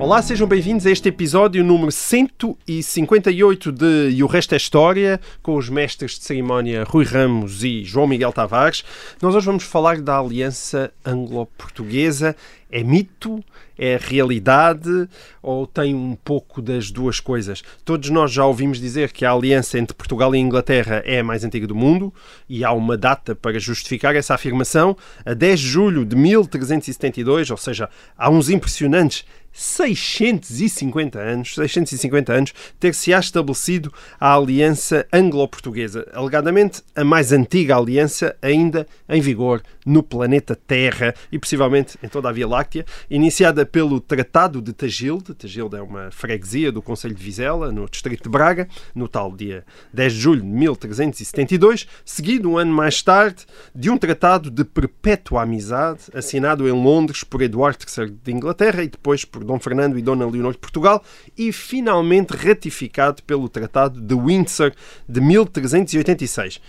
Olá, 0.00 0.22
sejam 0.22 0.46
bem-vindos 0.46 0.86
a 0.86 0.92
este 0.92 1.08
episódio 1.08 1.64
número 1.64 1.90
158 1.90 3.72
de 3.72 4.10
E 4.10 4.22
o 4.22 4.28
Resto 4.28 4.54
é 4.54 4.56
História, 4.56 5.20
com 5.42 5.56
os 5.56 5.68
mestres 5.68 6.12
de 6.12 6.24
cerimónia 6.24 6.84
Rui 6.84 7.04
Ramos 7.04 7.64
e 7.64 7.82
João 7.82 8.06
Miguel 8.06 8.32
Tavares. 8.32 8.84
Nós 9.20 9.34
hoje 9.34 9.46
vamos 9.46 9.64
falar 9.64 10.00
da 10.00 10.16
Aliança 10.16 10.92
Anglo-Portuguesa. 11.04 12.36
É 12.70 12.84
mito? 12.84 13.42
É 13.78 13.98
realidade? 14.00 15.08
Ou 15.42 15.66
tem 15.66 15.94
um 15.94 16.14
pouco 16.14 16.60
das 16.60 16.90
duas 16.90 17.18
coisas? 17.18 17.62
Todos 17.84 18.10
nós 18.10 18.30
já 18.30 18.44
ouvimos 18.44 18.78
dizer 18.78 19.10
que 19.10 19.24
a 19.24 19.32
aliança 19.32 19.78
entre 19.78 19.96
Portugal 19.96 20.34
e 20.34 20.38
Inglaterra 20.38 21.02
é 21.06 21.20
a 21.20 21.24
mais 21.24 21.44
antiga 21.44 21.66
do 21.66 21.74
mundo 21.74 22.12
e 22.48 22.64
há 22.64 22.70
uma 22.72 22.96
data 22.96 23.34
para 23.34 23.58
justificar 23.58 24.14
essa 24.14 24.34
afirmação. 24.34 24.96
A 25.24 25.32
10 25.32 25.60
de 25.60 25.66
julho 25.66 26.04
de 26.04 26.14
1372, 26.14 27.50
ou 27.50 27.56
seja, 27.56 27.88
há 28.16 28.28
uns 28.28 28.50
impressionantes 28.50 29.24
650 29.58 31.18
anos, 31.18 31.54
650 31.56 32.32
anos, 32.32 32.54
ter-se-á 32.78 33.18
estabelecido 33.18 33.92
a 34.20 34.32
Aliança 34.32 35.04
Anglo-Portuguesa, 35.12 36.06
alegadamente 36.12 36.80
a 36.94 37.02
mais 37.02 37.32
antiga 37.32 37.76
aliança 37.76 38.36
ainda 38.40 38.86
em 39.08 39.20
vigor 39.20 39.60
no 39.84 40.00
planeta 40.00 40.54
Terra 40.54 41.12
e 41.32 41.38
possivelmente 41.40 41.98
em 42.00 42.08
toda 42.08 42.28
a 42.28 42.32
Via 42.32 42.46
Láctea, 42.46 42.84
iniciada 43.10 43.66
pelo 43.66 44.00
Tratado 44.00 44.62
de 44.62 44.72
Tagilde. 44.72 45.34
Tagilde 45.34 45.76
é 45.76 45.82
uma 45.82 46.10
freguesia 46.12 46.70
do 46.70 46.80
Conselho 46.80 47.14
de 47.14 47.24
Vizela, 47.24 47.72
no 47.72 47.88
distrito 47.88 48.24
de 48.24 48.28
Braga, 48.28 48.68
no 48.94 49.08
tal 49.08 49.34
dia 49.34 49.64
10 49.92 50.12
de 50.12 50.20
julho 50.20 50.42
de 50.42 50.46
1372, 50.46 51.88
seguido 52.04 52.50
um 52.50 52.58
ano 52.58 52.72
mais 52.72 53.02
tarde 53.02 53.44
de 53.74 53.90
um 53.90 53.98
tratado 53.98 54.50
de 54.50 54.64
perpétua 54.64 55.42
amizade 55.42 56.02
assinado 56.14 56.68
em 56.68 56.72
Londres 56.72 57.24
por 57.24 57.42
Eduardo 57.42 57.84
III 57.84 58.16
de 58.22 58.32
Inglaterra 58.32 58.84
e 58.84 58.88
depois 58.88 59.24
por 59.24 59.47
Dom 59.48 59.58
Fernando 59.58 59.98
e 59.98 60.02
Dona 60.02 60.26
Leonor 60.26 60.52
de 60.52 60.58
Portugal 60.58 61.02
e 61.36 61.50
finalmente 61.52 62.36
ratificado 62.36 63.22
pelo 63.22 63.48
Tratado 63.48 63.98
de 63.98 64.14
Windsor 64.14 64.72
de 65.08 65.20
1386. 65.22 66.60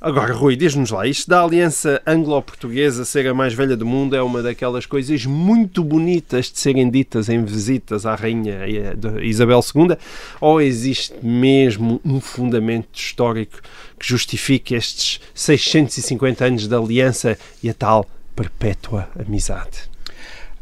Agora, 0.00 0.34
Rui, 0.34 0.56
diz-nos 0.56 0.90
lá, 0.90 1.06
isto 1.06 1.30
da 1.30 1.42
aliança 1.42 2.02
anglo-portuguesa 2.04 3.04
ser 3.04 3.26
a 3.28 3.32
mais 3.32 3.54
velha 3.54 3.76
do 3.76 3.86
mundo 3.86 4.14
é 4.14 4.20
uma 4.20 4.42
daquelas 4.42 4.84
coisas 4.84 5.24
muito 5.24 5.82
bonitas 5.84 6.50
de 6.50 6.58
serem 6.58 6.90
ditas 6.90 7.28
em 7.28 7.42
visitas 7.42 8.04
à 8.04 8.14
Rainha 8.16 8.66
Isabel 9.22 9.60
II 9.74 9.96
ou 10.40 10.60
existe 10.60 11.14
mesmo 11.22 12.00
um 12.04 12.20
fundamento 12.20 12.88
histórico 12.92 13.60
que 13.98 14.06
justifique 14.06 14.74
estes 14.74 15.20
650 15.32 16.44
anos 16.44 16.66
de 16.66 16.74
aliança 16.74 17.38
e 17.62 17.70
a 17.70 17.74
tal 17.74 18.04
perpétua 18.34 19.08
amizade? 19.18 19.88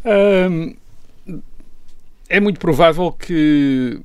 Hum, 0.05 0.75
é 2.33 2.41
muito 2.41 2.59
provável 2.59 3.13
que, 3.13 4.01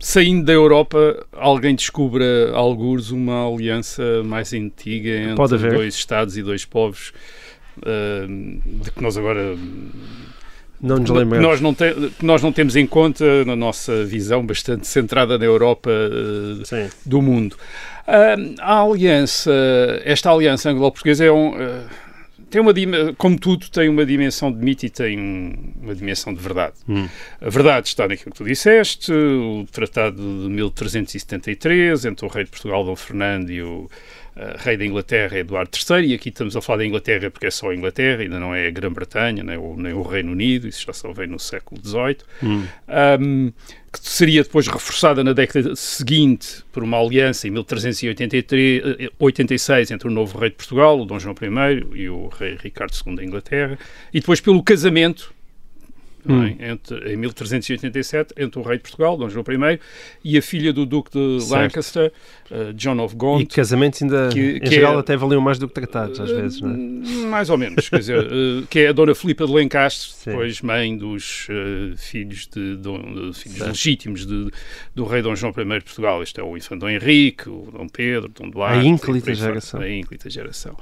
saindo 0.00 0.44
da 0.46 0.52
Europa, 0.52 1.24
alguém 1.32 1.74
descubra, 1.74 2.50
alguns, 2.54 3.10
uma 3.10 3.46
aliança 3.46 4.22
mais 4.24 4.52
antiga 4.52 5.10
entre 5.10 5.70
dois 5.70 5.94
Estados 5.94 6.36
e 6.36 6.42
dois 6.42 6.64
povos, 6.64 7.12
hum, 7.86 8.60
de 8.64 8.90
que 8.90 9.02
nós 9.02 9.16
agora 9.18 9.54
Não 10.80 10.96
nos 10.98 11.10
que 11.10 11.16
lembramos. 11.16 11.46
nós 11.46 11.60
não, 11.60 11.74
te- 11.74 12.12
nós 12.22 12.42
não 12.42 12.50
temos 12.52 12.74
em 12.76 12.86
conta 12.86 13.44
na 13.44 13.54
nossa 13.54 14.04
visão 14.04 14.44
bastante 14.44 14.86
centrada 14.86 15.38
na 15.38 15.44
Europa 15.44 15.90
Sim. 16.64 16.88
do 17.06 17.20
mundo. 17.22 17.56
Ah, 18.06 18.34
a 18.58 18.80
aliança, 18.82 19.52
esta 20.04 20.30
aliança 20.32 20.70
anglo-portuguesa 20.70 21.24
é 21.24 21.30
um, 21.30 21.54
tem 22.52 22.60
uma 22.60 22.72
como 23.16 23.38
tudo 23.38 23.68
tem 23.70 23.88
uma 23.88 24.04
dimensão 24.04 24.52
de 24.52 24.62
mito 24.62 24.84
e 24.86 24.90
tem 24.90 25.18
um- 25.18 25.72
uma 25.82 25.94
dimensão 25.94 26.32
de 26.34 26.40
verdade. 26.40 26.74
Hum. 26.88 27.08
A 27.40 27.48
verdade 27.48 27.88
está 27.88 28.06
naquilo 28.06 28.30
que 28.30 28.36
tu 28.38 28.44
disseste, 28.44 29.10
o 29.12 29.66
tratado 29.72 30.16
de 30.16 30.48
1373 30.48 32.04
entre 32.04 32.26
o 32.26 32.28
rei 32.28 32.44
de 32.44 32.50
Portugal 32.50 32.84
Dom 32.84 32.94
Fernando 32.94 33.50
e 33.50 33.62
o 33.62 33.88
eh, 34.34 34.56
rei 34.58 34.78
da 34.78 34.86
Inglaterra 34.86 35.38
Eduardo 35.38 35.70
III, 35.76 36.06
e 36.06 36.14
aqui 36.14 36.30
estamos 36.30 36.56
a 36.56 36.62
falar 36.62 36.78
da 36.78 36.86
Inglaterra 36.86 37.30
porque 37.30 37.44
é 37.46 37.50
só 37.50 37.68
a 37.70 37.74
Inglaterra, 37.74 38.22
ainda 38.22 38.40
não 38.40 38.54
é 38.54 38.66
a 38.66 38.70
Grã-Bretanha, 38.70 39.42
nem 39.42 39.58
o, 39.58 39.76
nem 39.76 39.92
o 39.92 40.00
Reino 40.02 40.32
Unido, 40.32 40.66
isso 40.66 40.86
já 40.86 40.92
só 40.94 41.12
veio 41.12 41.28
no 41.30 41.38
século 41.38 41.78
XVIII, 41.84 42.16
Hum. 42.42 42.64
um, 43.20 43.52
que 43.92 43.98
seria 44.00 44.42
depois 44.42 44.66
reforçada 44.66 45.22
na 45.22 45.34
década 45.34 45.76
seguinte 45.76 46.64
por 46.72 46.82
uma 46.82 46.98
aliança 46.98 47.46
em 47.46 47.50
1386 47.50 49.90
entre 49.90 50.08
o 50.08 50.10
novo 50.10 50.38
rei 50.38 50.48
de 50.48 50.56
Portugal, 50.56 50.98
o 50.98 51.04
Dom 51.04 51.18
João 51.18 51.34
I, 51.40 51.84
e 52.00 52.08
o 52.08 52.28
rei 52.28 52.56
Ricardo 52.58 52.94
II 53.06 53.16
da 53.16 53.24
Inglaterra, 53.24 53.78
e 54.14 54.20
depois 54.20 54.40
pelo 54.40 54.62
casamento 54.62 55.34
é? 56.28 56.70
entre, 56.70 57.12
em 57.12 57.16
1387 57.16 58.34
entre 58.38 58.60
o 58.60 58.62
rei 58.62 58.76
de 58.76 58.82
Portugal, 58.82 59.16
Dom 59.16 59.28
João 59.28 59.44
I, 59.72 59.78
e 60.24 60.38
a 60.38 60.42
filha 60.42 60.72
do 60.72 60.86
Duque 60.86 61.10
de 61.10 61.40
Certo. 61.40 61.50
Lancaster, 61.62 62.12
uh, 62.50 62.72
John 62.74 62.98
of 63.00 63.14
E 63.14 63.18
Gaunt. 63.18 63.46
casamentos 63.54 64.02
ainda, 64.02 64.28
Que- 64.32 64.56
em 64.56 64.60
que 64.60 64.70
geral, 64.70 64.96
é- 64.96 65.00
até 65.00 65.16
valiam 65.16 65.40
mais 65.40 65.58
do 65.58 65.66
que 65.68 65.74
tratados, 65.74 66.20
às 66.20 66.30
vezes, 66.30 66.60
não 66.60 66.70
é? 66.70 66.74
Hum, 66.74 67.02
Mais 67.28 67.50
ou 67.50 67.58
menos, 67.58 67.88
quer 67.88 67.98
dizer, 67.98 68.24
eh, 68.24 68.62
que 68.70 68.78
é 68.80 68.88
a 68.88 68.92
Dona 68.92 69.14
Filipa 69.14 69.46
de 69.46 69.52
Lencastre, 69.52 70.10
Sim. 70.12 70.30
depois 70.30 70.60
mãe 70.62 70.96
dos 70.96 71.46
eh, 71.50 71.94
filhos, 71.96 72.46
de, 72.46 72.76
Dom- 72.76 73.30
de- 73.30 73.32
filhos 73.38 73.58
legítimos 73.60 74.26
de- 74.26 74.50
do 74.94 75.04
rei 75.04 75.22
Dom 75.22 75.34
João 75.34 75.52
I 75.56 75.78
de 75.78 75.84
Portugal. 75.84 76.22
Este 76.22 76.40
é 76.40 76.42
o 76.44 76.56
infante 76.56 76.80
Dom 76.80 76.88
Henrique, 76.90 77.48
o 77.48 77.68
Dom 77.72 77.88
Pedro, 77.88 78.30
Dom 78.38 78.48
Duarte. 78.50 78.78
A 78.80 78.84
ínclita 78.84 79.30
e 79.30 79.34
geração. 79.34 79.80
A 79.80 79.88
ínclita 79.90 80.30
geração. 80.30 80.76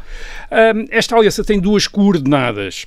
Hum, 0.51 0.85
esta 0.91 1.17
aliança 1.17 1.43
tem 1.45 1.59
duas 1.61 1.87
coordenadas. 1.87 2.87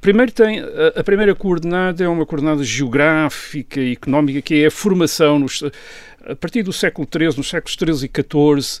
Primeiro 0.00 0.32
tem, 0.32 0.60
a, 0.60 1.00
a 1.00 1.04
primeira 1.04 1.34
coordenada 1.34 2.04
é 2.04 2.08
uma 2.08 2.24
coordenada 2.24 2.62
geográfica 2.62 3.80
e 3.80 3.92
económica, 3.92 4.40
que 4.40 4.62
é 4.62 4.66
a 4.66 4.70
formação, 4.70 5.38
nos, 5.38 5.62
a 6.24 6.36
partir 6.36 6.62
do 6.62 6.72
século 6.72 7.08
XIII, 7.10 7.36
nos 7.36 7.48
séculos 7.48 7.76
XIII 7.76 8.08
e 8.08 8.60
XIV, 8.60 8.80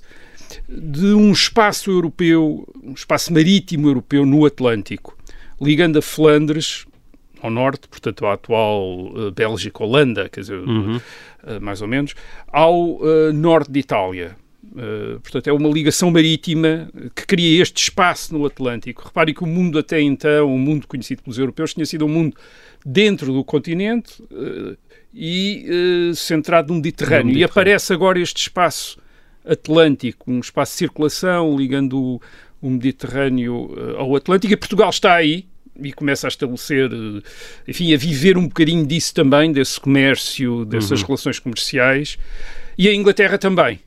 de 0.68 1.06
um 1.14 1.32
espaço 1.32 1.90
europeu, 1.90 2.66
um 2.82 2.92
espaço 2.92 3.32
marítimo 3.32 3.88
europeu 3.88 4.24
no 4.24 4.46
Atlântico, 4.46 5.16
ligando 5.60 5.98
a 5.98 6.02
Flandres 6.02 6.86
ao 7.40 7.50
norte, 7.50 7.88
portanto 7.88 8.26
a 8.26 8.34
atual 8.34 9.12
eh, 9.16 9.30
Bélgica-Holanda, 9.30 10.28
quer 10.28 10.40
dizer, 10.40 10.60
eh, 11.46 11.58
mais 11.60 11.80
ou 11.80 11.88
menos, 11.88 12.14
ao 12.48 12.98
eh, 13.02 13.32
norte 13.32 13.70
de 13.70 13.80
Itália. 13.80 14.36
Eh, 14.76 15.18
portanto, 15.22 15.48
é 15.48 15.52
uma 15.52 15.68
ligação 15.68 16.10
marítima 16.10 16.90
que 17.14 17.26
cria 17.26 17.62
este 17.62 17.82
espaço 17.82 18.36
no 18.36 18.44
Atlântico. 18.44 19.02
Repare 19.04 19.32
que 19.32 19.42
o 19.42 19.46
mundo 19.46 19.78
até 19.78 20.00
então, 20.00 20.52
o 20.52 20.58
mundo 20.58 20.86
conhecido 20.86 21.22
pelos 21.22 21.38
europeus, 21.38 21.74
tinha 21.74 21.86
sido 21.86 22.04
um 22.04 22.08
mundo 22.08 22.36
dentro 22.84 23.32
do 23.32 23.44
continente 23.44 24.22
eh, 24.30 24.76
e 25.14 25.66
eh, 26.10 26.14
centrado 26.14 26.72
no 26.72 26.76
Mediterrâneo. 26.76 27.32
No 27.32 27.38
E 27.38 27.44
aparece 27.44 27.92
agora 27.92 28.20
este 28.20 28.42
espaço 28.42 28.98
atlântico, 29.46 30.30
um 30.30 30.40
espaço 30.40 30.72
de 30.72 30.78
circulação 30.78 31.56
ligando 31.56 31.98
o, 31.98 32.22
o 32.60 32.70
Mediterrâneo 32.70 33.74
ao 33.96 34.14
Atlântico. 34.14 34.52
E 34.52 34.56
Portugal 34.56 34.90
está 34.90 35.14
aí 35.14 35.46
e 35.80 35.92
começa 35.92 36.26
a 36.26 36.28
estabelecer, 36.28 36.90
enfim, 37.66 37.94
a 37.94 37.96
viver 37.96 38.36
um 38.36 38.48
bocadinho 38.48 38.84
disso 38.84 39.14
também, 39.14 39.52
desse 39.52 39.80
comércio, 39.80 40.64
dessas 40.64 41.02
relações 41.02 41.38
comerciais. 41.38 42.18
E 42.76 42.88
a 42.88 42.94
Inglaterra 42.94 43.38
também. 43.38 43.80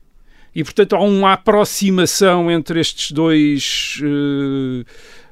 E, 0.54 0.62
portanto, 0.62 0.94
há 0.94 1.00
uma 1.00 1.32
aproximação 1.32 2.50
entre 2.50 2.78
estes 2.80 3.10
dois 3.10 4.00
eh, 4.02 4.84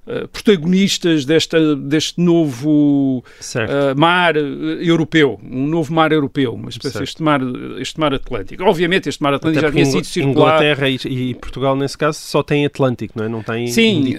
eh, 0.06 0.26
protagonistas 0.32 1.26
desta, 1.26 1.76
deste 1.76 2.18
novo 2.18 3.22
eh, 3.54 3.94
mar 3.94 4.34
europeu, 4.34 5.38
um 5.44 5.66
novo 5.66 5.92
mar 5.92 6.10
europeu, 6.10 6.58
Certo. 6.80 7.02
este 7.02 7.22
mar, 7.22 7.40
este 7.78 8.00
mar 8.00 8.14
Atlântico. 8.14 8.64
Obviamente, 8.64 9.10
este 9.10 9.22
mar 9.22 9.34
Atlântico 9.34 9.60
já 9.60 9.70
tinha 9.70 9.84
sido 9.84 10.06
circulado. 10.06 10.64
Inglaterra 10.64 10.88
e, 10.88 10.98
e 11.04 11.34
Portugal, 11.34 11.76
nesse 11.76 11.98
caso, 11.98 12.18
só 12.18 12.42
tem 12.42 12.64
Atlântico, 12.64 13.12
não 13.18 13.26
é? 13.26 13.28
Não 13.28 13.42
tem 13.42 13.66
Sim, 13.66 14.16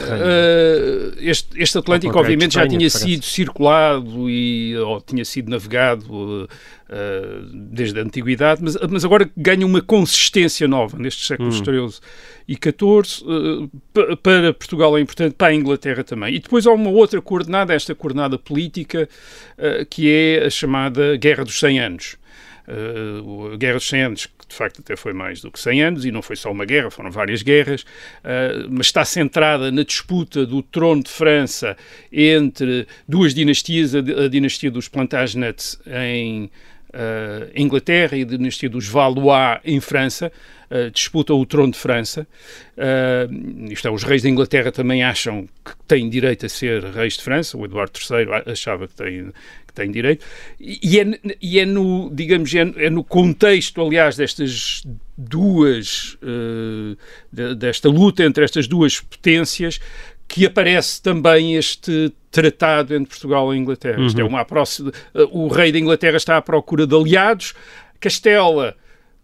este, 1.17 1.59
este 1.59 1.77
Atlântico 1.79 2.17
obviamente 2.17 2.53
já 2.53 2.67
tinha 2.67 2.89
sido 2.89 3.25
circulado 3.25 4.29
e 4.29 4.77
ou 4.77 5.01
tinha 5.01 5.25
sido 5.25 5.49
navegado 5.49 6.47
eh, 6.91 7.39
desde 7.53 7.99
a 7.99 8.03
antiguidade, 8.03 8.61
mas, 8.61 8.75
mas 8.89 9.05
agora 9.05 9.29
ganha 9.37 9.65
uma 9.65 9.81
consistência 9.81 10.67
nova 10.67 10.97
nestes 10.99 11.25
séculos 11.27 11.61
Hum. 11.61 11.89
XIII 11.89 11.99
e 12.47 12.53
XIV. 12.55 13.23
eh, 13.25 13.67
pa- 13.93 14.17
para 14.17 14.53
Portugal 14.53 14.97
é 14.97 15.01
importante, 15.01 15.33
para 15.35 15.47
a 15.47 15.55
Inglaterra 15.55 16.03
também. 16.03 16.35
E 16.35 16.39
depois 16.39 16.67
há 16.67 16.71
uma 16.71 16.89
outra 16.89 17.21
coordenada, 17.21 17.73
esta 17.73 17.95
coordenada 17.95 18.37
política, 18.37 19.07
eh, 19.57 19.85
que 19.89 20.09
é 20.11 20.45
a 20.45 20.49
chamada 20.49 21.15
Guerra 21.15 21.43
dos 21.45 21.57
100 21.59 21.79
Anos. 21.79 22.17
uh, 22.67 23.53
a 23.53 23.57
Guerra 23.57 23.77
dos 23.79 23.87
100 23.89 24.01
Anos, 24.03 24.25
que 24.27 24.47
de 24.47 24.55
facto 24.55 24.79
até 24.81 24.95
foi 24.95 25.13
mais 25.13 25.41
do 25.41 25.49
que 25.51 25.59
100 25.59 25.81
anos, 25.83 26.05
e 26.05 26.11
não 26.11 26.21
foi 26.21 26.35
só 26.35 26.51
uma 26.51 26.63
guerra, 26.63 26.91
foram 26.91 27.09
várias 27.11 27.41
guerras, 27.41 27.81
uh, 27.81 28.67
mas 28.69 28.85
está 28.85 29.03
centrada 29.03 29.71
na 29.71 29.83
disputa 29.83 30.45
do 30.45 30.61
trono 30.61 31.03
de 31.03 31.09
França 31.09 31.75
entre 32.11 32.87
duas 33.07 33.33
dinastias, 33.33 33.95
a, 33.95 33.99
a 33.99 34.27
dinastia 34.29 34.69
dos 34.71 34.87
Plantagenets 34.87 35.81
em 35.87 36.49
uh, 36.93 37.51
Inglaterra 37.55 38.17
e 38.17 38.21
a 38.21 38.25
dinastia 38.25 38.69
dos 38.69 38.87
Valois 38.87 39.59
em 39.63 39.79
França, 39.79 40.31
uh, 40.69 40.91
disputam 40.91 41.39
o 41.39 41.45
trono 41.45 41.71
de 41.71 41.77
França. 41.77 42.27
Uh, 42.77 43.71
isto 43.71 43.87
é, 43.87 43.91
os 43.91 44.03
reis 44.03 44.21
da 44.21 44.29
Inglaterra 44.29 44.71
também 44.71 45.03
acham 45.03 45.47
que 45.63 45.71
têm 45.87 46.09
direito 46.09 46.45
a 46.45 46.49
ser 46.49 46.83
reis 46.83 47.17
de 47.17 47.23
França, 47.23 47.57
o 47.57 47.65
Eduardo 47.65 47.93
III 47.97 48.51
achava 48.51 48.87
que 48.87 48.95
tem, 48.95 49.31
que 49.67 49.73
tem 49.73 49.91
direito, 49.91 50.25
e 50.59 50.99
é, 50.99 51.19
e 51.41 51.59
é 51.59 51.65
no, 51.65 52.09
digamos, 52.13 52.53
é, 52.53 52.61
é, 52.77 52.89
no 52.89 53.03
contexto, 53.03 53.81
aliás, 53.81 54.15
destas 54.15 54.83
duas, 55.17 56.17
uh, 56.23 56.97
desta 57.55 57.89
luta 57.89 58.23
entre 58.23 58.43
estas 58.43 58.67
duas 58.67 58.99
potências, 58.99 59.79
que 60.31 60.45
aparece 60.45 61.01
também 61.01 61.55
este 61.57 62.13
tratado 62.31 62.95
entre 62.95 63.09
Portugal 63.09 63.53
e 63.53 63.57
Inglaterra. 63.57 63.99
Uhum. 63.99 64.07
Isto 64.07 64.21
é 64.21 64.23
uma 64.23 64.45
próxima, 64.45 64.89
o 65.29 65.49
rei 65.49 65.73
da 65.73 65.77
Inglaterra 65.77 66.15
está 66.15 66.37
à 66.37 66.41
procura 66.41 66.87
de 66.87 66.95
aliados, 66.95 67.53
Castela 67.99 68.73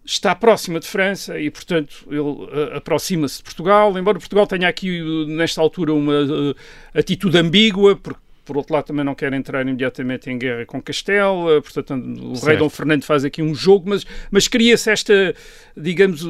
está 0.04 0.36
próxima 0.36 0.82
de 0.82 0.86
França 0.86 1.40
e, 1.40 1.50
portanto, 1.50 2.06
ele 2.10 2.20
uh, 2.20 2.76
aproxima-se 2.76 3.38
de 3.38 3.44
Portugal, 3.44 3.98
embora 3.98 4.20
Portugal 4.20 4.46
tenha 4.46 4.68
aqui, 4.68 5.26
nesta 5.28 5.62
altura, 5.62 5.94
uma 5.94 6.14
atitude 6.94 7.38
ambígua, 7.38 7.96
porque 7.96 8.20
por 8.48 8.56
outro 8.56 8.74
lado 8.74 8.86
também 8.86 9.04
não 9.04 9.14
quer 9.14 9.34
entrar 9.34 9.62
imediatamente 9.62 10.30
em 10.30 10.38
guerra 10.38 10.66
com 10.66 10.82
Castela, 10.82 11.62
portanto 11.62 11.92
o 11.92 12.36
certo. 12.36 12.48
rei 12.48 12.58
Dom 12.58 12.70
Fernando 12.70 13.04
faz 13.04 13.26
aqui 13.26 13.42
um 13.42 13.54
jogo, 13.54 13.90
mas, 13.90 14.06
mas 14.32 14.48
cria-se 14.48 14.90
esta, 14.90 15.36
digamos, 15.76 16.24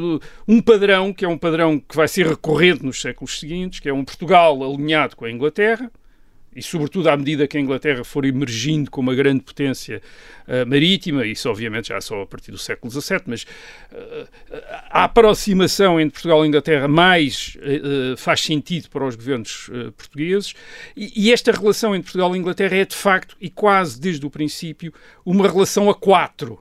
um 0.48 0.60
padrão, 0.60 1.14
que 1.14 1.24
é 1.24 1.28
um 1.28 1.38
padrão 1.38 1.80
que 1.80 1.96
vai 1.96 2.08
ser 2.08 2.26
recorrente 2.26 2.84
nos 2.84 3.00
séculos 3.00 3.40
seguintes, 3.40 3.80
que 3.80 3.88
é 3.88 3.94
um 3.94 4.04
Portugal 4.04 4.62
alinhado 4.64 5.16
com 5.16 5.26
a 5.26 5.32
Inglaterra, 5.32 5.92
e 6.56 6.64
sobretudo 6.64 7.08
à 7.10 7.16
medida 7.16 7.48
que 7.48 7.56
a 7.56 7.62
Inglaterra 7.62 8.04
for 8.04 8.26
emergindo 8.26 8.90
como 8.90 9.10
uma 9.10 9.16
grande 9.16 9.44
potência 9.44 10.02
uh, 10.48 10.68
marítima, 10.68 11.24
isso 11.24 11.48
obviamente 11.50 11.90
já 11.90 12.02
só 12.02 12.24
a 12.24 12.26
partir 12.26 12.52
do 12.52 12.58
século 12.58 12.92
XVII, 12.92 13.22
mas 13.28 13.44
uh, 13.44 14.28
a 14.90 15.04
aproximação 15.04 16.00
entre 16.00 16.14
Portugal 16.14 16.44
e 16.44 16.48
Inglaterra 16.48 16.88
mais 16.88 17.56
uh, 17.58 18.18
faz 18.18 18.42
sentido 18.42 18.90
para 18.90 19.06
os 19.06 19.16
governos 19.16 19.70
portugueses 19.96 20.56
e, 20.96 21.28
e, 21.28 21.32
esta 21.32 21.52
relação 21.52 21.96
entre 21.96 22.06
Portugal 22.06 22.36
e 22.36 22.40
Inglaterra 22.40 22.76
é 22.76 22.86
de 22.86 22.96
facto 22.96 23.38
e 23.40 23.50
quase 23.50 24.00
desde 24.00 24.26
o 24.26 24.30
princípio 24.30 24.92
uma 25.26 25.48
relação 25.48 25.90
a 25.90 25.96
quatro. 25.96 26.60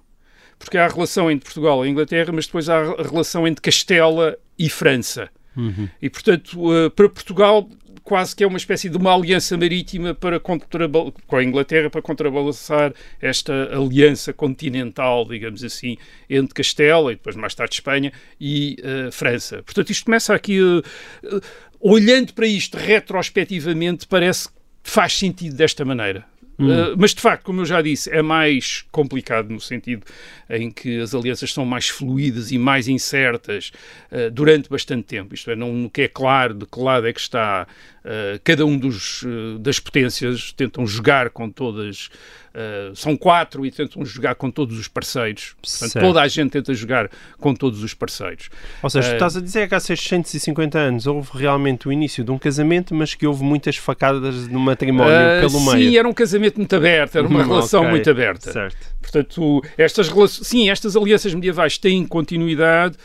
Porque 0.59 0.79
há 0.79 0.87
a 0.87 0.88
relação 0.88 1.31
entre 1.31 1.44
Portugal 1.44 1.85
e 1.85 1.88
Inglaterra, 1.88 2.33
mas 2.33 2.47
depois 2.47 2.69
há 2.69 2.79
a 2.79 3.03
relação 3.03 3.47
entre 3.47 3.62
Castela 3.62 4.37
e 4.59 4.69
França. 4.71 5.29
Uhum. 5.55 5.88
E, 6.00 6.09
portanto, 6.09 6.59
para 6.94 7.09
Portugal 7.09 7.69
quase 8.06 8.37
que 8.37 8.44
é 8.44 8.47
uma 8.47 8.56
espécie 8.56 8.88
de 8.88 8.97
uma 8.97 9.12
aliança 9.12 9.58
marítima 9.58 10.14
para 10.14 10.38
com 10.38 10.56
a 11.37 11.43
Inglaterra 11.43 11.91
para 11.91 12.00
contrabalançar 12.00 12.94
esta 13.20 13.53
aliança 13.76 14.32
continental, 14.32 15.26
digamos 15.26 15.64
assim, 15.64 15.99
entre 16.31 16.55
Castela 16.55 17.12
e 17.12 17.17
depois 17.17 17.35
mais 17.35 17.53
tarde 17.53 17.75
Espanha 17.75 18.12
e 18.41 18.76
uh, 18.79 19.11
França. 19.11 19.61
Portanto, 19.64 19.91
isto 19.91 20.05
começa 20.05 20.32
aqui, 20.32 20.61
uh, 20.61 20.82
olhando 21.81 22.32
para 22.32 22.47
isto 22.47 22.79
retrospectivamente, 22.79 24.06
parece 24.06 24.49
que 24.49 24.55
faz 24.85 25.12
sentido 25.12 25.56
desta 25.56 25.85
maneira. 25.85 26.25
Hum. 26.58 26.69
Uh, 26.69 26.94
mas 26.97 27.14
de 27.14 27.20
facto, 27.20 27.44
como 27.44 27.61
eu 27.61 27.67
já 27.67 27.82
disse, 27.82 28.11
é 28.11 28.23
mais 28.23 28.85
complicado 28.91 29.50
no 29.50 29.61
sentido 29.61 30.05
em 30.49 30.70
que 30.70 31.00
as 31.00 31.14
alianças 31.14 31.53
são 31.53 31.67
mais 31.67 31.88
fluídas 31.88 32.50
e 32.50 32.58
mais 32.58 32.88
incertas 32.88 33.73
uh, 34.11 34.31
durante 34.31 34.69
bastante 34.69 35.05
tempo. 35.05 35.35
Isto 35.35 35.50
é, 35.50 35.56
não 35.56 35.91
é 35.97 36.08
claro 36.08 36.55
de 36.55 36.64
que 36.67 36.81
lado 36.81 37.06
é 37.06 37.12
que 37.12 37.20
está 37.20 37.67
uh, 38.05 38.41
cada 38.43 38.64
um 38.64 38.79
dos, 38.79 39.25
das 39.61 39.79
potências, 39.79 40.53
tentam 40.53 40.87
jogar 40.87 41.31
com 41.31 41.50
todas 41.50 42.08
Uh, 42.56 42.97
são 42.97 43.14
quatro 43.19 43.67
e 43.67 43.70
tentam 43.70 44.03
jogar 44.03 44.35
com 44.35 44.50
todos 44.50 44.79
os 44.79 44.88
parceiros. 44.88 45.55
Portanto, 45.61 45.91
certo. 45.91 46.06
toda 46.06 46.23
a 46.23 46.26
gente 46.26 46.53
tenta 46.53 46.73
jogar 46.73 47.11
com 47.38 47.55
todos 47.55 47.82
os 47.82 47.93
parceiros. 47.93 48.49
Ou 48.82 48.88
seja, 48.88 49.11
uh, 49.11 49.12
estás 49.12 49.37
a 49.37 49.43
dizer 49.43 49.69
que 49.69 49.75
há 49.75 49.81
650 49.81 50.79
anos 50.79 51.06
houve 51.06 51.29
realmente 51.35 51.87
o 51.87 51.93
início 51.93 52.25
de 52.25 52.31
um 52.31 52.38
casamento, 52.38 52.94
mas 52.94 53.14
que 53.14 53.26
houve 53.26 53.44
muitas 53.44 53.76
facadas 53.76 54.49
no 54.49 54.58
matrimónio 54.58 55.12
uh, 55.12 55.41
pelo 55.43 55.61
meio. 55.67 55.91
Sim, 55.91 55.99
era 55.99 56.08
um 56.08 56.14
casamento 56.14 56.56
muito 56.56 56.75
aberto, 56.75 57.19
era 57.19 57.29
uma 57.29 57.41
hum, 57.44 57.47
relação 57.47 57.81
okay. 57.81 57.91
muito 57.91 58.08
aberta. 58.08 58.50
Certo. 58.50 58.97
Portanto, 59.02 59.62
estas, 59.76 60.11
sim, 60.31 60.70
estas 60.70 60.97
alianças 60.97 61.35
medievais 61.35 61.76
têm 61.76 62.06
continuidade 62.06 62.97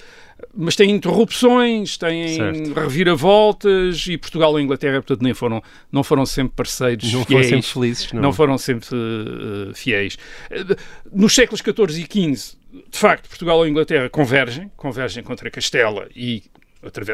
mas 0.56 0.76
têm 0.76 0.92
interrupções, 0.92 1.98
têm 1.98 2.36
certo. 2.36 2.74
reviravoltas 2.74 4.06
e 4.08 4.18
Portugal 4.18 4.60
e 4.60 4.64
Inglaterra, 4.64 5.02
portanto, 5.02 5.22
nem 5.22 5.34
foram, 5.34 5.64
não 5.92 6.04
foram 6.04 6.26
sempre 6.26 6.54
parceiros 6.56 7.12
não 7.12 7.26
fiéis. 7.26 7.48
Foram 7.48 7.62
sempre 7.62 7.74
felizes, 7.74 8.14
não. 8.14 8.22
não 8.22 8.34
foram 8.34 8.58
sempre 8.58 8.88
uh, 8.96 9.74
fiéis. 9.74 10.18
Nos 11.12 11.34
séculos 11.34 11.62
XIV 11.62 12.02
e 12.02 12.36
XV, 12.36 12.58
de 12.90 12.98
facto, 12.98 13.30
Portugal 13.30 13.66
e 13.66 13.70
Inglaterra 13.70 14.10
convergem, 14.10 14.70
convergem 14.76 15.24
contra 15.24 15.50
Castela 15.50 16.08
e 16.16 16.44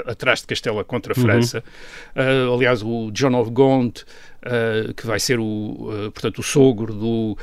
atrás 0.06 0.42
de 0.42 0.48
Castela 0.48 0.84
contra 0.84 1.14
a 1.14 1.18
uhum. 1.18 1.26
França. 1.26 1.64
Uhum. 2.16 2.52
Uh, 2.52 2.54
aliás, 2.56 2.82
o 2.82 3.12
John 3.12 3.36
of 3.36 3.52
Gaunt, 3.52 4.06
uh, 4.48 4.94
que 4.94 5.06
vai 5.06 5.20
ser 5.20 5.40
o, 5.40 5.44
uh, 5.44 6.12
portanto, 6.12 6.40
o 6.40 6.44
sogro 6.44 6.94
do 6.94 7.38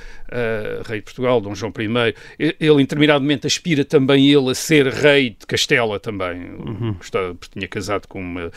rei 0.89 0.99
de 0.99 1.05
Portugal, 1.05 1.41
Dom 1.41 1.55
João 1.55 1.73
I, 1.79 2.15
ele 2.59 2.83
interminadamente 2.83 3.47
aspira 3.47 3.85
também 3.85 4.29
ele 4.29 4.51
a 4.51 4.55
ser 4.55 4.89
rei 4.89 5.31
de 5.31 5.47
Castela 5.47 6.01
também, 6.01 6.51
uhum. 6.55 6.95
porque 6.95 7.51
tinha 7.53 7.69
casado 7.69 8.09
com 8.09 8.21
uma 8.21 8.51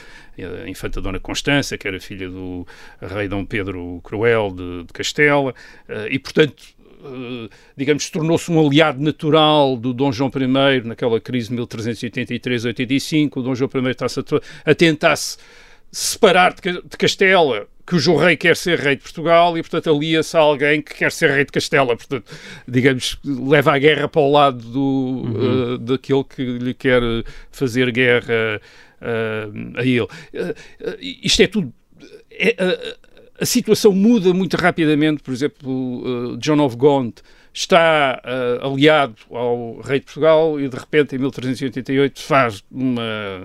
infanta 0.66 1.00
Dona 1.00 1.20
Constança, 1.20 1.78
que 1.78 1.88
era 1.88 2.00
filha 2.00 2.28
do 2.30 2.66
rei 3.00 3.28
Dom 3.28 3.46
Pedro 3.46 4.02
Cruel 4.04 4.52
de, 4.52 4.86
de 4.86 4.94
Castela, 4.94 5.54
e 6.10 6.18
portanto 6.18 6.64
eh, 7.04 7.50
digamos, 7.76 8.10
tornou-se 8.10 8.52
um 8.52 8.66
aliado 8.66 9.02
natural 9.02 9.78
do 9.78 9.94
Dom 9.94 10.12
João 10.12 10.32
I 10.36 10.82
naquela 10.88 11.20
crise 11.20 11.50
de 11.50 11.56
1383-85. 11.62 13.38
O 13.38 13.42
Dom 13.42 13.56
João 13.56 13.70
I 13.76 13.92
está-se 13.92 14.20
a, 14.20 14.24
a 14.72 14.76
tentar 14.76 15.16
-se 15.16 15.38
separar 15.92 16.54
de 16.54 16.98
Castela, 16.98 17.68
que 17.88 17.96
o 17.96 18.18
rei 18.18 18.36
quer 18.36 18.58
ser 18.58 18.78
rei 18.80 18.98
de 18.98 19.02
Portugal 19.02 19.58
e, 19.58 19.62
portanto, 19.62 19.90
alia-se 19.90 20.36
a 20.36 20.42
alguém 20.42 20.82
que 20.82 20.94
quer 20.94 21.10
ser 21.10 21.32
rei 21.32 21.46
de 21.46 21.54
Castela. 21.54 21.96
Portanto, 21.96 22.30
digamos, 22.68 23.18
leva 23.24 23.74
a 23.74 23.80
guerra 23.80 24.10
para 24.10 24.22
o 24.22 24.30
lado 24.30 24.58
do, 24.58 24.82
uhum. 24.82 25.74
uh, 25.74 25.78
daquele 25.78 26.24
que 26.26 26.44
lhe 26.44 26.74
quer 26.74 27.02
fazer 27.50 27.90
guerra 27.94 28.60
uh, 29.02 29.80
a 29.80 29.84
ele. 29.84 30.02
Uh, 30.02 30.08
isto 31.00 31.42
é 31.42 31.48
tudo. 31.48 31.74
É, 32.30 32.56
a 33.40 33.46
situação 33.46 33.94
muda 33.94 34.34
muito 34.34 34.58
rapidamente. 34.58 35.24
Por 35.24 35.34
exemplo, 35.34 36.38
John 36.40 36.60
of 36.60 36.76
Gaunt 36.76 37.22
está 37.58 38.22
uh, 38.24 38.68
aliado 38.68 39.16
ao 39.32 39.82
rei 39.82 40.00
de 40.00 40.06
Portugal 40.06 40.60
e 40.60 40.70
de 40.70 40.78
repente 40.78 41.16
em 41.16 41.18
1388 41.18 42.22
faz 42.22 42.64
uma, 42.70 43.02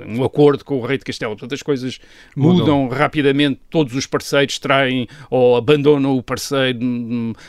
um 0.07 0.23
acordo 0.23 0.63
com 0.67 0.79
o 0.79 0.85
rei 0.85 0.99
de 0.99 1.05
Castela. 1.05 1.33
Portanto, 1.33 1.55
as 1.55 1.63
coisas 1.63 1.99
mudam, 2.37 2.59
mudam 2.59 2.89
rapidamente, 2.89 3.59
todos 3.71 3.95
os 3.95 4.07
parceiros 4.07 4.59
traem 4.59 5.09
ou 5.31 5.57
abandonam 5.57 6.15
o 6.15 6.23
parceiro, 6.23 6.79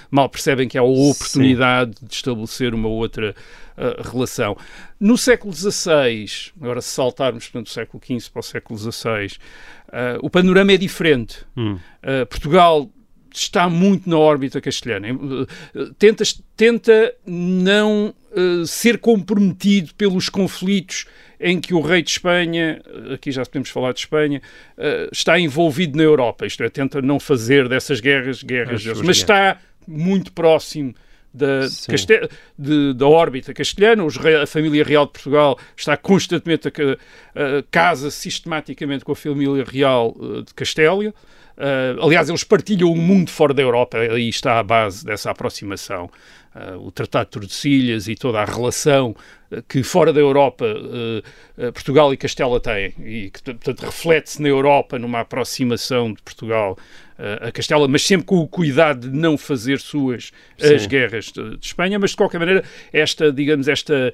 mal 0.10 0.29
percebem 0.29 0.70
que 0.70 0.77
há 0.77 0.82
a 0.82 0.86
oportunidade 0.86 2.00
Sim. 2.00 2.05
de 2.05 2.13
estabelecer 2.15 2.74
uma 2.74 2.88
outra 2.88 3.36
uh, 3.77 4.10
relação. 4.10 4.55
No 4.98 5.17
século 5.17 5.53
XVI, 5.53 6.25
agora 6.62 6.79
se 6.79 6.91
saltarmos 6.91 7.43
portanto, 7.43 7.65
do 7.65 7.72
século 7.72 8.01
XV 8.01 8.32
para 8.32 8.39
o 8.39 8.43
século 8.43 8.79
XVI, 8.79 9.38
Uh, 9.93 10.17
o 10.24 10.29
panorama 10.29 10.72
é 10.72 10.77
diferente. 10.77 11.46
Hum. 11.55 11.77
Portugal 12.27 12.89
está 13.40 13.70
muito 13.70 14.10
na 14.10 14.18
órbita 14.18 14.62
castelhana. 14.62 15.13
Uh, 15.13 15.94
tenta, 15.98 16.24
tenta 16.56 17.13
não 17.25 18.13
ser 18.66 18.98
comprometido 18.98 19.94
pelos 19.94 20.28
conflitos 20.28 21.06
em 21.40 21.62
que 21.62 21.72
o 21.72 21.82
rei 21.82 22.02
de 22.02 22.10
Espanha, 22.10 22.82
aqui 23.13 23.32
já 23.32 23.46
podemos 23.46 23.70
falar 23.70 23.94
de 23.94 24.00
Espanha, 24.00 24.42
está 25.12 25.40
envolvido 25.40 25.96
na 25.96 26.04
Europa. 26.04 26.44
Isto 26.44 26.63
é, 26.63 26.70
tenta 26.70 27.00
não 27.00 27.20
fazer 27.20 27.70
dessas 27.70 28.00
guerras 28.00 28.42
guerras, 28.42 28.84
mas 28.86 28.98
guerras. 28.98 29.18
está 29.18 29.60
muito 29.88 30.32
próximo 30.32 30.96
da, 31.34 31.62
de, 32.58 32.94
da 32.94 33.08
órbita 33.08 33.54
castelhana. 33.54 34.04
Os, 34.04 34.18
a 34.18 34.46
família 34.46 34.84
real 34.84 35.06
de 35.08 35.13
Portugal 35.13 35.58
está 35.75 35.98
constantemente 35.98 36.68
a, 36.68 36.72
a, 36.72 37.63
casa 37.72 38.12
sistematicamente 38.12 39.04
com 39.04 39.13
a 39.13 39.16
família 39.16 39.63
real 39.63 40.16
uh, 40.16 40.44
de 40.44 40.54
Castélia. 40.54 41.13
Uh, 41.57 42.03
aliás, 42.03 42.29
eles 42.29 42.43
partilham 42.43 42.91
o 42.91 42.95
mundo 42.95 43.29
fora 43.29 43.53
da 43.53 43.62
Europa, 43.62 43.98
aí 43.98 44.29
está 44.29 44.60
a 44.60 44.63
base 44.63 45.05
dessa 45.05 45.31
aproximação 45.31 46.10
o 46.79 46.91
Tratado 46.91 47.25
de 47.25 47.31
Tordesilhas 47.31 48.07
e 48.07 48.15
toda 48.15 48.39
a 48.39 48.45
relação 48.45 49.15
que 49.67 49.81
fora 49.81 50.13
da 50.13 50.19
Europa 50.19 50.65
Portugal 51.74 52.13
e 52.13 52.17
Castela 52.17 52.60
têm 52.60 52.93
e 53.00 53.31
que, 53.31 53.41
portanto, 53.41 53.81
reflete-se 53.81 54.39
na 54.39 54.50
Europa 54.50 55.00
numa 55.00 55.22
aproximação 55.22 56.13
de 56.13 56.22
Portugal 56.22 56.77
a 57.41 57.51
Castela, 57.51 57.88
mas 57.88 58.03
sempre 58.05 58.25
com 58.25 58.38
o 58.38 58.48
cuidado 58.48 59.10
de 59.10 59.17
não 59.17 59.38
fazer 59.38 59.79
suas 59.79 60.31
Sim. 60.57 60.75
as 60.75 60.86
guerras 60.86 61.25
de, 61.25 61.57
de, 61.57 61.65
Espanha, 61.65 61.98
mas 61.98 62.12
de 62.12 62.17
qualquer 62.17 62.39
maneira 62.39 62.63
esta, 62.91 63.31
digamos, 63.31 63.67
esta 63.67 64.13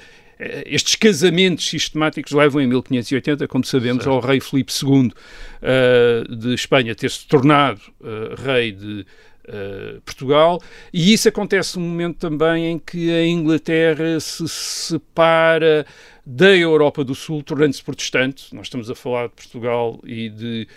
estes 0.65 0.95
casamentos 0.95 1.67
sistemáticos 1.67 2.31
levam 2.31 2.61
em 2.61 2.67
1580, 2.67 3.47
como 3.47 3.65
sabemos, 3.65 4.03
certo. 4.03 4.15
ao 4.15 4.21
rei 4.21 4.39
Filipe 4.39 4.71
II 4.71 5.11
uh, 5.11 6.35
de 6.35 6.53
Espanha 6.53 6.95
ter-se 6.95 7.27
tornado 7.27 7.81
uh, 7.99 8.41
rei 8.41 8.71
de 8.71 9.05
uh, 9.49 10.01
Portugal, 10.01 10.61
e 10.93 11.11
isso 11.11 11.27
acontece 11.27 11.77
num 11.77 11.85
momento 11.85 12.17
também 12.17 12.67
em 12.67 12.79
que 12.79 13.11
a 13.11 13.25
Inglaterra 13.25 14.17
se 14.21 14.47
separa 14.47 15.85
da 16.25 16.55
Europa 16.55 17.03
do 17.03 17.15
Sul, 17.15 17.43
tornando-se 17.43 17.83
protestante. 17.83 18.55
Nós 18.55 18.67
estamos 18.67 18.89
a 18.89 18.95
falar 18.95 19.27
de 19.27 19.33
Portugal 19.33 19.99
e 20.05 20.29
de 20.29 20.67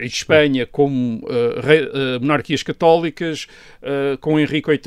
em 0.00 0.06
Espanha 0.06 0.66
como 0.66 1.18
uh, 1.24 1.60
rei, 1.60 1.84
uh, 1.84 2.20
monarquias 2.20 2.62
católicas, 2.62 3.46
uh, 3.82 4.16
com 4.18 4.38
Henrique 4.38 4.70
VIII, 4.70 4.82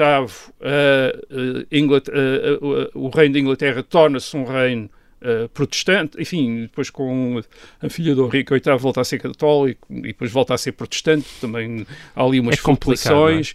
o 2.94 3.10
reino 3.10 3.34
da 3.34 3.40
Inglaterra 3.40 3.84
torna-se 3.84 4.36
um 4.36 4.46
reino 4.46 4.90
protestante, 5.54 6.20
enfim, 6.20 6.64
depois 6.64 6.90
com 6.90 7.40
a 7.80 7.90
filha 7.90 8.16
do 8.16 8.26
Henrique 8.26 8.52
VIII 8.52 8.76
volta 8.80 9.02
a 9.02 9.04
ser 9.04 9.20
católico 9.20 9.88
e 9.92 10.02
depois 10.02 10.32
volta 10.32 10.56
a 10.56 10.58
ser 10.58 10.72
protestante, 10.72 11.28
também 11.40 11.86
há 12.16 12.24
ali 12.24 12.40
umas 12.40 12.56
é, 12.56 12.60
é? 12.60 12.64
complicações. 12.64 13.54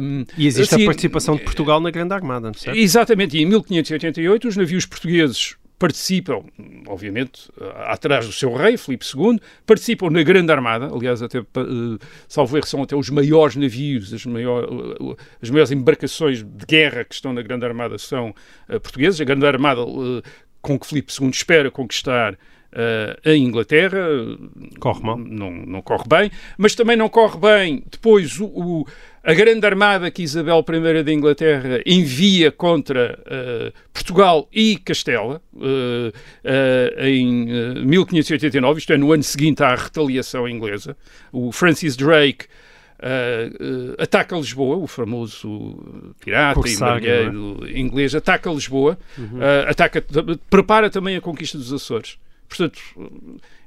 Um, 0.00 0.24
e 0.36 0.44
existe 0.48 0.74
assim, 0.74 0.82
a 0.82 0.86
participação 0.86 1.36
de 1.36 1.44
Portugal 1.44 1.78
na 1.78 1.88
Grande 1.88 2.12
Armada, 2.12 2.50
não 2.50 2.72
é? 2.72 2.76
Exatamente, 2.76 3.38
e 3.38 3.42
em 3.42 3.46
1588 3.46 4.48
os 4.48 4.56
navios 4.56 4.84
portugueses 4.84 5.54
participam, 5.82 6.44
obviamente, 6.86 7.50
atrás 7.86 8.24
do 8.24 8.32
seu 8.32 8.54
rei, 8.54 8.76
Filipe 8.76 9.04
II, 9.04 9.40
participam 9.66 10.10
na 10.10 10.22
Grande 10.22 10.52
Armada, 10.52 10.86
aliás, 10.86 11.20
até, 11.20 11.40
uh, 11.40 11.98
salvo 12.28 12.56
erro, 12.56 12.66
são 12.68 12.84
até 12.84 12.94
os 12.94 13.10
maiores 13.10 13.56
navios, 13.56 14.14
as, 14.14 14.24
maior, 14.24 14.62
uh, 14.62 15.16
as 15.42 15.50
maiores 15.50 15.72
embarcações 15.72 16.44
de 16.44 16.66
guerra 16.66 17.04
que 17.04 17.16
estão 17.16 17.32
na 17.32 17.42
Grande 17.42 17.66
Armada 17.66 17.98
são 17.98 18.32
portugueses. 18.68 19.20
A 19.20 19.24
Grande 19.24 19.44
Armada 19.44 19.80
com 20.60 20.78
que 20.78 20.86
Filipe 20.86 21.12
II 21.20 21.30
espera 21.30 21.68
conquistar 21.68 22.34
uh, 22.34 23.28
a 23.28 23.34
Inglaterra. 23.34 23.98
Corre 24.78 25.02
mal. 25.02 25.18
Não, 25.18 25.50
não 25.50 25.82
corre 25.82 26.04
bem, 26.08 26.30
mas 26.56 26.76
também 26.76 26.96
não 26.96 27.08
corre 27.08 27.38
bem 27.38 27.82
depois 27.90 28.38
o, 28.38 28.46
o 28.46 28.86
a 29.24 29.34
grande 29.34 29.64
armada 29.64 30.10
que 30.10 30.22
Isabel 30.22 30.64
I 30.68 31.02
da 31.02 31.12
Inglaterra 31.12 31.80
envia 31.86 32.50
contra 32.50 33.18
uh, 33.20 33.72
Portugal 33.92 34.48
e 34.52 34.76
Castela 34.76 35.40
uh, 35.54 35.60
uh, 35.60 37.04
em 37.06 37.84
1589, 37.84 38.80
isto 38.80 38.92
é, 38.92 38.96
no 38.96 39.12
ano 39.12 39.22
seguinte 39.22 39.62
à 39.62 39.74
retaliação 39.74 40.48
inglesa. 40.48 40.96
O 41.32 41.52
Francis 41.52 41.96
Drake 41.96 42.46
ataca 43.98 44.36
Lisboa, 44.36 44.76
o 44.76 44.86
famoso 44.86 46.14
pirata 46.20 46.68
e 46.68 46.76
marinheiro 46.76 47.58
é? 47.66 47.76
inglês, 47.76 48.14
ataca 48.14 48.48
Lisboa, 48.48 48.96
uhum. 49.18 49.40
ataca, 49.66 50.04
prepara 50.48 50.88
também 50.88 51.16
a 51.16 51.20
conquista 51.20 51.58
dos 51.58 51.72
Açores 51.72 52.16
portanto, 52.56 52.80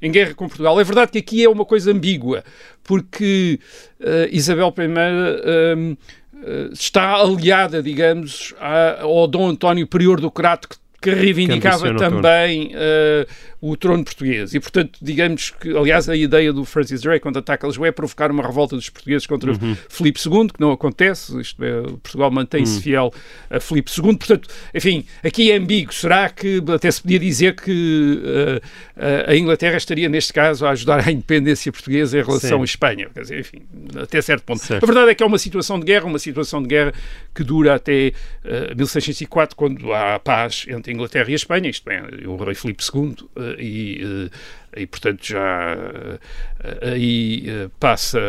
em 0.01 0.11
guerra 0.11 0.33
com 0.33 0.47
Portugal. 0.47 0.79
É 0.79 0.83
verdade 0.83 1.11
que 1.11 1.17
aqui 1.17 1.43
é 1.43 1.49
uma 1.49 1.65
coisa 1.65 1.91
ambígua, 1.91 2.43
porque 2.83 3.59
uh, 3.99 4.29
Isabel 4.31 4.73
I 4.77 4.87
uh, 4.87 5.91
uh, 5.91 6.73
está 6.73 7.15
aliada, 7.15 7.81
digamos, 7.81 8.53
ao 8.99 9.27
Dom 9.27 9.49
António 9.49 9.87
Prior 9.87 10.19
do 10.19 10.29
Crato, 10.29 10.69
que 11.01 11.09
reivindicava 11.11 11.95
também 11.95 12.71
uh, 12.73 13.27
o 13.71 13.75
trono 13.75 14.03
português. 14.03 14.53
E, 14.53 14.59
portanto, 14.59 14.99
digamos 15.01 15.49
que, 15.49 15.75
aliás, 15.75 16.07
a 16.07 16.15
ideia 16.15 16.53
do 16.53 16.63
Francis 16.65 17.01
Drake, 17.01 17.21
quando 17.21 17.39
ataca 17.39 17.65
Lisboa, 17.65 17.87
é 17.87 17.91
provocar 17.91 18.29
uma 18.29 18.45
revolta 18.45 18.75
dos 18.75 18.89
portugueses 18.89 19.25
contra 19.25 19.51
uhum. 19.51 19.75
Filipe 19.89 20.19
II, 20.23 20.49
que 20.49 20.59
não 20.59 20.71
acontece, 20.71 21.39
isto 21.39 21.63
é, 21.63 21.81
Portugal 21.81 22.29
mantém-se 22.29 22.75
uhum. 22.75 22.81
fiel 22.81 23.13
a 23.49 23.59
Filipe 23.59 23.91
II. 23.91 24.17
Portanto, 24.17 24.47
enfim, 24.73 25.05
aqui 25.23 25.51
é 25.51 25.57
ambíguo. 25.57 25.91
Será 25.91 26.29
que 26.29 26.61
até 26.73 26.91
se 26.91 27.01
podia 27.01 27.17
dizer 27.17 27.55
que 27.55 28.21
uh, 28.23 29.31
a 29.31 29.35
Inglaterra 29.35 29.77
estaria, 29.77 30.07
neste 30.07 30.31
caso, 30.31 30.65
a 30.65 30.69
ajudar 30.69 31.07
a 31.07 31.11
independência 31.11 31.71
portuguesa 31.71 32.19
em 32.19 32.23
relação 32.23 32.57
Sim. 32.57 32.61
à 32.61 32.65
Espanha? 32.65 33.09
Quer 33.13 33.21
dizer, 33.21 33.39
enfim, 33.39 33.63
até 33.99 34.21
certo 34.21 34.43
ponto. 34.43 34.63
Certo. 34.63 34.83
A 34.83 34.85
verdade 34.85 35.09
é 35.09 35.15
que 35.15 35.23
é 35.23 35.25
uma 35.25 35.39
situação 35.39 35.79
de 35.79 35.85
guerra, 35.85 36.05
uma 36.05 36.19
situação 36.19 36.61
de 36.61 36.67
guerra 36.67 36.93
que 37.33 37.43
dura 37.43 37.75
até 37.75 38.13
uh, 38.43 38.75
1604, 38.75 39.55
quando 39.55 39.91
há 39.91 40.19
paz 40.19 40.65
entre 40.67 40.93
Inglaterra 40.93 41.29
e 41.29 41.33
a 41.33 41.35
Espanha, 41.35 41.69
isto 41.69 41.89
é, 41.89 42.03
o 42.27 42.35
rei 42.35 42.53
Filipe 42.55 42.83
II, 42.93 43.15
eh, 43.35 43.54
e, 43.57 44.29
eh, 44.75 44.81
e 44.81 44.87
portanto 44.87 45.25
já 45.25 45.75
eh, 46.63 46.89
aí 46.91 47.69
passa 47.79 48.19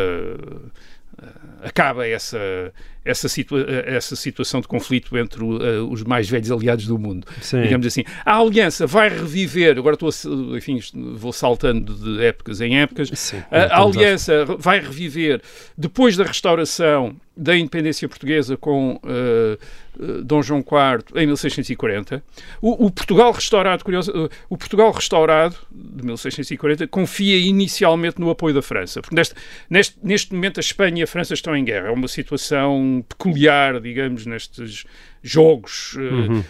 acaba 1.62 2.06
essa, 2.06 2.72
essa, 3.06 3.28
situa 3.28 3.64
essa 3.86 4.16
situação 4.16 4.60
de 4.60 4.68
conflito 4.68 5.16
entre 5.16 5.42
uh, 5.42 5.88
os 5.90 6.02
mais 6.02 6.28
velhos 6.28 6.50
aliados 6.50 6.86
do 6.86 6.98
mundo. 6.98 7.26
Sim. 7.40 7.62
Digamos 7.62 7.86
assim. 7.86 8.04
A 8.24 8.38
aliança 8.38 8.86
vai 8.86 9.08
reviver, 9.08 9.78
agora 9.78 9.94
estou 9.94 10.08
a, 10.08 10.56
enfim, 10.56 10.80
vou 11.14 11.32
saltando 11.32 11.94
de 11.94 12.24
épocas 12.24 12.60
em 12.60 12.78
épocas, 12.78 13.10
Sim, 13.14 13.42
a, 13.50 13.76
a 13.76 13.82
aliança 13.82 14.44
vai 14.44 14.80
reviver 14.80 15.40
depois 15.76 16.16
da 16.16 16.24
restauração 16.24 17.16
da 17.36 17.54
independência 17.54 18.08
portuguesa 18.08 18.56
com 18.56 18.94
uh, 18.94 20.22
Dom 20.24 20.42
João 20.42 20.60
IV 20.60 21.20
em 21.20 21.26
1640. 21.26 22.22
O, 22.62 22.86
o 22.86 22.90
Portugal 22.90 23.30
restaurado, 23.30 23.84
curioso, 23.84 24.10
uh, 24.10 24.30
o 24.48 24.56
Portugal 24.56 24.90
restaurado 24.90 25.54
de 25.70 26.02
1640 26.04 26.86
confia 26.86 27.36
inicialmente 27.36 28.18
no 28.18 28.30
apoio 28.30 28.54
da 28.54 28.62
França, 28.62 29.02
porque 29.02 29.14
neste, 29.14 29.34
neste, 29.68 29.96
neste 30.02 30.34
momento 30.34 30.58
a 30.58 30.62
Espanha 30.62 31.00
e 31.00 31.02
a 31.02 31.06
França 31.06 31.34
estão 31.34 31.54
em 31.54 31.62
guerra. 31.62 31.88
É 31.88 31.90
uma 31.90 32.08
situação 32.08 32.95
peculiar, 33.02 33.80
digamos, 33.80 34.26
nestes 34.26 34.84
jogos 35.26 35.94
uh, 35.94 36.00
uhum. 36.00 36.38
uh, 36.38 36.44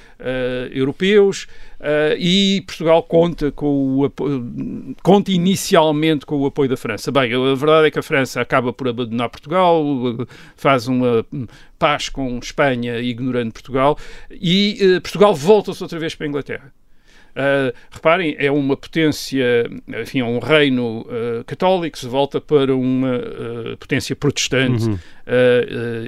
europeus 0.70 1.44
uh, 1.80 2.14
e 2.18 2.62
Portugal 2.66 3.02
conta 3.02 3.50
com 3.50 4.04
o 4.04 4.12
conta 5.02 5.32
inicialmente 5.32 6.26
com 6.26 6.36
o 6.36 6.46
apoio 6.46 6.68
da 6.68 6.76
França. 6.76 7.10
Bem, 7.10 7.32
a 7.32 7.54
verdade 7.54 7.88
é 7.88 7.90
que 7.90 7.98
a 7.98 8.02
França 8.02 8.40
acaba 8.40 8.72
por 8.72 8.88
abandonar 8.88 9.30
Portugal, 9.30 9.82
faz 10.56 10.86
uma 10.86 11.24
paz 11.78 12.08
com 12.08 12.38
Espanha 12.38 12.98
ignorando 12.98 13.52
Portugal 13.52 13.98
e 14.30 15.00
Portugal 15.02 15.34
volta-se 15.34 15.82
outra 15.82 15.98
vez 15.98 16.14
para 16.14 16.26
a 16.26 16.28
Inglaterra. 16.28 16.72
Uh, 17.36 17.70
reparem, 17.90 18.34
é 18.38 18.50
uma 18.50 18.74
potência, 18.78 19.70
enfim, 20.00 20.20
é 20.20 20.24
um 20.24 20.38
reino 20.38 21.02
uh, 21.02 21.44
católico, 21.44 21.98
se 21.98 22.06
volta 22.06 22.40
para 22.40 22.74
uma 22.74 23.18
uh, 23.18 23.76
potência 23.76 24.16
protestante, 24.16 24.86
uhum. 24.86 24.98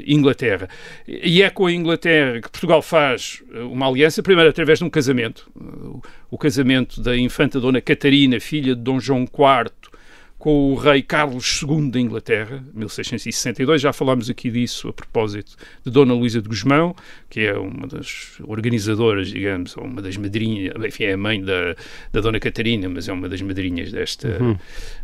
Inglaterra. 0.06 0.68
E 1.06 1.42
é 1.42 1.50
com 1.50 1.66
a 1.66 1.72
Inglaterra 1.72 2.40
que 2.40 2.48
Portugal 2.48 2.80
faz 2.80 3.42
uma 3.70 3.88
aliança, 3.88 4.22
primeiro 4.22 4.48
através 4.48 4.78
de 4.78 4.84
um 4.84 4.90
casamento, 4.90 5.50
o 6.30 6.38
casamento 6.38 7.02
da 7.02 7.14
infanta 7.16 7.60
Dona 7.60 7.80
Catarina, 7.80 8.40
filha 8.40 8.74
de 8.74 8.80
Dom 8.80 8.98
João 9.00 9.22
IV, 9.22 9.70
com 10.38 10.72
o 10.72 10.76
rei 10.76 11.02
Carlos 11.02 11.60
II 11.62 11.90
da 11.90 12.00
Inglaterra, 12.00 12.62
1662. 12.72 13.82
Já 13.82 13.92
falámos 13.92 14.30
aqui 14.30 14.50
disso 14.50 14.88
a 14.88 14.92
propósito 14.92 15.56
de 15.84 15.90
Dona 15.90 16.14
Luísa 16.14 16.40
de 16.40 16.48
Guzmão, 16.48 16.94
que 17.28 17.40
é 17.40 17.58
uma 17.58 17.88
das 17.88 18.38
organizadoras, 18.44 19.28
digamos, 19.28 19.76
ou 19.76 19.84
uma 19.84 20.00
das 20.00 20.16
madrinhas, 20.16 20.74
enfim, 20.84 21.04
é 21.04 21.12
a 21.14 21.16
mãe 21.16 21.42
da, 21.42 21.74
da 22.12 22.20
Dona 22.20 22.38
Catarina, 22.38 22.88
mas 22.88 23.08
é 23.08 23.12
uma 23.12 23.28
das 23.28 23.42
madrinhas 23.42 23.90
desta, 23.90 24.28
uhum. 24.40 24.56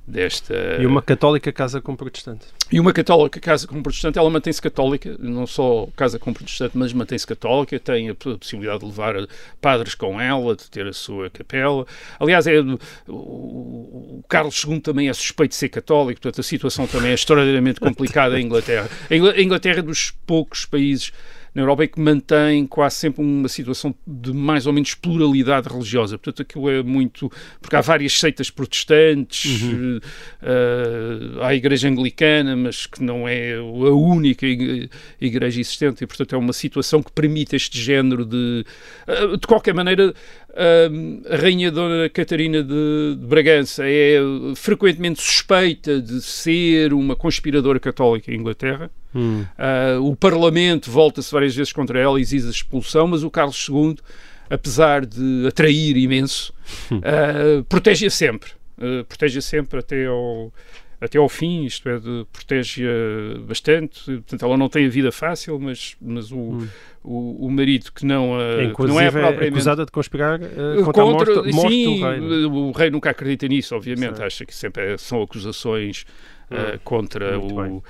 Desta... 0.06 0.54
E 0.80 0.86
uma 0.86 1.00
católica 1.00 1.52
casa 1.52 1.80
com 1.80 1.96
protestante. 1.96 2.46
E 2.70 2.78
uma 2.80 2.92
católica 2.92 3.40
casa 3.40 3.66
com 3.66 3.82
protestante, 3.82 4.18
ela 4.18 4.28
mantém-se 4.28 4.60
católica, 4.60 5.16
não 5.18 5.46
só 5.46 5.88
casa 5.96 6.18
com 6.18 6.32
protestante, 6.32 6.76
mas 6.76 6.92
mantém-se 6.92 7.26
católica, 7.26 7.78
tem 7.78 8.10
a 8.10 8.14
possibilidade 8.14 8.80
de 8.80 8.86
levar 8.86 9.14
padres 9.60 9.94
com 9.94 10.20
ela, 10.20 10.56
de 10.56 10.70
ter 10.70 10.86
a 10.86 10.92
sua 10.92 11.30
capela. 11.30 11.86
Aliás, 12.18 12.46
é, 12.46 12.60
o, 13.08 14.22
Carlos 14.28 14.62
II 14.64 14.80
também 14.80 15.08
é 15.08 15.12
suspeito 15.12 15.50
de 15.50 15.56
ser 15.56 15.68
católico, 15.68 16.20
portanto 16.20 16.40
a 16.40 16.44
situação 16.44 16.86
também 16.86 17.10
é 17.10 17.14
extraordinariamente 17.14 17.80
complicada 17.80 18.38
em 18.38 18.44
Inglaterra. 18.44 18.88
A 19.10 19.40
Inglaterra 19.40 19.78
é 19.78 19.82
dos 19.82 20.10
poucos 20.26 20.64
países 20.64 21.12
na 21.54 21.62
Europa 21.62 21.84
é 21.84 21.86
que 21.86 22.00
mantém 22.00 22.66
quase 22.66 22.96
sempre 22.96 23.22
uma 23.22 23.48
situação 23.48 23.94
de 24.04 24.32
mais 24.32 24.66
ou 24.66 24.72
menos 24.72 24.94
pluralidade 24.94 25.68
religiosa. 25.68 26.18
Portanto, 26.18 26.42
aquilo 26.42 26.68
é 26.68 26.82
muito. 26.82 27.30
Porque 27.60 27.76
há 27.76 27.80
várias 27.80 28.18
seitas 28.18 28.50
protestantes, 28.50 29.62
uhum. 29.62 30.00
uh, 30.42 31.42
há 31.42 31.48
a 31.48 31.54
Igreja 31.54 31.88
Anglicana, 31.88 32.56
mas 32.56 32.86
que 32.86 33.02
não 33.02 33.28
é 33.28 33.54
a 33.54 33.62
única 33.62 34.44
igreja 35.20 35.60
existente, 35.60 36.02
e 36.02 36.06
portanto 36.06 36.34
é 36.34 36.38
uma 36.38 36.52
situação 36.52 37.02
que 37.02 37.12
permite 37.12 37.54
este 37.54 37.80
género 37.80 38.24
de. 38.24 38.66
Uh, 39.06 39.36
de 39.36 39.46
qualquer 39.46 39.74
maneira, 39.74 40.10
uh, 40.10 41.32
a 41.32 41.36
Rainha 41.36 41.70
Dona 41.70 42.08
Catarina 42.08 42.64
de, 42.64 43.16
de 43.16 43.26
Bragança 43.26 43.84
é 43.86 44.18
frequentemente 44.56 45.22
suspeita 45.22 46.00
de 46.00 46.20
ser 46.20 46.92
uma 46.92 47.14
conspiradora 47.14 47.78
católica 47.78 48.32
em 48.32 48.36
Inglaterra. 48.36 48.90
Hum. 49.14 49.44
Uh, 49.98 50.10
o 50.10 50.16
Parlamento 50.16 50.90
volta-se 50.90 51.30
várias 51.32 51.54
vezes 51.54 51.72
contra 51.72 51.98
ela 51.98 52.18
e 52.18 52.22
exige 52.22 52.46
a 52.46 52.50
expulsão, 52.50 53.06
mas 53.06 53.22
o 53.22 53.30
Carlos 53.30 53.68
II, 53.68 53.96
apesar 54.50 55.06
de 55.06 55.46
atrair 55.46 55.96
imenso, 55.96 56.52
uh, 56.90 57.62
protege-a 57.64 58.10
sempre. 58.10 58.50
Uh, 58.76 59.04
protege-a 59.04 59.40
sempre 59.42 59.78
até 59.78 60.06
ao, 60.06 60.52
até 61.00 61.18
ao 61.18 61.28
fim, 61.28 61.64
isto 61.64 61.88
é, 61.88 62.00
protege-a 62.32 63.38
bastante. 63.46 64.04
Portanto, 64.04 64.44
ela 64.44 64.56
não 64.56 64.68
tem 64.68 64.86
a 64.86 64.88
vida 64.88 65.12
fácil, 65.12 65.58
mas, 65.60 65.96
mas 66.00 66.32
o, 66.32 66.36
Hum. 66.36 66.68
o, 67.02 67.46
o 67.46 67.50
marido 67.50 67.92
que 67.94 68.04
não, 68.06 68.34
a, 68.34 68.74
que 68.74 68.82
não 68.82 68.98
é 69.00 69.06
é 69.06 69.10
propriamente 69.10 69.48
acusada 69.48 69.84
de 69.84 69.92
conspirar 69.92 70.40
eh, 70.42 70.82
contra, 70.92 71.02
a 71.02 71.06
morte, 71.06 71.52
morte 71.52 71.68
sim, 71.74 72.00
do 72.00 72.06
rei. 72.06 72.44
o 72.46 72.70
rei 72.72 72.90
nunca 72.90 73.10
acredita 73.10 73.46
nisso, 73.46 73.76
obviamente. 73.76 74.16
Sim. 74.16 74.24
Acha 74.24 74.46
que 74.46 74.54
sempre 74.54 74.94
é- 74.94 74.96
são 74.98 75.22
acusações 75.22 76.04
uh, 76.50 76.78
contra, 76.82 77.38
Muito 77.38 77.54
bem. 77.54 77.70
o, 77.70 77.76
uh, 77.76 77.82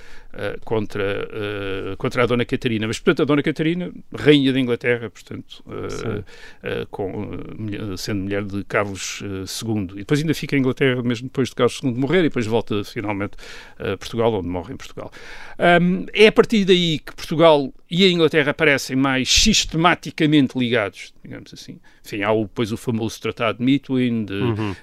contra, 0.64 1.28
uh, 1.92 1.96
contra 1.96 2.22
a 2.22 2.26
Dona 2.26 2.44
Catarina. 2.44 2.86
Mas, 2.86 2.98
portanto, 2.98 3.22
a 3.22 3.24
Dona 3.24 3.42
Catarina, 3.42 3.92
rainha 4.12 4.52
da 4.52 4.60
Inglaterra, 4.60 5.10
portanto, 5.10 5.62
uh, 5.66 6.86
com, 6.90 7.30
sendo 7.96 8.22
mulher 8.22 8.44
de 8.44 8.64
Carlos 8.64 9.22
II. 9.22 9.88
E 9.92 9.98
depois 9.98 10.20
ainda 10.20 10.34
fica 10.34 10.56
em 10.56 10.60
Inglaterra 10.60 11.02
mesmo 11.02 11.28
depois 11.28 11.48
de 11.48 11.54
Carlos 11.54 11.80
II 11.82 11.92
morrer 11.94 12.20
e 12.20 12.22
depois 12.24 12.46
volta 12.46 12.82
finalmente 12.84 13.36
a 13.78 13.96
Portugal, 13.96 14.32
onde 14.34 14.48
morre 14.48 14.74
em 14.74 14.76
Portugal. 14.76 15.10
Um, 15.58 16.06
é 16.12 16.26
a 16.26 16.32
partir 16.32 16.64
daí 16.64 16.98
que 16.98 17.14
Portugal 17.14 17.72
e 17.90 18.04
a 18.04 18.08
Inglaterra 18.10 18.50
aparecem 18.50 18.96
mais 18.96 19.28
sistematicamente 19.28 20.58
ligados, 20.58 21.14
digamos 21.22 21.52
assim. 21.52 21.78
Enfim, 22.04 22.22
há 22.22 22.32
o, 22.32 22.42
depois 22.42 22.72
o 22.72 22.76
famoso 22.76 23.20
Tratado 23.20 23.58
de 23.58 23.64
Mitwin 23.64 24.24
de 24.24 24.34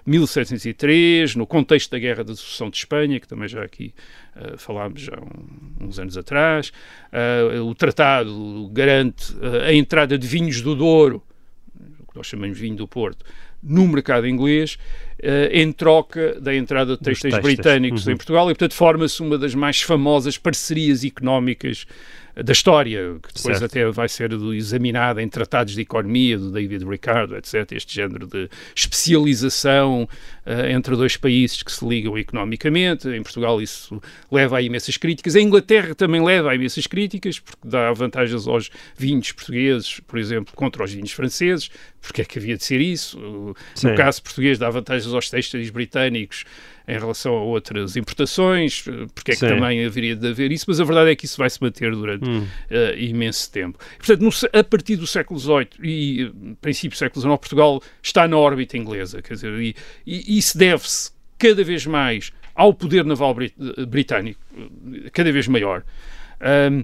1703, 0.05 1.35
no 1.35 1.45
contexto 1.45 1.91
da 1.91 1.99
Guerra 1.99 2.23
da 2.23 2.35
Sucessão 2.35 2.69
de 2.69 2.77
Espanha, 2.77 3.19
que 3.19 3.27
também 3.27 3.47
já 3.47 3.63
aqui 3.63 3.93
uh, 4.35 4.57
falámos 4.57 5.01
já 5.01 5.17
um- 5.19 5.85
uns 5.85 5.99
anos 5.99 6.17
atrás. 6.17 6.71
Uh, 7.11 7.63
o 7.63 7.75
tratado 7.75 8.69
garante 8.71 9.33
uh, 9.35 9.63
a 9.65 9.73
entrada 9.73 10.17
de 10.17 10.27
vinhos 10.27 10.61
do 10.61 10.75
Douro, 10.75 11.23
o 11.99 12.11
que 12.11 12.17
nós 12.17 12.27
chamamos 12.27 12.57
de 12.57 12.63
vinho 12.63 12.75
do 12.75 12.87
Porto, 12.87 13.25
no 13.63 13.87
mercado 13.87 14.27
inglês, 14.27 14.77
eh, 15.10 15.10
em 15.51 15.71
troca 15.71 16.39
da 16.39 16.55
entrada 16.55 16.97
de 16.97 17.03
textos 17.03 17.37
britânicos 17.39 18.05
Uhum. 18.07 18.13
em 18.13 18.17
Portugal, 18.17 18.45
e 18.49 18.53
portanto 18.53 18.73
forma-se 18.73 19.21
uma 19.21 19.37
das 19.37 19.53
mais 19.53 19.81
famosas 19.81 20.37
parcerias 20.37 21.03
económicas 21.03 21.85
eh, 22.35 22.43
da 22.43 22.53
história, 22.53 23.15
que 23.21 23.33
depois 23.33 23.57
Certo. 23.57 23.65
até 23.65 23.85
vai 23.91 24.07
ser 24.09 24.31
examinada 24.55 25.21
em 25.21 25.27
tratados 25.27 25.73
de 25.75 25.81
economia 25.81 26.37
do 26.37 26.49
David 26.51 26.85
Ricardo, 26.85 27.35
etc. 27.35 27.71
Este 27.73 27.93
género 27.93 28.25
de 28.25 28.49
especialização 28.75 30.07
eh, 30.45 30.71
entre 30.71 30.95
dois 30.95 31.17
países 31.17 31.61
que 31.61 31.71
se 31.71 31.85
ligam 31.87 32.17
economicamente. 32.17 33.07
Em 33.09 33.21
Portugal 33.21 33.61
isso 33.61 34.01
leva 34.31 34.57
a 34.57 34.61
imensas 34.61 34.97
críticas. 34.97 35.35
A 35.35 35.41
Inglaterra 35.41 35.93
também 35.93 36.23
leva 36.23 36.51
a 36.51 36.55
imensas 36.55 36.87
críticas, 36.87 37.39
porque 37.39 37.67
dá 37.67 37.91
vantagens 37.93 38.47
aos 38.47 38.69
vinhos 38.97 39.31
portugueses, 39.31 39.99
por 40.01 40.17
exemplo, 40.17 40.53
contra 40.55 40.83
os 40.83 40.91
vinhos 40.93 41.11
franceses. 41.11 41.69
Porque 42.01 42.21
é 42.21 42.25
que 42.25 42.39
havia 42.39 42.57
de 42.57 42.63
ser 42.63 42.81
isso? 42.81 43.19
Uh, 43.19 43.55
Sim. 43.75 43.89
No 43.89 43.95
caso 43.95 44.23
português, 44.23 44.57
dá 44.57 44.67
vantagens 44.71 45.10
aos 45.13 45.29
têxteis 45.29 45.69
britânicos 45.69 46.43
em 46.87 46.97
relação 46.99 47.35
a 47.35 47.41
outras 47.43 47.95
importações, 47.95 48.85
uh, 48.87 49.07
porque 49.13 49.31
é 49.31 49.33
que 49.35 49.39
Sim. 49.39 49.47
também 49.49 49.85
haveria 49.85 50.15
de 50.15 50.27
haver 50.27 50.51
isso, 50.51 50.65
mas 50.67 50.79
a 50.79 50.83
verdade 50.83 51.11
é 51.11 51.15
que 51.15 51.25
isso 51.25 51.37
vai 51.37 51.49
se 51.49 51.61
manter 51.61 51.91
durante 51.91 52.27
Hum. 52.27 52.41
uh, 52.43 52.97
imenso 52.97 53.51
tempo. 53.51 53.77
Portanto, 53.97 54.21
no 54.21 54.59
a 54.59 54.63
partir 54.63 54.95
do 54.95 55.07
século 55.07 55.39
XVIII 55.39 55.67
e 55.83 56.23
uh, 56.25 56.55
princípio 56.61 56.91
do 56.95 56.97
século 56.99 57.21
XIX, 57.21 57.37
Portugal 57.39 57.81
está 58.01 58.27
na 58.27 58.37
órbita 58.37 58.77
inglesa, 58.77 59.21
quer 59.21 59.35
dizer, 59.35 59.53
e, 59.61 59.75
e 60.05 60.37
isso 60.37 60.57
deve-se 60.57 61.11
cada 61.37 61.63
vez 61.63 61.85
mais 61.85 62.31
ao 62.53 62.73
poder 62.73 63.05
naval 63.05 63.33
brit- 63.33 63.55
britânico, 63.87 64.39
cada 65.13 65.31
vez 65.31 65.47
maior, 65.47 65.83
um, 66.69 66.83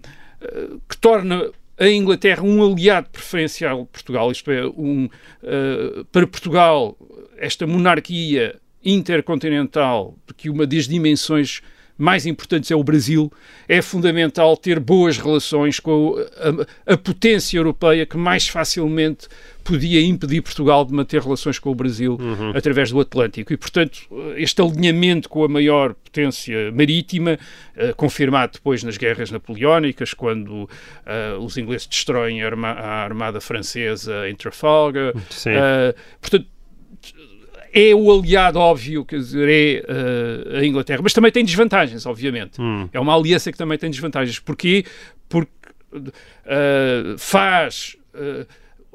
que 0.87 0.97
torna 0.97 1.51
a 1.77 1.87
Inglaterra 1.89 2.41
um 2.41 2.63
aliado 2.71 3.09
preferencial 3.09 3.81
de 3.83 3.89
Portugal, 3.89 4.31
isto 4.31 4.49
é, 4.49 4.65
um, 4.65 5.05
uh, 5.43 6.05
para 6.05 6.25
Portugal, 6.25 6.97
esta 7.37 7.65
monarquia 7.67 8.55
intercontinental, 8.83 10.15
que 10.35 10.49
uma 10.49 10.65
das 10.65 10.87
dimensões 10.87 11.61
mais 11.99 12.27
importantes 12.27 12.69
é 12.69 12.75
o 12.75 12.83
Brasil, 12.83 13.31
é 13.67 13.81
fundamental 13.81 14.55
ter 14.55 14.79
boas 14.79 15.17
relações 15.17 15.79
com 15.79 16.15
a, 16.85 16.93
a 16.93 16.95
potência 16.97 17.57
europeia 17.57 18.05
que 18.05 18.15
mais 18.15 18.47
facilmente 18.47 19.27
podia 19.63 19.99
impedir 19.99 20.41
Portugal 20.43 20.85
de 20.85 20.93
manter 20.93 21.19
relações 21.19 21.57
com 21.57 21.71
o 21.71 21.75
Brasil 21.75 22.15
através 22.55 22.91
do 22.91 22.99
Atlântico. 22.99 23.51
E, 23.51 23.57
portanto, 23.57 24.01
este 24.35 24.61
alinhamento 24.61 25.27
com 25.27 25.43
a 25.43 25.47
maior 25.49 25.95
potência 25.95 26.71
marítima, 26.71 27.39
eh, 27.75 27.93
confirmado 27.93 28.53
depois 28.53 28.83
nas 28.83 28.95
guerras 28.95 29.31
napoleónicas, 29.31 30.13
quando 30.13 30.69
eh, 31.03 31.35
os 31.41 31.57
ingleses 31.57 31.87
destroem 31.87 32.43
a, 32.43 32.45
arma- 32.45 32.71
a 32.73 33.03
armada 33.05 33.41
francesa 33.41 34.29
em 34.29 34.35
Trafalgar. 34.35 35.13
Eh, 35.57 35.95
portanto, 36.21 36.45
é 37.73 37.93
o 37.93 38.11
aliado 38.11 38.59
óbvio, 38.59 39.05
quer 39.05 39.17
dizer, 39.17 39.49
é 39.49 39.83
eh, 39.87 40.59
a 40.59 40.65
Inglaterra, 40.65 41.01
mas 41.03 41.13
também 41.13 41.31
tem 41.31 41.43
desvantagens, 41.43 42.05
obviamente. 42.05 42.61
Hum. 42.61 42.89
É 42.91 42.99
uma 42.99 43.15
aliança 43.15 43.51
que 43.51 43.57
também 43.57 43.77
tem 43.77 43.89
desvantagens. 43.89 44.39
Porquê? 44.39 44.85
Porque 45.29 45.51
eh, 46.45 47.15
faz, 47.17 47.95
eh, 48.13 48.45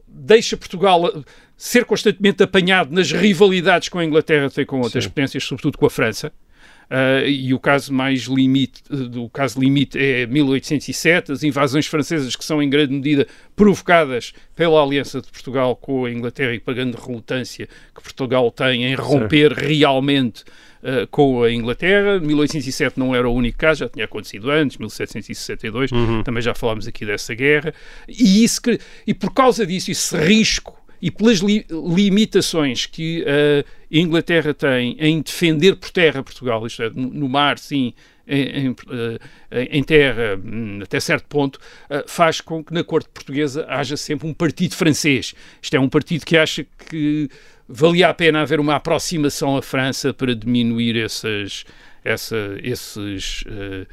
deixa 0.08 0.56
Portugal 0.56 1.24
ser 1.56 1.84
constantemente 1.84 2.42
apanhado 2.42 2.92
nas 2.92 3.12
rivalidades 3.12 3.88
com 3.88 3.98
a 3.98 4.04
Inglaterra 4.04 4.50
tem 4.50 4.66
com 4.66 4.80
outras 4.80 5.04
Sim. 5.04 5.10
potências, 5.10 5.44
sobretudo 5.44 5.78
com 5.78 5.86
a 5.86 5.90
França. 5.90 6.32
Uh, 6.90 7.26
e 7.26 7.54
o 7.54 7.58
caso 7.58 7.92
mais 7.92 8.22
limite, 8.24 8.82
do 8.90 9.28
caso 9.30 9.58
limite 9.58 9.98
é 9.98 10.26
1807, 10.26 11.32
as 11.32 11.42
invasões 11.42 11.86
francesas 11.86 12.36
que 12.36 12.44
são 12.44 12.62
em 12.62 12.68
grande 12.68 12.92
medida 12.92 13.26
provocadas 13.56 14.34
pela 14.54 14.82
aliança 14.82 15.20
de 15.22 15.28
Portugal 15.30 15.74
com 15.74 16.04
a 16.04 16.10
Inglaterra 16.10 16.54
e 16.54 16.60
pagando 16.60 16.96
relutância 16.96 17.66
que 17.94 18.02
Portugal 18.02 18.50
tem 18.50 18.84
em 18.84 18.94
romper 18.94 19.52
realmente 19.52 20.42
uh, 20.82 21.06
com 21.10 21.42
a 21.42 21.50
Inglaterra. 21.50 22.20
1807 22.20 22.98
não 22.98 23.14
era 23.14 23.28
o 23.28 23.32
único 23.32 23.58
caso, 23.58 23.80
já 23.80 23.88
tinha 23.88 24.04
acontecido 24.04 24.50
antes, 24.50 24.76
1762, 24.76 25.90
também 26.24 26.42
já 26.42 26.54
falámos 26.54 26.86
aqui 26.86 27.06
dessa 27.06 27.34
guerra. 27.34 27.72
E, 28.06 28.44
isso 28.44 28.60
e 29.06 29.14
por 29.14 29.32
causa 29.32 29.66
disso, 29.66 29.90
esse 29.90 30.16
risco 30.16 30.81
e 31.02 31.10
pelas 31.10 31.40
li- 31.40 31.66
limitações 31.70 32.86
que 32.86 33.24
a 33.26 33.64
Inglaterra 33.90 34.54
tem 34.54 34.96
em 35.00 35.20
defender 35.20 35.74
por 35.74 35.90
terra 35.90 36.22
Portugal, 36.22 36.64
isto 36.64 36.82
é, 36.82 36.90
no, 36.90 37.28
mar, 37.28 37.58
sim, 37.58 37.92
em, 38.26 38.68
em, 38.68 38.76
eh, 39.50 39.68
em 39.70 39.82
terra, 39.82 40.40
hum, 40.42 40.78
até 40.82 41.00
certo 41.00 41.26
ponto, 41.26 41.58
eh, 41.90 42.04
faz 42.06 42.40
com 42.40 42.62
que 42.64 42.72
na 42.72 42.84
corte 42.84 43.08
portuguesa 43.10 43.66
haja 43.68 43.96
sempre 43.96 44.26
um 44.28 44.32
partido 44.32 44.74
francês. 44.74 45.34
Isto 45.60 45.76
é 45.76 45.80
um 45.80 45.88
partido 45.88 46.24
que 46.24 46.36
acha 46.36 46.64
que 46.88 47.28
valia 47.68 48.08
a 48.08 48.14
pena 48.14 48.40
haver 48.40 48.60
uma 48.60 48.76
aproximação 48.76 49.56
à 49.56 49.62
França 49.62 50.14
para 50.14 50.34
diminuir 50.34 50.96
essas, 50.96 51.64
essa, 52.04 52.36
esses 52.62 53.44
eh, 53.48 53.86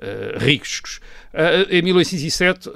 eh, 0.00 0.36
riscos. 0.38 1.00
Uh, 1.32 1.66
em 1.68 1.82
1807, 1.82 2.68
uh, 2.68 2.72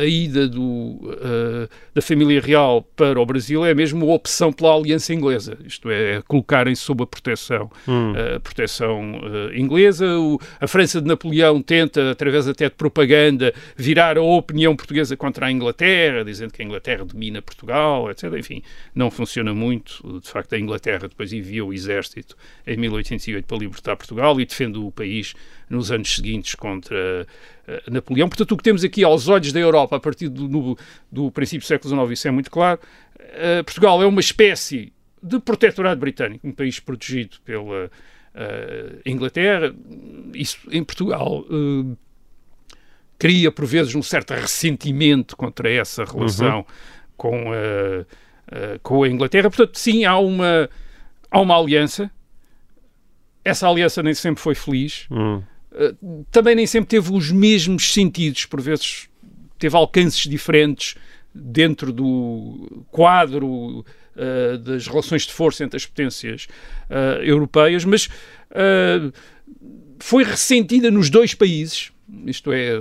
a 0.00 0.04
ida 0.04 0.46
do, 0.48 0.60
uh, 0.62 1.68
da 1.92 2.00
família 2.00 2.40
real 2.40 2.82
para 2.94 3.20
o 3.20 3.26
Brasil 3.26 3.64
é 3.66 3.74
mesmo 3.74 4.04
uma 4.06 4.14
opção 4.14 4.52
pela 4.52 4.72
aliança 4.76 5.12
inglesa, 5.12 5.58
isto 5.66 5.90
é, 5.90 6.22
colocarem 6.28 6.76
sob 6.76 7.02
a 7.02 7.06
proteção, 7.06 7.68
uh, 7.88 8.40
proteção 8.40 9.12
uh, 9.18 9.52
inglesa. 9.56 10.06
O- 10.20 10.38
a 10.60 10.68
França 10.68 11.00
de 11.02 11.08
Napoleão 11.08 11.60
tenta, 11.60 12.12
através 12.12 12.46
até 12.46 12.68
de 12.68 12.76
propaganda, 12.76 13.52
virar 13.76 14.16
a 14.18 14.22
opinião 14.22 14.76
portuguesa 14.76 15.16
contra 15.16 15.46
a 15.46 15.50
Inglaterra, 15.50 16.24
dizendo 16.24 16.52
que 16.52 16.62
a 16.62 16.64
Inglaterra 16.64 17.04
domina 17.04 17.42
Portugal, 17.42 18.08
etc. 18.08 18.32
Enfim, 18.38 18.62
não 18.94 19.10
funciona 19.10 19.52
muito. 19.52 20.20
De 20.22 20.28
facto, 20.30 20.52
a 20.54 20.58
Inglaterra 20.60 21.08
depois 21.08 21.32
envia 21.32 21.64
o 21.64 21.72
exército 21.72 22.36
em 22.64 22.76
1808 22.76 23.44
para 23.46 23.58
libertar 23.58 23.96
Portugal 23.96 24.40
e 24.40 24.46
defende 24.46 24.78
o 24.78 24.92
país 24.92 25.34
nos 25.68 25.90
anos 25.90 26.14
seguintes 26.14 26.54
contra 26.54 27.26
eh, 27.66 27.82
Napoleão. 27.90 28.28
Portanto, 28.28 28.52
o 28.52 28.56
que 28.56 28.62
temos 28.62 28.84
aqui 28.84 29.02
aos 29.04 29.28
olhos 29.28 29.52
da 29.52 29.60
Europa, 29.60 29.96
a 29.96 30.00
partir 30.00 30.28
do, 30.28 30.48
no- 30.48 30.78
do 31.10 31.30
princípio 31.30 31.64
do 31.64 31.66
século 31.68 31.94
XIX, 31.94 32.10
isso 32.18 32.28
é 32.28 32.30
muito 32.30 32.50
claro. 32.50 32.78
Eh, 33.18 33.62
Portugal 33.62 34.02
é 34.02 34.06
uma 34.06 34.20
espécie 34.20 34.92
de 35.22 35.40
protetorado 35.40 35.98
britânico, 36.00 36.46
um 36.46 36.52
país 36.52 36.78
protegido 36.78 37.36
pela 37.44 37.90
eh, 38.34 38.96
Inglaterra. 39.04 39.74
Isso 40.34 40.58
em 40.70 40.84
Portugal 40.84 41.44
cria, 43.18 43.50
por 43.50 43.64
vezes, 43.66 43.94
um 43.94 44.02
certo 44.02 44.34
ressentimento 44.34 45.36
contra 45.36 45.70
essa 45.70 46.04
relação 46.04 46.66
com, 47.16 47.50
a, 47.52 47.54
a- 48.74 48.78
com 48.82 49.02
a 49.02 49.08
Inglaterra. 49.08 49.50
Portanto, 49.50 49.78
sim, 49.78 50.04
há 50.04 50.18
uma, 50.18 50.68
há 51.30 51.40
uma 51.40 51.58
aliança. 51.58 52.10
Essa 53.44 53.68
aliança 53.68 54.02
nem 54.02 54.12
sempre 54.14 54.42
foi 54.42 54.54
feliz 54.54 55.06
Hum. 55.10 55.42
Também 56.30 56.54
nem 56.54 56.66
sempre 56.66 56.88
teve 56.88 57.12
os 57.12 57.30
mesmos 57.30 57.92
sentidos, 57.92 58.46
por 58.46 58.60
vezes 58.60 59.08
teve 59.58 59.76
alcances 59.76 60.28
diferentes 60.28 60.94
dentro 61.34 61.92
do 61.92 62.84
quadro 62.90 63.84
uh, 64.16 64.58
das 64.58 64.86
relações 64.86 65.22
de 65.22 65.32
força 65.32 65.64
entre 65.64 65.76
as 65.76 65.86
potências 65.86 66.46
uh, 66.90 67.22
europeias, 67.22 67.84
mas 67.84 68.06
uh, 68.06 69.12
foi 69.98 70.24
ressentida 70.24 70.90
nos 70.90 71.10
dois 71.10 71.34
países, 71.34 71.90
isto 72.26 72.52
é, 72.52 72.72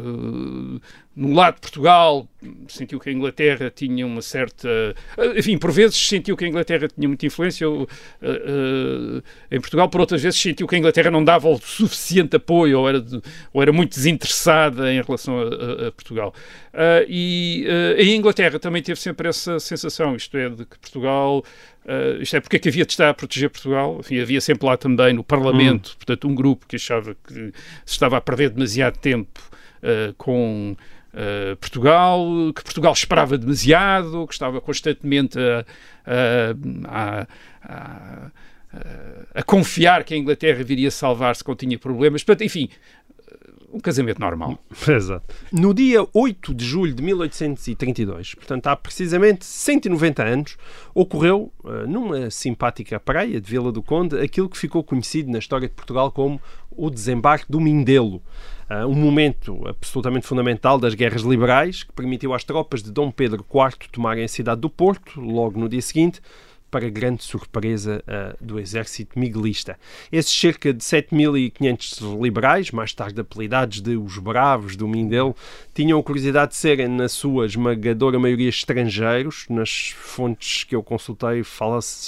uh, 1.16 1.20
no 1.20 1.34
lado 1.34 1.56
de 1.56 1.62
Portugal, 1.62 2.28
sentiu 2.68 3.00
que 3.00 3.10
a 3.10 3.12
Inglaterra 3.12 3.72
tinha 3.74 4.06
uma 4.06 4.22
certa. 4.22 4.68
Uh, 5.18 5.38
enfim, 5.38 5.58
por 5.58 5.72
vezes 5.72 5.96
sentiu 5.96 6.36
que 6.36 6.46
a 6.46 6.48
Inglaterra 6.48 6.88
tinha 6.88 7.08
muita 7.08 7.26
influência 7.26 7.70
uh, 7.70 7.88
em 9.52 9.60
Portugal, 9.60 9.90
por 9.90 10.02
outras 10.02 10.22
vezes 10.22 10.40
sentiu 10.40 10.68
que 10.68 10.76
a 10.76 10.78
Inglaterra 10.78 11.10
não 11.10 11.24
dava 11.24 11.48
o 11.48 11.58
suficiente 11.58 12.36
apoio 12.36 12.80
ou 12.80 12.90
era, 12.90 13.02
de, 13.02 13.22
ou 13.54 13.62
era 13.62 13.72
muito 13.72 13.96
desinteressada 13.96 14.92
em 14.92 15.02
relação 15.02 15.40
a, 15.40 15.44
a, 15.44 15.88
a 15.88 15.92
Portugal. 15.92 16.34
e 17.08 17.66
a 17.98 18.04
Inglaterra 18.04 18.60
também 18.60 18.82
teve 18.82 19.00
sempre 19.00 19.30
essa 19.30 19.60
sensação, 19.60 20.16
isto 20.16 20.38
é, 20.38 20.50
de 20.50 20.66
que 20.66 20.78
Portugal. 20.78 21.44
Uh, 21.86 22.20
isto 22.20 22.36
é, 22.36 22.40
porque 22.40 22.56
é 22.56 22.60
que 22.60 22.68
havia 22.68 22.84
de 22.84 22.94
estar 22.94 23.10
a 23.10 23.14
proteger 23.14 23.48
Portugal? 23.50 23.98
Enfim, 24.00 24.20
havia 24.20 24.42
sempre 24.42 24.66
lá 24.66 24.76
também 24.76 25.14
no 25.14 25.24
Parlamento, 25.24 25.92
hum. 25.92 25.96
portanto, 25.98 26.28
um 26.28 26.34
grupo 26.34 26.66
que 26.68 26.78
achava 26.78 27.16
que 27.28 27.34
se 27.34 27.54
estava 27.86 28.18
a 28.18 28.22
perder 28.22 28.50
demasiado 28.50 28.98
tempo 28.98 29.40
uh, 29.84 30.12
com 30.18 30.76
uh, 31.16 31.56
Portugal, 31.58 32.26
que 32.54 32.64
Portugal 32.64 32.94
esperava 32.94 33.38
demasiado, 33.38 34.28
que 34.28 34.34
estava 34.34 34.60
constantemente 34.62 35.40
a, 35.40 35.66
a, 36.88 37.28
a, 37.64 38.32
a 39.34 39.44
confiar 39.44 40.04
que 40.04 40.14
a 40.14 40.18
Inglaterra 40.18 40.64
viria 40.64 40.92
salvar-se 40.92 41.44
quando 41.44 41.60
tinha 41.60 41.80
problemas. 41.80 42.24
Portanto, 42.24 42.44
enfim, 42.46 42.70
um 43.76 43.80
casamento 43.80 44.20
normal. 44.20 44.58
Exato. 44.88 45.36
No 45.52 45.74
dia 45.74 46.06
8 46.14 46.54
de 46.54 46.66
julho 46.66 46.94
de 46.94 47.04
1832, 47.04 48.36
portanto 48.36 48.68
há 48.68 48.76
precisamente 48.76 49.46
190 49.46 50.24
anos, 50.24 50.58
ocorreu, 50.94 51.52
uh, 51.64 51.88
numa 51.88 52.32
simpática 52.32 53.00
praia 53.00 53.40
de 53.42 53.50
Vila 53.50 53.72
do 53.72 53.84
Conde, 53.84 54.18
aquilo 54.20 54.50
que 54.50 54.58
ficou 54.58 54.84
conhecido 54.84 55.30
na 55.30 55.40
história 55.40 55.68
de 55.68 55.74
Portugal 55.74 56.12
como 56.12 56.42
o 56.72 56.90
desembarque 56.90 57.52
do 57.52 57.60
Mindelo. 57.60 58.22
Uh, 58.70 58.88
um 58.88 58.96
momento 58.96 59.62
absolutamente 59.68 60.26
fundamental 60.26 60.80
das 60.80 60.96
guerras 60.96 61.22
liberais 61.22 61.84
que 61.84 61.92
permitiu 61.92 62.34
às 62.34 62.44
tropas 62.44 62.82
de 62.82 62.92
Dom 62.92 63.12
Pedro 63.12 63.46
IV 63.54 63.90
tomarem 63.92 64.24
a 64.24 64.28
cidade 64.28 64.62
do 64.62 64.70
Porto, 64.70 65.20
logo 65.20 65.60
no 65.60 65.70
dia 65.70 65.82
seguinte, 65.82 66.22
para 66.76 66.90
grande 66.90 67.24
surpresa 67.24 68.04
uh, 68.04 68.46
do 68.46 68.60
exército 68.60 69.18
miguelista. 69.18 69.80
Esses 70.12 70.38
cerca 70.38 70.74
de 70.74 70.84
7.500 70.84 72.22
liberais, 72.22 72.70
mais 72.70 72.94
tarde 72.94 73.22
apelidados 73.22 73.80
de 73.80 73.96
os 73.96 74.18
Bravos 74.18 74.76
do 74.76 74.86
Mindelo, 74.86 75.34
tinham 75.76 76.00
a 76.00 76.04
curiosidade 76.04 76.52
de 76.52 76.58
serem, 76.58 76.88
na 76.88 77.10
sua 77.10 77.46
esmagadora 77.46 78.18
maioria, 78.18 78.48
estrangeiros. 78.48 79.46
Nas 79.50 79.94
fontes 79.98 80.64
que 80.64 80.74
eu 80.74 80.82
consultei, 80.82 81.44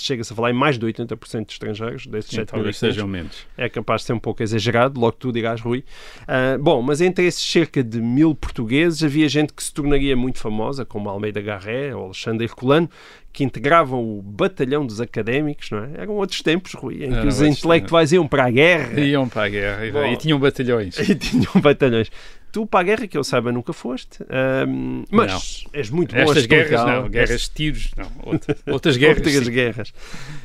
chega-se 0.02 0.32
a 0.32 0.36
falar 0.36 0.52
em 0.52 0.54
mais 0.54 0.80
de 0.80 0.86
80% 0.86 1.46
de 1.46 1.52
estrangeiros, 1.52 2.08
desses 2.08 2.32
7.500. 2.32 3.30
É 3.58 3.68
capaz 3.68 4.02
de 4.02 4.08
ser 4.08 4.14
um 4.14 4.20
pouco 4.20 4.42
exagerado, 4.42 4.98
logo 4.98 5.18
tu 5.18 5.34
dirás, 5.34 5.60
Rui. 5.60 5.84
Uh, 6.22 6.58
bom, 6.58 6.82
mas 6.82 7.02
entre 7.02 7.26
esses 7.26 7.44
cerca 7.44 7.84
de 7.84 8.00
mil 8.00 8.34
portugueses, 8.34 9.04
havia 9.04 9.28
gente 9.28 9.52
que 9.52 9.62
se 9.62 9.74
tornaria 9.74 10.16
muito 10.16 10.40
famosa, 10.40 10.86
como 10.86 11.10
Almeida 11.10 11.42
Garré 11.42 11.94
ou 11.94 12.06
Alexandre 12.06 12.46
Herculano, 12.46 12.90
que 13.34 13.44
integravam 13.44 14.02
o 14.02 14.22
batalhão 14.22 14.84
dos 14.84 15.00
académicos, 15.00 15.70
não 15.70 15.84
é? 15.84 15.90
Eram 15.98 16.16
outros 16.16 16.42
tempos, 16.42 16.74
Rui, 16.74 17.04
em 17.04 17.12
que 17.12 17.28
os 17.28 17.40
intelectuais 17.42 18.12
iam 18.12 18.28
para 18.28 18.46
a 18.46 18.50
guerra. 18.50 19.00
Iam 19.00 19.30
para 19.30 19.44
a 19.44 19.50
guerra 19.50 19.92
Bom, 19.92 20.06
e 20.12 20.18
tinham 20.18 20.40
batalhões. 20.40 20.98
E 20.98 21.14
tinham 21.14 21.62
batalhões. 21.62 22.10
Tu 22.52 22.66
para 22.66 22.80
a 22.80 22.84
guerra, 22.84 23.08
que 23.08 23.18
eu 23.18 23.24
saiba, 23.24 23.52
nunca 23.52 23.74
foste, 23.74 24.24
um, 24.68 25.04
mas 25.12 25.32
não. 25.32 25.72
és 25.74 25.90
muito 25.90 26.16
bom 26.16 26.22
Estas 26.22 26.46
guerras 26.46 26.86
não, 26.86 27.10
guerras 27.10 27.42
de 27.42 27.50
tiros, 27.52 27.92
não. 27.96 28.12
Outras, 28.24 28.58
outras 28.66 28.98
guerras. 28.98 29.26
Outras 29.26 29.50
guerras. 29.50 29.94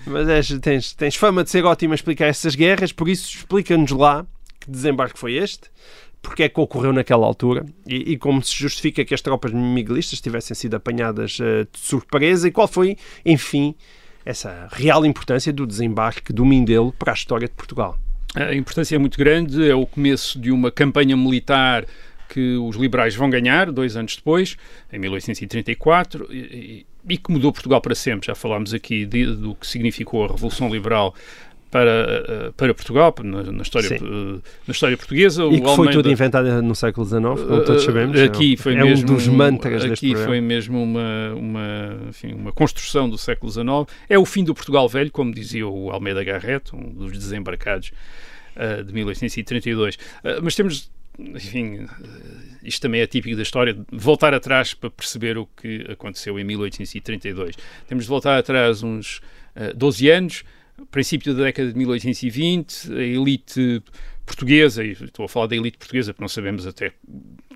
Mas 0.06 0.28
és, 0.28 0.58
tens, 0.60 0.92
tens 0.92 1.14
fama 1.14 1.44
de 1.44 1.50
ser 1.50 1.64
ótimo 1.64 1.92
a 1.92 1.94
explicar 1.94 2.26
essas 2.26 2.54
guerras, 2.54 2.92
por 2.92 3.08
isso 3.08 3.36
explica-nos 3.36 3.90
lá 3.92 4.26
que 4.60 4.70
desembarque 4.70 5.18
foi 5.18 5.34
este 5.34 5.70
porque 6.22 6.44
é 6.44 6.48
que 6.48 6.60
ocorreu 6.60 6.92
naquela 6.92 7.26
altura 7.26 7.66
e, 7.84 8.12
e, 8.12 8.16
como 8.16 8.42
se 8.42 8.54
justifica 8.54 9.04
que 9.04 9.12
as 9.12 9.20
tropas 9.20 9.52
miguelistas 9.52 10.20
tivessem 10.20 10.54
sido 10.54 10.76
apanhadas 10.76 11.38
uh, 11.40 11.66
de 11.70 11.78
surpresa 11.78 12.46
e 12.46 12.52
qual 12.52 12.68
foi, 12.68 12.96
enfim, 13.26 13.74
essa 14.24 14.68
real 14.70 15.04
importância 15.04 15.52
do 15.52 15.66
desembarque 15.66 16.32
do 16.32 16.44
Mindelo 16.44 16.92
para 16.92 17.12
a 17.12 17.14
história 17.14 17.48
de 17.48 17.54
Portugal. 17.54 17.98
A 18.34 18.54
importância 18.54 18.96
é 18.96 18.98
muito 18.98 19.18
grande, 19.18 19.68
é 19.68 19.74
o 19.74 19.86
começo 19.86 20.38
de 20.38 20.50
uma 20.50 20.70
campanha 20.70 21.16
militar 21.16 21.84
que 22.28 22.56
os 22.56 22.76
liberais 22.76 23.14
vão 23.14 23.28
ganhar 23.28 23.70
dois 23.70 23.94
anos 23.94 24.16
depois, 24.16 24.56
em 24.90 24.98
1834, 24.98 26.28
e, 26.32 26.86
e 27.06 27.18
que 27.18 27.30
mudou 27.30 27.52
Portugal 27.52 27.80
para 27.80 27.94
sempre. 27.94 28.26
Já 28.26 28.34
falámos 28.34 28.72
aqui 28.72 29.04
de, 29.04 29.26
do 29.26 29.54
que 29.54 29.66
significou 29.66 30.24
a 30.24 30.28
Revolução 30.28 30.70
Liberal 30.70 31.14
para, 31.72 31.90
eh, 31.90 32.52
para 32.54 32.74
Portugal, 32.74 33.14
na, 33.24 33.44
na 33.44 33.62
história, 33.62 33.94
eh, 33.94 33.98
na 34.68 34.72
história 34.72 34.94
portuguesa. 34.94 35.44
E 35.44 35.58
que 35.58 35.60
foi 35.62 35.70
Almeida, 35.70 35.92
tudo 35.92 36.10
inventado 36.10 36.62
no 36.62 36.74
século 36.74 37.06
XIX, 37.06 37.22
como 37.22 37.64
todos 37.64 37.82
sabemos. 37.82 38.20
Aqui 38.20 38.58
foi 38.58 38.74
é 38.74 38.84
mesmo, 38.84 39.10
um 39.10 39.14
dos 39.14 39.26
mantras 39.26 39.82
Aqui 39.86 40.14
foi 40.14 40.42
mesmo 40.42 40.82
uma, 40.82 41.32
uma, 41.34 41.96
enfim, 42.10 42.34
uma 42.34 42.52
construção 42.52 43.08
do 43.08 43.16
século 43.16 43.50
XIX. 43.50 43.64
É 44.06 44.18
o 44.18 44.26
fim 44.26 44.44
do 44.44 44.54
Portugal 44.54 44.86
Velho, 44.86 45.10
como 45.10 45.32
dizia 45.32 45.66
o 45.66 45.90
Almeida 45.90 46.22
Garrett, 46.22 46.76
um 46.76 46.92
dos 46.92 47.12
desembarcados 47.12 47.90
uh, 48.54 48.84
de 48.84 48.92
1832. 48.92 49.94
Uh, 49.94 49.98
mas 50.42 50.54
temos 50.54 50.90
enfim, 51.18 51.86
isto 52.62 52.82
também 52.82 53.00
é 53.00 53.06
típico 53.06 53.36
da 53.36 53.42
história, 53.42 53.76
voltar 53.90 54.34
atrás 54.34 54.74
para 54.74 54.90
perceber 54.90 55.38
o 55.38 55.46
que 55.46 55.86
aconteceu 55.90 56.38
em 56.38 56.44
1832. 56.44 57.56
Temos 57.88 58.04
de 58.04 58.10
voltar 58.10 58.38
atrás 58.38 58.82
uns 58.82 59.18
uh, 59.56 59.74
12 59.74 60.10
anos, 60.10 60.44
princípio 60.90 61.34
da 61.34 61.44
década 61.44 61.72
de 61.72 61.78
1820, 61.78 62.92
a 62.92 63.02
elite 63.02 63.82
portuguesa, 64.24 64.84
e 64.84 64.92
estou 64.92 65.24
a 65.24 65.28
falar 65.28 65.48
da 65.48 65.56
elite 65.56 65.78
portuguesa 65.78 66.12
porque 66.12 66.22
não 66.22 66.28
sabemos 66.28 66.66
até 66.66 66.92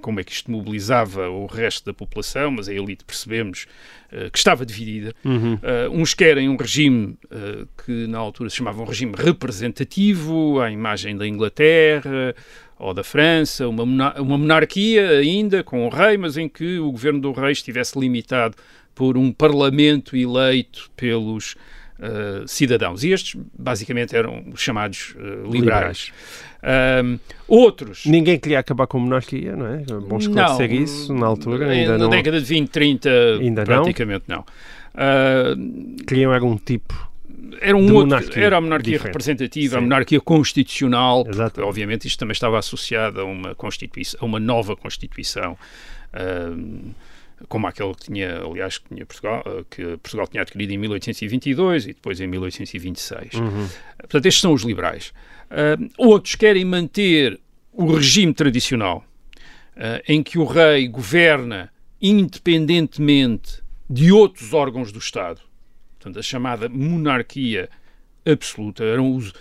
como 0.01 0.21
é 0.21 0.25
que 0.25 0.33
isto 0.33 0.51
mobilizava 0.51 1.29
o 1.29 1.47
resto 1.47 1.87
da 1.87 1.95
população, 1.95 2.51
mas 2.51 2.69
a 2.69 2.75
elite 2.75 3.05
percebemos 3.05 3.67
uh, 4.13 4.31
que 4.31 4.39
estava 4.39 4.65
dividida. 4.67 5.15
Uhum. 5.25 5.55
Uh, 5.55 5.91
uns 5.93 6.15
querem 6.15 6.49
um 6.49 6.57
regime 6.57 7.17
uh, 7.25 7.67
que 7.85 8.07
na 8.07 8.19
altura 8.19 8.51
se 8.51 8.57
chamava 8.57 8.83
um 8.83 8.85
regime 8.85 9.15
representativo, 9.17 10.61
à 10.61 10.71
imagem 10.71 11.17
da 11.17 11.27
Inglaterra 11.27 12.35
ou 12.79 12.93
da 12.93 13.03
França, 13.03 13.67
uma, 13.67 13.83
uma 13.83 14.39
monarquia 14.39 15.09
ainda 15.11 15.65
com 15.65 15.87
o 15.87 15.89
rei, 15.89 16.19
mas 16.19 16.37
em 16.37 16.49
que 16.49 16.79
o 16.79 16.93
governo 16.93 17.21
do 17.21 17.33
rei 17.33 17.53
estivesse 17.53 17.99
limitado 17.99 18.55
por 18.95 19.17
um 19.17 19.33
parlamento 19.33 20.17
eleito 20.17 20.91
pelos 20.97 21.57
uh, 21.99 22.47
cidadãos. 22.47 23.05
E 23.05 23.11
estes, 23.11 23.41
basicamente, 23.59 24.17
eram 24.17 24.45
os 24.53 24.61
chamados 24.61 25.15
uh, 25.17 25.51
liberais. 25.51 26.13
Um, 27.05 27.19
outros. 27.47 28.07
Ninguém 28.07 28.39
queria 28.39 28.59
acabar 28.59 28.87
com 28.87 28.99
a 28.99 29.01
monarquia, 29.01 29.55
não 29.55 29.67
é? 29.67 29.79
bom 29.79 30.19
esclarecer 30.19 30.69
não, 30.69 30.77
isso 30.77 31.15
na 31.15 31.27
altura. 31.27 31.69
Ainda 31.69 31.93
na 31.93 32.05
não... 32.05 32.11
década 32.11 32.41
de 32.41 32.47
20, 32.47 32.69
30, 32.69 33.11
ainda 33.41 33.65
praticamente 33.65 34.25
não. 34.27 34.45
não. 34.95 36.05
Queriam 36.07 36.33
algum 36.33 36.57
tipo 36.57 37.07
era 37.61 37.77
um 37.77 37.95
outro, 37.95 38.39
era 38.39 38.57
a 38.57 38.61
monarquia 38.61 38.93
diferente. 38.93 39.07
representativa, 39.07 39.73
Sim. 39.73 39.79
a 39.79 39.81
monarquia 39.81 40.21
constitucional, 40.21 41.25
porque, 41.25 41.61
obviamente 41.61 42.07
isto 42.07 42.19
também 42.19 42.33
estava 42.33 42.59
associado 42.59 43.21
a 43.21 43.25
uma 43.25 43.55
constituição, 43.55 44.19
a 44.21 44.25
uma 44.25 44.41
nova 44.41 44.77
constituição. 44.77 45.57
Uh, 46.13 46.95
como 47.49 47.67
aquele 47.67 47.95
que 47.95 48.07
tinha, 48.07 48.41
aliás, 48.41 48.79
que, 48.79 48.89
tinha 48.89 49.05
Portugal, 49.05 49.43
eh, 49.47 49.65
que 49.69 49.83
Portugal 49.99 50.27
tinha 50.27 50.43
adquirido 50.43 50.73
em 50.73 50.79
1822 50.79 51.85
e 51.85 51.93
depois 51.93 52.21
em 52.21 52.27
1826. 52.27 53.35
Uhum. 53.35 53.69
Portanto, 53.99 54.27
estes 54.27 54.41
são 54.41 54.53
os 54.53 54.63
liberais. 54.63 55.13
Uh, 55.51 55.89
outros 55.99 56.35
querem 56.35 56.65
manter 56.65 57.39
o 57.73 57.95
regime 57.95 58.33
tradicional, 58.33 59.05
uh, 59.77 60.03
em 60.09 60.23
que 60.23 60.39
o 60.39 60.45
rei 60.45 60.89
governa 60.89 61.71
independentemente 62.01 63.63
de 63.89 64.11
outros 64.13 64.53
órgãos 64.53 64.91
do 64.91 64.99
Estado. 64.99 65.41
Portanto, 65.99 66.19
a 66.19 66.23
chamada 66.23 66.69
monarquia 66.69 67.69
absoluta. 68.25 68.85
Eram 68.85 69.15
os, 69.15 69.33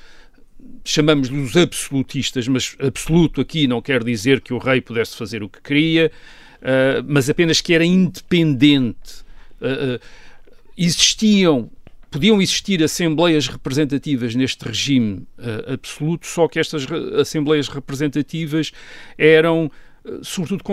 chamamos-lhe 0.84 1.42
os 1.42 1.58
absolutistas, 1.58 2.48
mas 2.48 2.76
absoluto 2.80 3.42
aqui 3.42 3.68
não 3.68 3.82
quer 3.82 4.04
dizer 4.04 4.42
que 4.42 4.54
o 4.54 4.58
rei 4.58 4.82
pudesse 4.82 5.16
fazer 5.16 5.44
o 5.44 5.50
que 5.50 5.62
queria, 5.62 6.12
mas 7.08 7.30
apenas 7.30 7.62
que 7.62 7.74
era 7.74 7.86
independente. 7.86 9.24
Uh, 9.62 10.00
existiam, 10.78 11.70
podiam 12.12 12.42
existir 12.42 12.84
assembleias 12.84 13.48
representativas 13.48 14.36
neste 14.36 14.66
regime 14.66 15.26
absoluto, 15.72 16.28
só 16.28 16.48
que 16.48 16.60
estas 16.60 16.86
assembleias 17.20 17.68
representativas 17.68 18.72
eram 19.18 19.72
sobretudo 20.22 20.64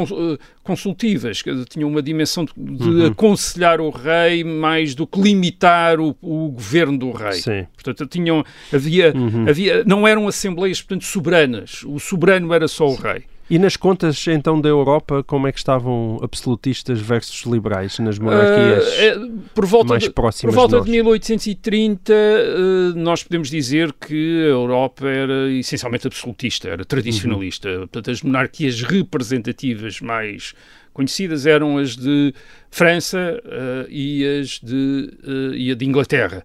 consultivas, 0.62 1.42
que 1.42 1.64
tinham 1.66 1.88
uma 1.88 2.02
dimensão 2.02 2.44
de, 2.44 2.52
uhum. 2.56 3.06
aconselhar 3.06 3.80
o 3.80 3.90
rei 3.90 4.44
mais 4.44 4.94
do 4.94 5.06
que 5.06 5.20
limitar 5.20 6.00
o, 6.00 6.16
o 6.20 6.50
governo 6.50 6.98
do 6.98 7.10
rei. 7.10 7.32
Sim. 7.32 7.66
Portanto, 7.74 8.06
tinham, 8.06 8.44
havia, 8.72 9.12
uhum. 9.14 9.48
havia, 9.48 9.84
não 9.84 10.06
eram 10.06 10.28
assembleias, 10.28 10.80
portanto, 10.82 11.04
soberanas. 11.04 11.82
O 11.84 11.98
soberano 11.98 12.52
era 12.52 12.68
só 12.68 12.86
o 12.86 12.94
rei. 12.94 13.24
E 13.50 13.58
nas 13.58 13.76
contas, 13.76 14.26
então, 14.28 14.60
da 14.60 14.68
Europa, 14.68 15.22
como 15.22 15.46
é 15.46 15.52
que 15.52 15.58
estavam 15.58 16.18
absolutistas 16.22 17.00
versus 17.00 17.42
liberais 17.44 17.98
nas 17.98 18.18
monarquias 18.18 18.86
uh, 19.16 19.42
por 19.54 19.66
volta 19.66 19.90
mais 19.90 20.04
de, 20.04 20.10
próximas 20.10 20.54
Por 20.54 20.60
volta 20.60 20.78
de, 20.80 20.86
de 20.86 20.90
1830, 20.92 22.12
uh, 22.12 22.98
nós 22.98 23.22
podemos 23.22 23.50
dizer 23.50 23.92
que 23.92 24.44
a 24.44 24.48
Europa 24.48 25.06
era 25.08 25.50
essencialmente 25.50 26.06
absolutista, 26.06 26.68
era 26.68 26.84
tradicionalista. 26.84 27.68
Uhum. 27.68 27.78
Portanto, 27.80 28.10
as 28.10 28.22
monarquias 28.22 28.80
representativas 28.82 30.00
mais 30.00 30.54
conhecidas 30.92 31.46
eram 31.46 31.78
as 31.78 31.96
de 31.96 32.34
França 32.70 33.40
uh, 33.44 33.90
e 33.90 34.40
as 34.40 34.60
de, 34.60 35.10
e 35.54 35.70
a 35.70 35.74
de 35.74 35.84
Inglaterra. 35.84 36.42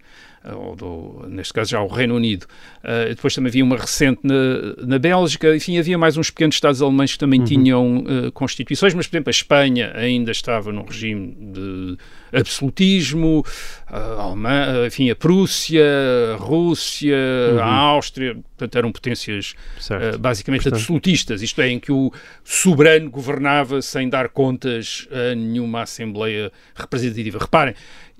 Ou 0.55 0.75
do, 0.75 1.25
neste 1.27 1.53
caso 1.53 1.71
já 1.71 1.81
o 1.81 1.87
Reino 1.87 2.15
Unido. 2.15 2.43
Uh, 2.83 3.09
depois 3.09 3.33
também 3.33 3.49
havia 3.49 3.63
uma 3.63 3.77
recente 3.77 4.21
na, 4.23 4.85
na 4.85 4.99
Bélgica, 4.99 5.55
enfim, 5.55 5.77
havia 5.77 5.97
mais 5.97 6.17
uns 6.17 6.29
pequenos 6.29 6.55
Estados 6.55 6.81
alemães 6.81 7.13
que 7.13 7.19
também 7.19 7.39
uhum. 7.39 7.45
tinham 7.45 7.97
uh, 7.97 8.31
constituições, 8.31 8.93
mas, 8.93 9.07
por 9.07 9.15
exemplo, 9.15 9.29
a 9.29 9.31
Espanha 9.31 9.91
ainda 9.95 10.31
estava 10.31 10.71
num 10.71 10.83
regime 10.83 11.35
de 11.39 11.97
absolutismo, 12.31 13.43
a 13.87 14.21
Alemanha, 14.21 14.87
enfim, 14.87 15.09
a 15.09 15.15
Prússia, 15.15 15.83
a 16.33 16.35
Rússia, 16.37 17.15
uhum. 17.53 17.59
a 17.59 17.65
Áustria, 17.65 18.35
portanto 18.35 18.75
eram 18.77 18.91
potências 18.91 19.55
uh, 19.89 20.17
basicamente 20.17 20.63
portanto... 20.63 20.79
absolutistas, 20.79 21.41
isto 21.41 21.61
é, 21.61 21.69
em 21.69 21.79
que 21.79 21.91
o 21.91 22.11
soberano 22.43 23.09
governava 23.09 23.81
sem 23.81 24.09
dar 24.09 24.29
contas 24.29 25.07
a 25.11 25.35
nenhuma 25.35 25.81
Assembleia 25.83 26.51
representativa. 26.75 27.39
Reparem, 27.39 27.75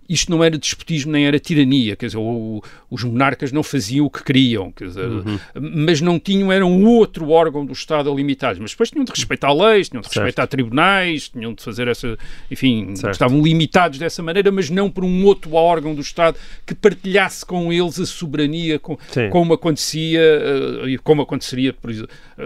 isto 0.09 0.31
não 0.31 0.43
era 0.43 0.57
despotismo 0.57 1.11
nem 1.11 1.25
era 1.25 1.39
tirania, 1.39 1.95
quer 1.95 2.07
dizer, 2.07 2.17
o, 2.17 2.61
os 2.89 3.03
monarcas 3.03 3.51
não 3.51 3.63
faziam 3.63 4.05
o 4.05 4.09
que 4.09 4.23
queriam, 4.23 4.71
quer 4.71 4.87
dizer, 4.87 5.05
uhum. 5.05 5.39
mas 5.55 6.01
não 6.01 6.19
tinham, 6.19 6.51
eram 6.51 6.83
outro 6.83 7.29
órgão 7.29 7.65
do 7.65 7.73
Estado 7.73 8.11
a 8.11 8.15
limitar 8.15 8.47
mas 8.59 8.71
depois 8.71 8.89
tinham 8.89 9.03
de 9.03 9.11
respeitar 9.11 9.51
leis, 9.51 9.89
tinham 9.89 10.01
de 10.01 10.07
certo. 10.07 10.17
respeitar 10.17 10.47
tribunais, 10.47 11.29
tinham 11.29 11.53
de 11.53 11.61
fazer 11.61 11.87
essa, 11.87 12.17
enfim, 12.49 12.95
certo. 12.95 13.13
estavam 13.13 13.41
limitados 13.41 13.99
dessa 13.99 14.23
maneira, 14.23 14.51
mas 14.51 14.69
não 14.69 14.89
por 14.89 15.03
um 15.03 15.25
outro 15.25 15.53
órgão 15.53 15.93
do 15.93 16.01
Estado 16.01 16.37
que 16.65 16.73
partilhasse 16.73 17.45
com 17.45 17.71
eles 17.73 17.99
a 17.99 18.05
soberania, 18.05 18.79
com, 18.79 18.97
como 19.31 19.53
acontecia, 19.53 20.21
eh, 20.21 20.97
como 21.03 21.21
aconteceria, 21.21 21.73
por, 21.73 21.91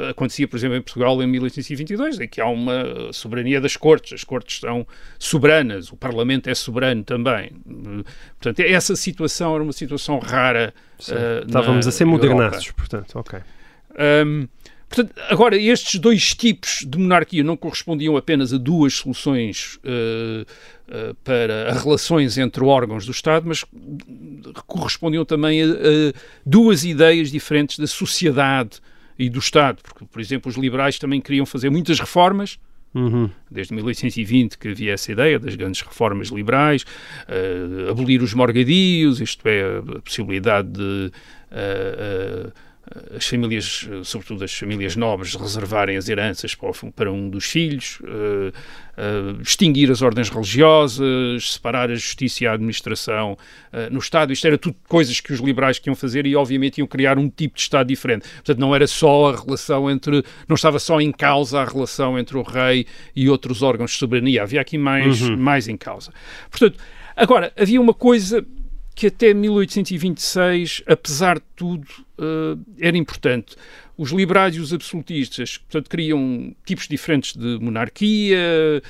acontecia, 0.09 0.47
por 0.47 0.57
exemplo, 0.57 0.77
em 0.77 0.81
Portugal 0.81 1.21
em 1.21 1.27
1822, 1.27 2.19
em 2.19 2.27
que 2.27 2.41
há 2.41 2.47
uma 2.47 3.11
soberania 3.11 3.61
das 3.61 3.75
cortes, 3.75 4.13
as 4.13 4.23
cortes 4.23 4.59
são 4.59 4.85
soberanas, 5.19 5.91
o 5.91 5.97
Parlamento 5.97 6.49
é 6.49 6.55
soberano 6.55 7.03
também. 7.03 7.50
Portanto, 8.39 8.59
essa 8.59 8.95
situação 8.95 9.53
era 9.55 9.63
uma 9.63 9.73
situação 9.73 10.19
rara. 10.19 10.73
Uh, 10.99 11.45
Estávamos 11.45 11.87
a 11.87 11.91
ser 11.91 12.05
modernados, 12.05 12.71
portanto, 12.71 13.15
ok. 13.15 13.39
Um, 14.25 14.47
portanto, 14.89 15.13
agora, 15.29 15.57
estes 15.57 15.99
dois 15.99 16.33
tipos 16.33 16.85
de 16.87 16.97
monarquia 16.97 17.43
não 17.43 17.57
correspondiam 17.57 18.15
apenas 18.17 18.53
a 18.53 18.57
duas 18.57 18.93
soluções 18.95 19.79
uh, 19.83 20.41
uh, 20.41 21.15
para 21.23 21.71
as 21.71 21.83
relações 21.83 22.37
entre 22.37 22.63
órgãos 22.63 23.05
do 23.05 23.11
Estado, 23.11 23.47
mas 23.47 23.65
correspondiam 24.67 25.25
também 25.25 25.63
a, 25.63 25.65
a 25.65 26.13
duas 26.45 26.83
ideias 26.83 27.31
diferentes 27.31 27.79
da 27.79 27.87
sociedade 27.87 28.79
e 29.17 29.29
do 29.29 29.39
Estado. 29.39 29.79
Porque, 29.83 30.05
por 30.05 30.19
exemplo, 30.19 30.49
os 30.49 30.57
liberais 30.57 30.97
também 30.97 31.21
queriam 31.21 31.45
fazer 31.45 31.69
muitas 31.69 31.99
reformas, 31.99 32.59
Uhum. 32.93 33.29
Desde 33.49 33.73
1820 33.73 34.57
que 34.57 34.67
havia 34.69 34.93
essa 34.93 35.11
ideia 35.11 35.39
das 35.39 35.55
grandes 35.55 35.81
reformas 35.81 36.27
liberais, 36.27 36.83
uh, 36.83 37.89
abolir 37.89 38.21
os 38.21 38.33
morgadios, 38.33 39.21
isto 39.21 39.47
é, 39.47 39.77
a 39.77 40.01
possibilidade 40.01 40.69
de 40.69 41.11
uh, 41.51 42.47
uh, 42.47 42.53
as 43.15 43.25
famílias, 43.25 43.87
sobretudo 44.03 44.43
as 44.43 44.53
famílias 44.53 44.95
nobres, 44.95 45.35
reservarem 45.35 45.97
as 45.97 46.09
heranças 46.09 46.55
para, 46.95 47.11
um 47.11 47.29
dos 47.29 47.45
filhos, 47.45 47.99
uh, 48.01 48.49
uh, 49.37 49.41
extinguir 49.41 49.89
as 49.91 50.01
ordens 50.01 50.29
religiosas, 50.29 51.51
separar 51.51 51.89
a 51.89 51.95
justiça 51.95 52.43
e 52.43 52.47
a 52.47 52.53
administração 52.53 53.37
no 53.89 53.99
Estado. 53.99 54.33
Isto 54.33 54.47
era 54.47 54.57
tudo 54.57 54.75
coisas 54.87 55.19
que 55.19 55.31
os 55.31 55.39
liberais 55.39 55.79
queriam 55.79 55.95
fazer 55.95 56.25
e, 56.25 56.35
obviamente, 56.35 56.79
iam 56.79 56.87
criar 56.87 57.17
um 57.17 57.29
tipo 57.29 57.55
de 57.55 57.61
Estado 57.61 57.87
diferente. 57.87 58.27
Portanto, 58.35 58.59
não 58.59 58.75
era 58.75 58.85
só 58.87 59.33
a 59.33 59.41
relação 59.41 59.89
entre. 59.89 60.23
não 60.47 60.55
estava 60.55 60.79
só 60.79 60.99
em 60.99 61.11
causa 61.11 61.61
a 61.61 61.65
relação 61.65 62.19
entre 62.19 62.37
o 62.37 62.41
rei 62.41 62.85
e 63.15 63.29
outros 63.29 63.61
órgãos 63.61 63.91
de 63.91 63.97
soberania. 63.97 64.43
Havia 64.43 64.61
aqui 64.61 64.77
mais, 64.77 65.21
uhum. 65.21 65.37
mais 65.37 65.67
em 65.67 65.77
causa. 65.77 66.11
Portanto, 66.49 66.77
agora, 67.15 67.53
havia 67.57 67.79
uma 67.79 67.93
coisa 67.93 68.45
que 68.93 69.07
até 69.07 69.33
1826, 69.33 70.83
apesar 70.85 71.39
de 71.39 71.45
tudo, 71.55 71.87
uh, 72.21 72.59
era 72.79 72.97
importante. 72.97 73.55
Os 73.97 74.11
liberais 74.11 74.55
e 74.55 74.59
os 74.59 74.73
absolutistas, 74.73 75.57
portanto, 75.57 75.89
criam 75.89 76.55
tipos 76.65 76.87
diferentes 76.87 77.35
de 77.35 77.59
monarquia, 77.59 78.81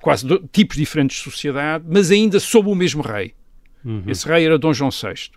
quase 0.00 0.26
do, 0.26 0.38
tipos 0.52 0.76
diferentes 0.76 1.16
de 1.16 1.22
sociedade, 1.22 1.84
mas 1.88 2.10
ainda 2.10 2.38
sob 2.38 2.68
o 2.68 2.74
mesmo 2.74 3.02
rei. 3.02 3.34
Uhum. 3.84 4.04
Esse 4.06 4.26
rei 4.28 4.44
era 4.44 4.58
Dom 4.58 4.72
João 4.72 4.90
VI. 4.90 5.30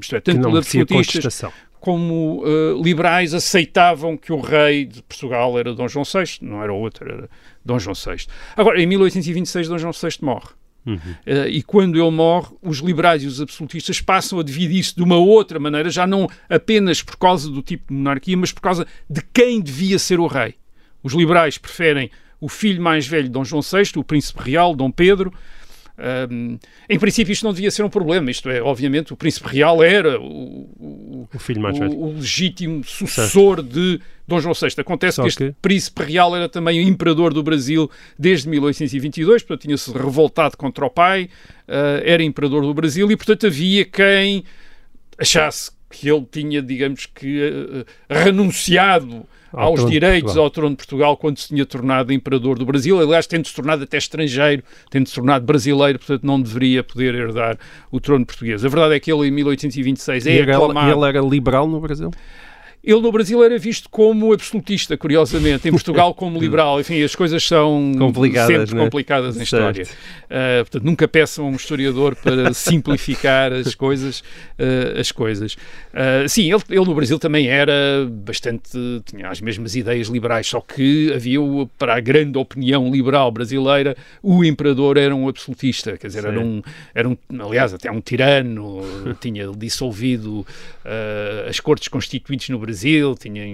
Isto 0.00 0.16
é, 0.16 0.20
tanto 0.20 0.48
os 0.48 0.58
absolutistas 0.58 1.42
como 1.82 2.44
uh, 2.44 2.80
liberais 2.80 3.34
aceitavam 3.34 4.16
que 4.16 4.32
o 4.32 4.40
rei 4.40 4.84
de 4.84 5.02
Portugal 5.02 5.58
era 5.58 5.74
Dom 5.74 5.88
João 5.88 6.04
VI, 6.04 6.38
não 6.40 6.62
era 6.62 6.72
outro, 6.72 7.10
era 7.10 7.28
Dom 7.64 7.76
João 7.76 7.94
VI. 7.94 8.26
Agora, 8.56 8.80
em 8.80 8.86
1826, 8.86 9.68
Dom 9.68 9.78
João 9.78 9.92
VI 9.92 10.10
morre. 10.22 10.50
Uhum. 10.84 10.96
Uh, 10.96 11.48
e 11.48 11.62
quando 11.62 12.00
ele 12.00 12.10
morre, 12.10 12.48
os 12.60 12.78
liberais 12.78 13.22
e 13.22 13.26
os 13.26 13.40
absolutistas 13.40 14.00
passam 14.00 14.38
a 14.38 14.42
dividir-se 14.42 14.94
de 14.94 15.02
uma 15.02 15.16
outra 15.16 15.58
maneira, 15.58 15.90
já 15.90 16.06
não 16.06 16.28
apenas 16.48 17.02
por 17.02 17.16
causa 17.16 17.50
do 17.50 17.62
tipo 17.62 17.88
de 17.88 17.94
monarquia, 17.94 18.36
mas 18.36 18.52
por 18.52 18.60
causa 18.60 18.86
de 19.08 19.22
quem 19.32 19.60
devia 19.60 19.98
ser 19.98 20.18
o 20.18 20.26
rei. 20.26 20.54
Os 21.02 21.12
liberais 21.12 21.58
preferem 21.58 22.10
o 22.40 22.48
filho 22.48 22.82
mais 22.82 23.06
velho 23.06 23.24
de 23.24 23.30
Dom 23.30 23.44
João 23.44 23.62
VI, 23.62 23.92
o 23.96 24.04
príncipe 24.04 24.42
real, 24.42 24.74
Dom 24.74 24.90
Pedro, 24.90 25.32
um, 26.30 26.58
em 26.88 26.98
princípio, 26.98 27.32
isto 27.32 27.44
não 27.44 27.52
devia 27.52 27.70
ser 27.70 27.82
um 27.82 27.88
problema. 27.88 28.30
Isto 28.30 28.50
é, 28.50 28.62
obviamente, 28.62 29.12
o 29.12 29.16
príncipe 29.16 29.48
real 29.48 29.82
era 29.82 30.20
o, 30.20 30.68
o, 30.78 31.28
o 31.32 31.38
filho 31.38 31.60
mais 31.60 31.78
velho. 31.78 31.96
O, 31.96 32.14
legítimo 32.14 32.82
sucessor 32.84 33.56
certo. 33.56 33.72
de 33.72 34.00
Dom 34.32 34.40
João 34.40 34.54
VI. 34.54 34.68
Acontece 34.78 35.16
Só 35.16 35.22
que 35.22 35.28
este 35.28 35.48
que... 35.48 35.54
príncipe 35.60 36.04
real 36.04 36.34
era 36.34 36.48
também 36.48 36.84
o 36.84 36.88
imperador 36.88 37.34
do 37.34 37.42
Brasil 37.42 37.90
desde 38.18 38.48
1822, 38.48 39.42
portanto, 39.42 39.62
tinha-se 39.62 39.92
revoltado 39.92 40.56
contra 40.56 40.86
o 40.86 40.90
pai, 40.90 41.28
uh, 41.68 42.02
era 42.04 42.22
imperador 42.22 42.62
do 42.62 42.72
Brasil 42.72 43.10
e, 43.10 43.16
portanto, 43.16 43.46
havia 43.46 43.84
quem 43.84 44.44
achasse 45.18 45.70
que 45.90 46.08
ele 46.08 46.26
tinha, 46.30 46.62
digamos 46.62 47.04
que, 47.04 47.42
uh, 47.42 47.84
renunciado 48.08 49.26
ao 49.52 49.72
aos 49.72 49.84
direitos 49.88 50.34
ao 50.36 50.48
trono 50.48 50.70
de 50.70 50.76
Portugal 50.76 51.14
quando 51.14 51.38
se 51.38 51.48
tinha 51.48 51.66
tornado 51.66 52.10
imperador 52.10 52.58
do 52.58 52.64
Brasil. 52.64 52.98
Aliás, 52.98 53.26
tendo-se 53.26 53.54
tornado 53.54 53.82
até 53.84 53.98
estrangeiro, 53.98 54.62
tendo-se 54.90 55.14
tornado 55.14 55.44
brasileiro, 55.44 55.98
portanto 55.98 56.24
não 56.24 56.40
deveria 56.40 56.82
poder 56.82 57.14
herdar 57.14 57.58
o 57.90 58.00
trono 58.00 58.24
português. 58.24 58.64
A 58.64 58.68
verdade 58.68 58.94
é 58.94 59.00
que 59.00 59.12
ele, 59.12 59.28
em 59.28 59.30
1826, 59.30 60.26
é 60.26 60.40
aclamado... 60.40 60.88
E 60.88 60.92
ele 60.92 61.06
era 61.06 61.20
liberal 61.20 61.68
no 61.68 61.80
Brasil? 61.80 62.10
Ele 62.84 63.00
no 63.00 63.12
Brasil 63.12 63.44
era 63.44 63.56
visto 63.58 63.88
como 63.88 64.32
absolutista, 64.32 64.96
curiosamente, 64.96 65.68
em 65.68 65.70
Portugal 65.70 66.12
como 66.12 66.40
liberal. 66.40 66.80
Enfim, 66.80 67.00
as 67.00 67.14
coisas 67.14 67.44
são 67.44 67.92
complicadas, 67.96 68.48
sempre 68.48 68.74
né? 68.74 68.84
complicadas 68.84 69.36
certo. 69.36 69.44
história. 69.44 69.84
Uh, 69.84 70.64
portanto, 70.64 70.82
nunca 70.82 71.06
peçam 71.06 71.46
a 71.46 71.48
um 71.48 71.54
historiador 71.54 72.16
para 72.16 72.52
simplificar 72.54 73.52
as 73.52 73.76
coisas. 73.76 74.18
Uh, 74.58 74.98
as 74.98 75.12
coisas. 75.12 75.54
Uh, 75.94 76.28
sim, 76.28 76.52
ele, 76.52 76.62
ele, 76.70 76.84
no 76.84 76.92
Brasil 76.92 77.20
também 77.20 77.46
era 77.46 78.04
bastante. 78.10 78.70
tinha 79.04 79.28
as 79.28 79.40
mesmas 79.40 79.76
ideias 79.76 80.08
liberais, 80.08 80.48
só 80.48 80.60
que 80.60 81.12
havia, 81.14 81.38
para 81.78 81.94
a 81.94 82.00
grande 82.00 82.36
opinião 82.36 82.90
liberal 82.90 83.30
brasileira, 83.30 83.96
o 84.20 84.44
imperador 84.44 84.96
era 84.96 85.14
um 85.14 85.28
absolutista, 85.28 85.96
quer 85.96 86.08
dizer, 86.08 86.24
era 86.24 86.40
um, 86.40 86.60
era 86.92 87.08
um. 87.08 87.16
aliás, 87.38 87.72
até 87.72 87.88
um 87.92 88.00
tirano, 88.00 88.80
tinha 89.20 89.46
dissolvido 89.56 90.44
as 91.48 91.60
cortes 91.60 91.86
constituintes 91.86 92.48
no 92.48 92.58
Brasil 92.58 92.71
Brasil, 92.72 93.14
tinha, 93.16 93.44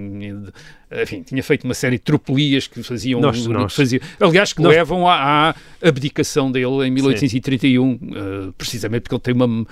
enfim, 0.90 1.22
tinha 1.22 1.42
feito 1.42 1.64
uma 1.64 1.74
série 1.74 1.96
de 1.96 2.02
tropelias 2.02 2.66
que 2.66 2.82
faziam. 2.82 3.20
Nós, 3.20 3.46
nós. 3.46 3.74
Fazia, 3.74 4.00
aliás, 4.18 4.52
que 4.52 4.62
nós... 4.62 4.72
levam 4.72 5.06
à, 5.06 5.50
à, 5.50 5.54
abdicação 5.86 6.50
dele 6.50 6.86
em 6.86 6.90
1831, 6.90 7.92
uh, 7.92 8.52
precisamente 8.56 9.02
porque 9.02 9.14
ele 9.14 9.22
tem 9.22 9.34
uma. 9.34 9.46
Uh, 9.46 9.66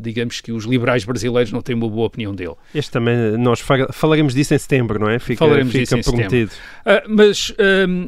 digamos 0.00 0.40
que 0.40 0.50
os 0.50 0.64
liberais 0.64 1.04
brasileiros 1.04 1.52
não 1.52 1.62
têm 1.62 1.76
uma 1.76 1.88
boa 1.88 2.06
opinião 2.06 2.34
dele. 2.34 2.54
Este 2.74 2.90
também, 2.90 3.36
nós 3.38 3.62
falaremos 3.92 4.34
disso 4.34 4.54
em 4.54 4.58
setembro, 4.58 4.98
não 4.98 5.08
é? 5.08 5.18
Fica, 5.18 5.38
Falaremos 5.38 5.72
fica 5.72 5.96
disso 5.96 6.10
prometido. 6.10 6.50
Uh, 6.50 7.08
mas 7.08 7.54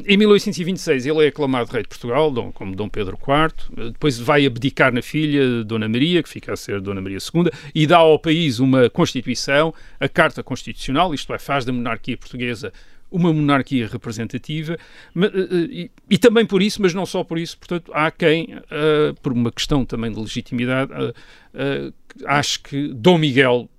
em 0.05 0.17
1826 0.17 1.05
ele 1.05 1.25
é 1.25 1.27
aclamado 1.27 1.71
rei 1.71 1.83
de 1.83 1.89
Portugal, 1.89 2.29
dom, 2.31 2.51
como 2.51 2.75
Dom 2.75 2.89
Pedro 2.89 3.17
IV, 3.17 3.91
depois 3.91 4.19
vai 4.19 4.45
abdicar 4.45 4.93
na 4.93 5.01
filha, 5.01 5.63
Dona 5.63 5.87
Maria, 5.87 6.21
que 6.21 6.29
fica 6.29 6.53
a 6.53 6.55
ser 6.55 6.81
Dona 6.81 7.01
Maria 7.01 7.17
II, 7.17 7.49
e 7.73 7.87
dá 7.87 7.97
ao 7.97 8.19
país 8.19 8.59
uma 8.59 8.89
Constituição, 8.89 9.73
a 9.99 10.09
Carta 10.09 10.43
Constitucional, 10.43 11.13
isto 11.13 11.33
é, 11.33 11.39
faz 11.39 11.65
da 11.65 11.71
monarquia 11.85 12.17
portuguesa 12.17 12.73
uma 13.11 13.31
monarquia 13.31 13.87
representativa 13.87 14.73
eh, 14.73 15.25
eh, 15.25 15.67
e, 15.69 15.91
e, 16.09 16.17
também 16.17 16.45
por 16.45 16.61
isso, 16.61 16.81
mas 16.81 16.93
não 16.93 17.05
só 17.05 17.23
por 17.23 17.37
isso, 17.37 17.57
portanto, 17.57 17.91
há 17.93 18.11
quem, 18.11 18.55
uh, 18.55 19.13
por 19.21 19.31
uma 19.31 19.51
questão 19.51 19.85
também 19.85 20.11
de 20.11 20.19
legitimidade, 20.19 20.91
uh, 20.91 21.09
uh, 21.09 21.93
ache 22.25 22.59
que 22.59 22.89
Dom 22.89 23.19
Miguel 23.19 23.69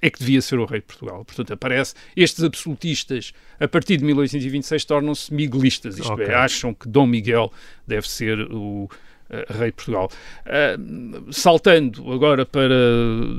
é 0.00 0.10
que 0.10 0.18
devia 0.18 0.40
ser 0.42 0.58
o 0.58 0.66
rei 0.66 0.80
de 0.80 0.86
Portugal. 0.86 1.24
Portanto, 1.24 1.52
aparece, 1.52 1.94
estes 2.14 2.44
absolutistas, 2.44 3.32
a 3.58 3.66
partir 3.66 3.96
de 3.96 4.04
1826, 4.04 4.84
tornam-se 4.84 5.32
miguelistas, 5.32 5.98
isto 5.98 6.12
Ok. 6.12 6.26
é, 6.26 6.34
acham 6.34 6.74
que 6.74 6.86
Dom 6.86 7.06
Miguel 7.06 7.50
deve 7.86 8.08
ser 8.08 8.38
o 8.52 8.88
rei 9.48 9.70
de 9.70 9.72
Portugal. 9.72 10.10
Uh, 10.44 11.32
saltando 11.32 12.12
agora 12.12 12.44
para, 12.44 12.74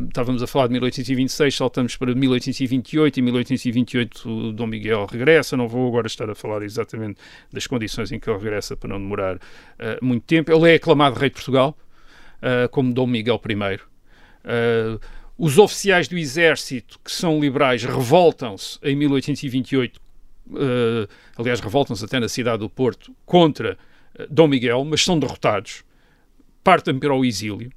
estávamos 0.07 0.41
a 0.41 0.47
falar 0.47 0.67
de 0.67 0.73
1826, 0.73 1.55
saltamos 1.55 1.95
para 1.95 2.13
1828, 2.13 3.17
e 3.17 3.21
1828 3.21 4.29
o 4.29 4.51
Dom 4.51 4.67
Miguel 4.67 5.05
regressa, 5.05 5.55
não 5.55 5.67
vou 5.67 5.87
agora 5.87 6.07
estar 6.07 6.29
a 6.29 6.35
falar 6.35 6.63
exatamente 6.63 7.19
das 7.51 7.67
condições 7.67 8.11
em 8.11 8.19
que 8.19 8.29
ele 8.29 8.39
regressa 8.39 8.75
para 8.75 8.89
não 8.89 8.99
demorar 8.99 9.35
uh, 9.35 9.39
muito 10.01 10.23
tempo. 10.23 10.51
Ele 10.51 10.71
é 10.71 10.75
aclamado 10.75 11.19
rei 11.19 11.29
de 11.29 11.35
Portugal, 11.35 11.77
como 12.69 12.93
Dom 12.93 13.07
Miguel 13.07 13.41
I. 13.43 13.79
Os 15.37 15.57
oficiais 15.57 16.07
do 16.07 16.17
exército, 16.17 16.97
que 17.03 17.11
são 17.11 17.39
liberais, 17.39 17.83
revoltam-se 17.83 18.79
em 18.81 18.95
1828, 18.95 19.97
uh, 19.97 21.07
aliás, 21.37 21.59
revoltam-se 21.59 22.05
até 22.05 22.19
na 22.21 22.29
cidade 22.29 22.59
do 22.59 22.69
Porto, 22.69 23.13
contra 23.25 23.73
uh, 23.73 23.94
Dom 24.29 24.47
Miguel, 24.47 24.83
mas 24.85 25.03
são 25.03 25.19
derrotados, 25.19 25.83
partem 26.63 26.97
para 26.97 27.13
o 27.13 27.23
exílio, 27.23 27.71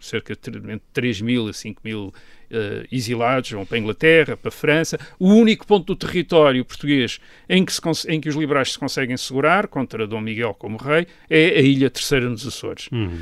cerca 0.00 0.34
de 0.34 0.58
entre 0.58 0.82
3 0.92 1.20
mil 1.20 1.48
a 1.48 1.52
5 1.52 1.80
mil 1.84 2.06
uh, 2.06 2.86
exilados, 2.90 3.50
vão 3.50 3.64
para 3.64 3.76
a 3.76 3.80
Inglaterra, 3.80 4.36
para 4.36 4.48
a 4.48 4.52
França. 4.52 4.98
O 5.18 5.28
único 5.32 5.66
ponto 5.66 5.86
do 5.86 5.96
território 5.96 6.64
português 6.64 7.20
em 7.48 7.64
que, 7.64 7.72
se, 7.72 7.80
em 8.08 8.20
que 8.20 8.28
os 8.28 8.34
liberais 8.34 8.72
se 8.72 8.78
conseguem 8.78 9.16
segurar 9.16 9.68
contra 9.68 10.06
Dom 10.06 10.20
Miguel 10.20 10.54
como 10.54 10.76
rei 10.76 11.06
é 11.30 11.58
a 11.58 11.60
Ilha 11.60 11.90
Terceira 11.90 12.28
nos 12.28 12.46
Açores. 12.46 12.88
Uhum. 12.92 13.20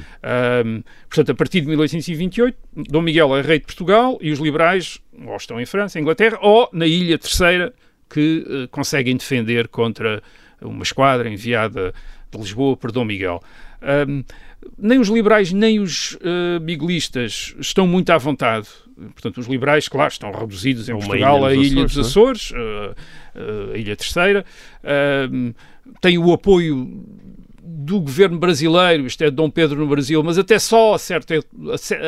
Um, 0.64 0.83
portanto, 1.09 1.31
a 1.31 1.35
partir 1.35 1.61
de 1.61 1.68
1828, 1.68 2.59
Dom 2.88 3.03
Miguel 3.03 3.37
é 3.37 3.42
rei 3.42 3.59
de 3.59 3.66
Portugal 3.66 4.18
e 4.20 4.33
os 4.33 4.38
liberais 4.38 5.00
ou 5.27 5.37
estão 5.37 5.61
em 5.61 5.66
França, 5.66 5.98
em 5.98 6.03
Inglaterra, 6.03 6.38
ou 6.40 6.68
na 6.72 6.87
Ilha 6.87 7.18
Terceira 7.18 7.72
que 8.09 8.44
uh, 8.46 8.68
conseguem 8.68 9.16
defender 9.16 9.68
contra 9.68 10.22
uma 10.61 10.83
esquadra 10.83 11.29
enviada 11.29 11.92
de 12.38 12.44
Lisboa 12.44 12.77
por 12.77 12.92
Dom 12.92 13.05
Miguel. 13.05 13.42
Um, 14.09 14.25
nem 14.79 14.99
os 14.99 15.09
liberais 15.09 15.53
nem 15.53 15.79
os 15.79 16.12
uh, 16.14 16.61
miguelistas 16.62 17.55
estão 17.59 17.87
muito 17.87 18.11
à 18.11 18.18
vontade. 18.18 18.68
Portanto, 18.97 19.38
os 19.38 19.47
liberais, 19.47 19.88
claro, 19.88 20.12
estão 20.12 20.31
reduzidos 20.31 20.88
em 20.88 20.92
Uma 20.92 21.05
Portugal 21.05 21.38
ilha 21.38 21.47
à 21.47 21.55
dos 21.55 21.66
Ilha 21.66 21.85
Açores, 21.85 21.94
dos 21.94 22.07
Açores, 22.07 22.51
uh, 22.51 22.55
uh, 22.55 23.73
a 23.75 23.79
Ilha 23.79 23.97
Terceira. 23.97 24.44
tem 26.01 26.16
o 26.16 26.33
apoio 26.33 27.05
do 27.62 28.01
governo 28.01 28.38
brasileiro, 28.38 29.07
isto 29.07 29.23
é, 29.25 29.31
Dom 29.31 29.51
Pedro 29.51 29.79
no 29.79 29.87
Brasil, 29.87 30.23
mas 30.23 30.38
até 30.38 30.59
só 30.59 30.94
a 30.94 30.99
certo, 30.99 31.35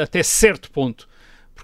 até 0.03 0.23
certo 0.23 0.71
ponto 0.71 1.09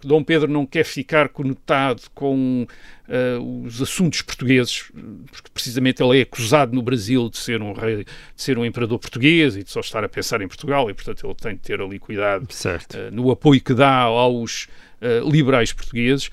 Dom 0.07 0.23
Pedro 0.23 0.51
não 0.51 0.67
quer 0.67 0.85
ficar 0.85 1.29
conotado 1.29 2.03
com 2.15 2.67
uh, 3.09 3.65
os 3.65 3.81
assuntos 3.81 4.23
portugueses, 4.23 4.91
porque 5.31 5.51
precisamente 5.53 6.03
ele 6.03 6.19
é 6.19 6.23
acusado 6.23 6.75
no 6.75 6.83
Brasil 6.83 7.29
de 7.29 7.39
ser 7.39 7.63
um 7.63 7.73
rei, 7.73 8.05
de 8.05 8.43
ser 8.43 8.59
um 8.59 8.65
imperador 8.65 8.99
português 8.99 9.57
e 9.57 9.65
de 9.65 9.71
só 9.71 9.81
estar 9.81 10.05
a 10.05 10.09
pensar 10.09 10.41
em 10.41 10.49
Portugal, 10.49 10.89
e 10.91 10.95
portanto 10.95 11.27
ele 11.27 11.35
tem 11.35 11.55
de 11.55 11.61
ter 11.61 11.81
ali 11.81 11.99
cuidado 11.99 12.45
uh, 12.45 13.15
no 13.15 13.31
apoio 13.31 13.61
que 13.61 13.75
dá 13.75 14.01
aos 14.01 14.69
uh, 15.01 15.29
liberais 15.31 15.73
portugueses. 15.73 16.31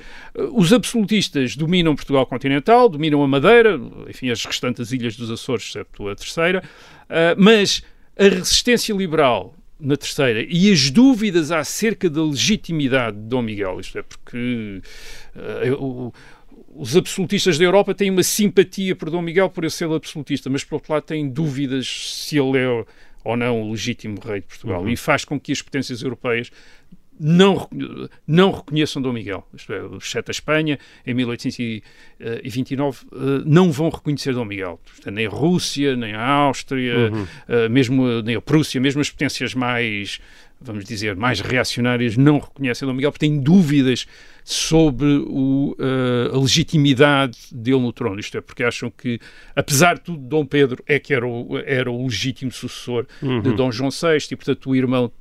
os 0.54 0.74
absolutistas 0.74 1.56
dominam 1.56 1.96
Portugal 1.96 2.26
continental, 2.26 2.90
dominam 2.90 3.24
a 3.24 3.28
Madeira, 3.28 3.80
enfim, 4.08 4.30
as 4.30 4.44
restantes 4.46 4.92
ilhas 4.92 5.16
dos 5.16 5.30
Açores, 5.30 5.66
exceto 5.66 6.08
a 6.08 6.16
terceira, 6.16 6.64
mas 7.38 7.84
a 8.18 8.24
resistência 8.24 8.94
liberal 8.94 9.56
na 9.80 9.96
terceira, 9.96 10.46
e 10.50 10.72
as 10.72 10.89
dúvidas 10.89 11.52
acerca 11.52 12.10
da 12.10 12.24
legitimidade 12.24 13.18
de 13.18 13.24
Dom 13.24 13.42
Miguel, 13.42 13.80
isto 13.80 13.98
é, 13.98 14.02
porque 14.02 14.82
uh, 15.36 16.13
os 16.76 16.96
absolutistas 16.98 17.58
da 17.58 17.63
Europa 17.63 17.94
têm 17.94 18.10
uma 18.10 18.24
simpatia 18.24 18.96
por 18.96 19.10
Dom 19.10 19.22
Miguel 19.22 19.50
por 19.50 19.63
ele 19.63 19.72
ser 19.72 19.89
absolutista, 19.89 20.50
mas 20.50 20.63
por 20.63 20.76
outro 20.76 20.94
lado 20.94 21.04
têm 21.04 21.30
dúvidas 21.30 21.88
se 21.88 22.38
ele 22.38 22.58
é 22.58 22.86
ou 23.24 23.36
não 23.36 23.62
o 23.62 23.72
legítimo 23.72 24.18
rei 24.20 24.39
de 24.39 24.48
Portugal, 24.48 24.82
uhum. 24.82 24.89
e 24.89 24.98
faz 24.98 25.26
com 25.26 25.39
que 25.39 25.52
as 25.52 25.62
potências 25.62 26.02
europeias 26.02 26.52
não, 27.20 27.68
não 28.26 28.52
reconheçam 28.52 29.02
Dom 29.02 29.12
Miguel, 29.12 29.46
isto 29.54 29.74
é, 29.74 29.82
exceto 29.98 30.32
a 30.32 30.34
Espanha, 30.34 30.80
em 31.06 31.14
1829, 31.14 33.06
não 33.46 33.72
vão 33.72 33.90
reconhecer 33.90 34.34
Dom 34.34 34.46
Miguel. 34.46 34.80
Nem 35.06 35.28
a 35.28 35.30
Rússia, 35.30 35.98
nem 35.98 36.14
a 36.14 36.26
Áustria, 36.26 37.12
uhum. 37.12 37.28
mesmo 37.70 38.22
nem 38.22 38.36
a 38.36 38.42
Prússia, 38.42 38.80
mesmo 38.80 39.02
as 39.02 39.10
potências 39.10 39.54
mais, 39.54 40.22
vamos 40.62 40.86
dizer, 40.86 41.16
mais 41.16 41.42
reacionárias 41.42 42.16
não 42.16 42.40
reconhecem 42.40 42.88
Dom 42.88 42.94
Miguel 42.94 43.12
porque 43.12 43.26
têm 43.26 43.40
dúvidas 43.40 44.08
sobre 44.44 45.24
o, 45.28 45.76
a 46.34 46.38
legitimidade 46.38 47.38
dele 47.52 47.82
no 47.82 47.92
trono. 47.92 48.20
Isto 48.20 48.38
é, 48.38 48.42
porque 48.42 48.64
acham 48.64 48.90
que, 48.90 49.20
apesar 49.56 49.96
de 49.96 50.02
tudo, 50.02 50.20
Dom 50.20 50.46
Pedro 50.46 50.82
é 50.88 50.98
que 51.00 51.14
era 51.14 51.28
o, 51.28 51.58
era 51.66 51.92
o 51.92 52.04
legítimo 52.04 52.52
sucessor 52.52 53.06
uhum. 53.22 53.42
de 53.42 53.54
Dom 53.54 53.72
João 53.72 53.90
VI 53.92 54.18
e, 54.32 54.36
portanto, 54.36 54.70
o 54.70 54.76
irmão 54.76 55.12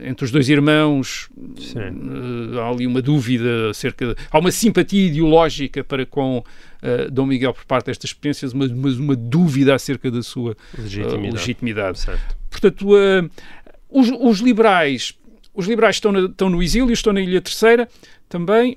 entre 0.00 0.24
os 0.24 0.30
dois 0.30 0.48
irmãos 0.48 1.28
uh, 1.36 2.58
há 2.60 2.68
ali 2.68 2.86
uma 2.86 3.00
dúvida 3.00 3.70
acerca 3.70 4.08
de, 4.08 4.16
há 4.30 4.38
uma 4.38 4.50
simpatia 4.50 5.06
ideológica 5.06 5.82
para 5.82 6.04
com 6.04 6.38
uh, 6.38 7.10
Dom 7.10 7.26
Miguel 7.26 7.54
por 7.54 7.64
parte 7.64 7.86
destas 7.86 8.12
potências 8.12 8.52
mas, 8.52 8.70
mas 8.70 8.98
uma 8.98 9.16
dúvida 9.16 9.74
acerca 9.74 10.10
da 10.10 10.22
sua 10.22 10.56
legitimidade, 10.76 11.28
uh, 11.28 11.32
legitimidade. 11.32 12.00
portanto 12.50 12.88
os, 13.88 14.10
os, 14.20 14.40
liberais 14.40 15.14
os 15.54 15.66
liberais 15.66 15.96
estão, 15.96 16.12
na, 16.12 16.26
estão, 16.26 16.50
no 16.50 16.62
exílio 16.62 16.92
estão 16.92 17.12
na 17.12 17.20
Ilha 17.20 17.40
Terceira 17.40 17.88
também 18.28 18.76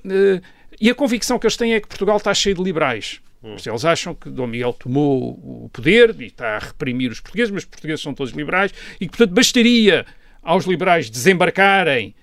e 0.79 0.89
a 0.89 0.95
convicção 0.95 1.37
que 1.37 1.45
eles 1.45 1.57
têm 1.57 1.73
é 1.73 1.81
que 1.81 1.87
Portugal 1.87 2.17
está 2.17 2.33
cheio 2.33 2.55
de 2.55 2.63
liberais 2.63 3.19
Hum. 3.43 3.57
Eles 3.65 3.83
acham 3.83 4.15
que 4.15 4.29
Dom 4.29 4.47
Miguel 4.47 4.71
tomou 4.71 5.31
o 5.33 5.69
poder 5.71 6.15
e 6.21 6.27
está 6.27 6.55
a 6.55 6.59
reprimir 6.59 7.11
os 7.11 7.19
portugueses, 7.19 7.51
mas 7.51 7.63
os 7.63 7.69
portugueses 7.69 8.01
são 8.01 8.13
todos 8.13 8.31
liberais 8.31 8.73
e 9.01 9.05
que, 9.05 9.17
portanto, 9.17 9.35
bastaria 9.35 10.05
aos 10.43 10.65
liberais 10.65 11.09
desembarcarem 11.09 12.13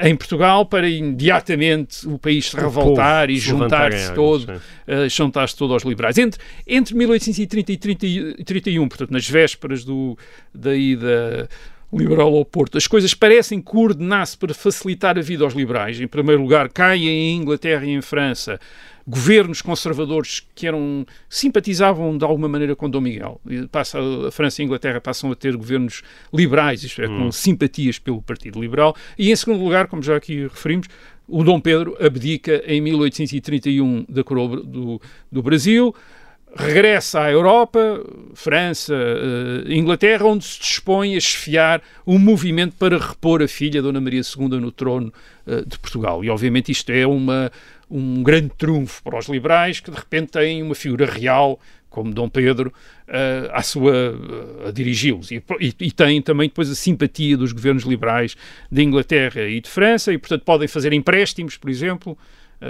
em 0.00 0.16
Portugal 0.16 0.64
para 0.64 0.88
imediatamente 0.88 2.06
o 2.08 2.18
país 2.18 2.50
se 2.50 2.56
revoltar 2.56 3.28
e 3.28 3.36
juntar-se 3.36 4.14
todo, 4.14 4.50
uh, 4.50 5.08
juntar 5.08 5.52
todo 5.52 5.74
aos 5.74 5.82
liberais. 5.82 6.16
Entre, 6.18 6.40
entre 6.66 6.94
1830 6.94 7.72
e 7.72 7.76
30, 7.76 8.44
31, 8.44 8.88
portanto, 8.88 9.10
nas 9.10 9.28
vésperas 9.28 9.84
do, 9.84 10.16
da 10.54 10.74
ida 10.74 11.48
liberal 11.92 12.34
ao 12.34 12.44
Porto, 12.44 12.78
as 12.78 12.86
coisas 12.86 13.12
parecem 13.12 13.60
coordenar-se 13.60 14.36
para 14.36 14.54
facilitar 14.54 15.18
a 15.18 15.22
vida 15.22 15.44
aos 15.44 15.54
liberais. 15.54 16.00
Em 16.00 16.08
primeiro 16.08 16.40
lugar, 16.40 16.68
caem 16.68 17.06
em 17.06 17.36
Inglaterra 17.36 17.84
e 17.84 17.90
em 17.90 18.00
França 18.00 18.58
governos 19.06 19.60
conservadores 19.60 20.46
que 20.54 20.66
eram 20.66 21.04
simpatizavam 21.28 22.16
de 22.16 22.24
alguma 22.24 22.48
maneira 22.48 22.76
com 22.76 22.88
Dom 22.88 23.00
Miguel. 23.00 23.40
Passa, 23.70 23.98
a 24.28 24.30
França 24.30 24.60
e 24.60 24.62
a 24.62 24.66
Inglaterra 24.66 25.00
passam 25.00 25.30
a 25.32 25.34
ter 25.34 25.56
governos 25.56 26.02
liberais, 26.32 26.82
isto 26.84 27.02
é, 27.02 27.08
hum. 27.08 27.24
com 27.24 27.32
simpatias 27.32 27.98
pelo 27.98 28.22
Partido 28.22 28.60
Liberal. 28.60 28.94
E 29.18 29.30
em 29.30 29.36
segundo 29.36 29.62
lugar, 29.62 29.88
como 29.88 30.02
já 30.02 30.16
aqui 30.16 30.42
referimos, 30.42 30.86
o 31.28 31.42
Dom 31.42 31.60
Pedro 31.60 31.96
abdica 32.00 32.62
em 32.66 32.80
1831 32.80 34.06
da 34.08 34.22
coroa 34.22 34.62
do, 34.62 35.00
do 35.30 35.42
Brasil, 35.42 35.94
regressa 36.54 37.22
à 37.22 37.30
Europa, 37.30 38.04
França, 38.34 38.94
uh, 38.94 39.72
Inglaterra, 39.72 40.26
onde 40.26 40.44
se 40.44 40.60
dispõe 40.60 41.14
a 41.14 41.18
esfiar 41.18 41.82
um 42.06 42.18
movimento 42.18 42.76
para 42.76 42.98
repor 42.98 43.42
a 43.42 43.48
filha, 43.48 43.80
Dona 43.80 44.00
Maria 44.00 44.20
II, 44.20 44.60
no 44.60 44.70
trono 44.70 45.12
uh, 45.46 45.66
de 45.66 45.78
Portugal. 45.78 46.22
E 46.24 46.30
obviamente 46.30 46.70
isto 46.70 46.90
é 46.90 47.06
uma, 47.06 47.50
um 47.90 48.22
grande 48.22 48.50
trunfo 48.56 49.02
para 49.02 49.18
os 49.18 49.28
liberais 49.28 49.80
que 49.80 49.90
de 49.90 49.96
repente 49.96 50.32
têm 50.32 50.62
uma 50.62 50.74
figura 50.74 51.06
real 51.06 51.58
como 51.88 52.12
Dom 52.12 52.28
Pedro 52.28 52.72
à 53.52 53.62
sua 53.62 53.92
uh, 54.12 54.68
a 54.68 54.70
dirigi-los 54.70 55.30
e, 55.30 55.42
e, 55.60 55.74
e 55.78 55.92
têm 55.92 56.22
também 56.22 56.48
depois 56.48 56.70
a 56.70 56.74
simpatia 56.74 57.36
dos 57.36 57.52
governos 57.52 57.82
liberais 57.82 58.34
de 58.70 58.82
Inglaterra 58.82 59.42
e 59.42 59.60
de 59.60 59.68
França 59.68 60.10
e 60.10 60.16
portanto 60.16 60.42
podem 60.44 60.66
fazer 60.66 60.94
empréstimos, 60.94 61.58
por 61.58 61.68
exemplo, 61.68 62.16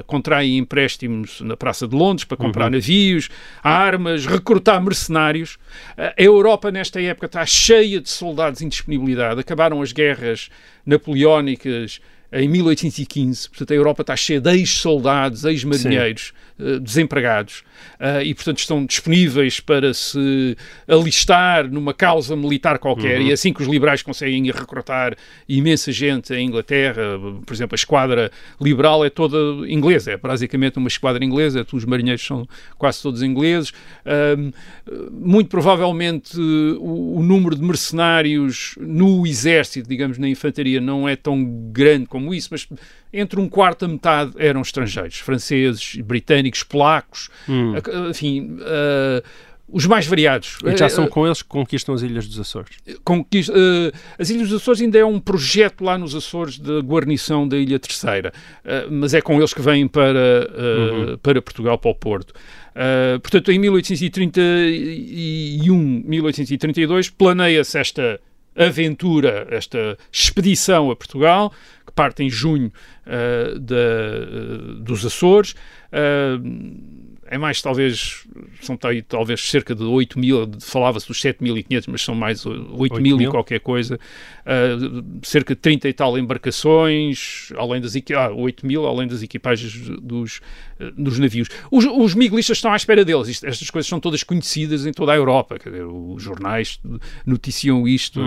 contraem 0.06 0.58
empréstimos 0.58 1.40
na 1.40 1.56
Praça 1.56 1.86
de 1.86 1.94
Londres 1.94 2.24
para 2.24 2.36
comprar 2.36 2.66
uhum. 2.66 2.72
navios, 2.72 3.28
armas, 3.62 4.26
recrutar 4.26 4.82
mercenários. 4.82 5.58
a 5.96 6.14
Europa 6.16 6.70
nesta 6.70 7.00
época 7.00 7.26
está 7.26 7.44
cheia 7.44 8.00
de 8.00 8.08
soldados 8.08 8.62
em 8.62 8.68
disponibilidade. 8.68 9.40
Acabaram 9.40 9.82
as 9.82 9.92
guerras 9.92 10.48
napoleónicas 10.84 12.00
em 12.32 12.48
1815. 12.48 13.48
Portanto, 13.50 13.72
a 13.72 13.74
Europa 13.76 14.02
está 14.02 14.16
cheia 14.16 14.40
de 14.40 14.50
ex-soldados, 14.50 15.44
ex-marinheiros 15.44 16.32
uh, 16.58 16.80
desempregados 16.80 17.62
uh, 18.00 18.22
e, 18.22 18.34
portanto, 18.34 18.58
estão 18.58 18.84
disponíveis 18.84 19.60
para 19.60 19.92
se 19.94 20.56
alistar 20.86 21.70
numa 21.70 21.94
causa 21.94 22.36
militar 22.36 22.78
qualquer. 22.78 23.20
Uhum. 23.20 23.28
E 23.28 23.32
assim 23.32 23.52
que 23.52 23.62
os 23.62 23.68
liberais 23.68 24.02
conseguem 24.02 24.50
recrutar 24.50 25.16
imensa 25.48 25.92
gente 25.92 26.34
em 26.34 26.46
Inglaterra, 26.46 27.02
por 27.44 27.52
exemplo, 27.52 27.74
a 27.74 27.76
esquadra 27.76 28.30
liberal 28.60 29.04
é 29.04 29.10
toda 29.10 29.36
inglesa, 29.68 30.12
é 30.12 30.16
basicamente 30.16 30.78
uma 30.78 30.88
esquadra 30.88 31.24
inglesa, 31.24 31.66
os 31.72 31.84
marinheiros 31.84 32.24
são 32.24 32.46
quase 32.76 33.02
todos 33.02 33.22
ingleses. 33.22 33.70
Uh, 33.70 34.52
muito 35.10 35.48
provavelmente 35.48 36.38
o, 36.38 37.16
o 37.18 37.22
número 37.22 37.56
de 37.56 37.62
mercenários 37.62 38.74
no 38.80 39.26
exército, 39.26 39.88
digamos, 39.88 40.18
na 40.18 40.28
infantaria, 40.28 40.80
não 40.80 41.08
é 41.08 41.16
tão 41.16 41.44
grande 41.72 42.06
como 42.06 42.34
isso, 42.34 42.48
mas 42.50 42.66
entre 43.12 43.38
um 43.38 43.48
quarto 43.48 43.84
a 43.84 43.88
metade 43.88 44.32
eram 44.38 44.62
estrangeiros, 44.62 45.18
franceses, 45.18 45.96
britânicos, 45.96 46.62
polacos, 46.62 47.28
Hum. 47.78 48.10
enfim, 48.10 48.58
ah, 48.62 49.22
os 49.68 49.86
mais 49.86 50.06
variados. 50.06 50.58
E 50.64 50.76
já 50.76 50.88
são 50.90 51.06
com 51.06 51.24
eles 51.24 51.40
que 51.40 51.48
conquistam 51.48 51.94
as 51.94 52.02
Ilhas 52.02 52.26
dos 52.28 52.38
Açores. 52.38 52.76
eh, 53.48 53.92
as 54.18 54.28
Ilhas 54.28 54.50
dos 54.50 54.60
Açores 54.60 54.82
ainda 54.82 54.98
é 54.98 55.04
um 55.04 55.18
projeto 55.18 55.82
lá 55.82 55.96
nos 55.96 56.14
Açores 56.14 56.58
de 56.58 56.80
guarnição 56.80 57.48
da 57.48 57.56
Ilha 57.56 57.78
Terceira, 57.78 58.32
Eh, 58.64 58.86
mas 58.90 59.14
é 59.14 59.22
com 59.22 59.38
eles 59.38 59.54
que 59.54 59.62
vêm 59.62 59.88
para, 59.88 60.10
eh, 60.12 61.16
para 61.22 61.40
Portugal, 61.40 61.78
para 61.78 61.90
o 61.90 61.94
Porto. 61.94 62.34
Portanto, 63.22 63.50
em 63.52 63.58
1831, 63.58 66.02
1832, 66.06 67.10
planeia-se 67.10 67.78
esta 67.78 68.18
aventura, 68.56 69.46
esta 69.50 69.98
expedição 70.10 70.90
a 70.90 70.96
Portugal, 70.96 71.52
que 71.86 71.92
parte 71.92 72.22
em 72.22 72.30
junho 72.30 72.72
da, 73.60 74.74
dos 74.80 75.04
Açores. 75.04 75.54
É 77.32 77.38
mais, 77.38 77.62
talvez, 77.62 78.24
são 78.60 78.76
tal- 78.76 78.92
talvez 79.08 79.40
cerca 79.40 79.74
de 79.74 79.82
8 79.84 80.18
mil, 80.18 80.46
falava-se 80.60 81.08
dos 81.08 81.18
7.500, 81.18 81.86
mas 81.88 82.02
são 82.02 82.14
mais 82.14 82.44
8 82.44 83.00
mil 83.00 83.16
e 83.16 83.20
mil? 83.20 83.30
qualquer 83.30 83.58
coisa, 83.58 83.98
uh, 84.46 85.04
cerca 85.22 85.54
de 85.54 85.60
30 85.60 85.88
e 85.88 85.92
tal 85.92 86.18
embarcações, 86.18 87.48
além 87.56 87.80
das, 87.80 87.94
ah, 88.16 88.30
8 88.32 88.66
mil, 88.66 88.86
além 88.86 89.08
das 89.08 89.22
equipagens 89.22 89.72
dos, 90.00 90.38
uh, 90.80 90.90
dos 90.96 91.18
navios. 91.18 91.48
Os, 91.70 91.84
os 91.84 92.14
miguelistas 92.14 92.58
estão 92.58 92.72
à 92.72 92.76
espera 92.76 93.04
deles, 93.04 93.28
Isto- 93.28 93.46
estas 93.46 93.70
coisas 93.70 93.88
são 93.88 94.00
todas 94.00 94.22
conhecidas 94.22 94.86
em 94.86 94.92
toda 94.92 95.12
a 95.12 95.16
Europa, 95.16 95.58
dizer, 95.58 95.84
os 95.84 96.22
jornais 96.22 96.80
noticiam 97.26 97.86
isto, 97.86 98.20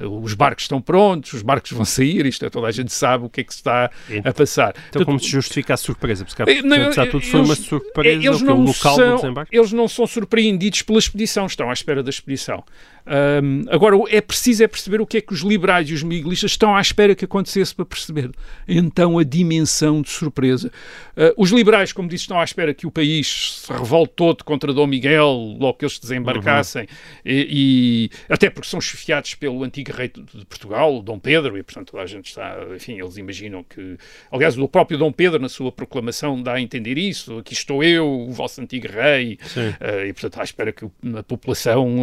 uh, 0.00 0.22
os 0.22 0.34
barcos 0.34 0.64
estão 0.64 0.80
prontos, 0.80 1.32
os 1.32 1.42
barcos 1.42 1.72
vão 1.72 1.84
sair, 1.84 2.26
isto 2.26 2.44
é, 2.44 2.50
toda 2.50 2.66
a 2.66 2.70
gente 2.72 2.92
sabe 2.92 3.24
o 3.24 3.28
que 3.28 3.40
é 3.40 3.44
que 3.44 3.52
se 3.52 3.60
está 3.60 3.90
a 4.24 4.32
passar. 4.32 4.70
Então, 4.70 4.82
Portanto, 4.82 5.06
como 5.06 5.20
se 5.20 5.28
justifica 5.28 5.74
a 5.74 5.76
surpresa? 5.76 6.24
Porque, 6.24 6.42
eh, 6.42 6.58
apesar 6.84 7.04
de 7.04 7.10
tudo, 7.10 7.24
foi 7.24 7.40
uma 7.40 7.54
surpresa 7.54 8.26
eles 8.26 8.42
não 8.42 8.60
local 8.62 8.96
são. 8.96 9.34
Eles 9.50 9.72
não 9.72 9.88
são 9.88 10.06
surpreendidos 10.06 10.82
pela 10.82 10.98
expedição, 10.98 11.46
estão 11.46 11.70
à 11.70 11.72
espera 11.72 12.02
da 12.02 12.10
expedição. 12.10 12.64
Ahm, 13.06 13.64
agora, 13.70 13.96
é 14.10 14.20
preciso 14.20 14.64
é 14.64 14.68
perceber 14.68 15.00
o 15.00 15.06
que 15.06 15.18
é 15.18 15.20
que 15.20 15.32
os 15.32 15.40
liberais 15.40 15.88
e 15.88 15.94
os 15.94 16.02
miguelistas 16.02 16.50
estão 16.52 16.74
à 16.76 16.80
espera 16.80 17.14
que 17.14 17.24
acontecesse 17.24 17.74
para 17.74 17.84
perceber. 17.84 18.30
Então, 18.66 19.18
a 19.18 19.22
dimensão 19.24 20.02
de 20.02 20.10
surpresa. 20.10 20.70
Ah, 21.16 21.32
os 21.36 21.50
liberais, 21.50 21.92
como 21.92 22.08
disse, 22.08 22.24
estão 22.24 22.40
à 22.40 22.44
espera 22.44 22.74
que 22.74 22.86
o 22.86 22.90
país 22.90 23.60
se 23.64 23.72
revolte 23.72 24.14
todo 24.16 24.44
contra 24.44 24.72
Dom 24.72 24.86
Miguel, 24.86 25.56
logo 25.58 25.74
que 25.74 25.84
eles 25.84 25.98
desembarcassem, 25.98 26.86
e, 27.24 28.10
e- 28.10 28.32
até 28.32 28.50
porque 28.50 28.68
são 28.68 28.80
chefiados 28.80 29.34
pelo 29.34 29.62
antigo 29.62 29.92
rei 29.92 30.08
de 30.08 30.44
Portugal, 30.46 31.00
Dom 31.02 31.18
Pedro, 31.18 31.56
e 31.56 31.62
portanto 31.62 31.92
toda 31.92 32.02
a 32.02 32.06
gente 32.06 32.26
está, 32.26 32.56
enfim, 32.74 33.00
eles 33.00 33.16
imaginam 33.16 33.62
que, 33.62 33.96
aliás, 34.32 34.58
o 34.58 34.66
próprio 34.68 34.98
Dom 34.98 35.12
Pedro, 35.12 35.40
na 35.40 35.48
sua 35.48 35.70
proclamação, 35.70 36.42
dá 36.42 36.54
a 36.54 36.60
entender 36.60 36.98
isso, 36.98 37.38
aqui 37.38 37.52
estou 37.52 37.84
eu, 37.84 38.06
o 38.06 38.32
vosso 38.32 38.60
antigo 38.60 38.88
rei, 38.88 39.38
eh, 39.80 40.08
e 40.08 40.12
portanto 40.12 40.40
à 40.40 40.44
espera 40.44 40.72
que 40.72 40.84
a 40.84 41.22
população 41.22 41.96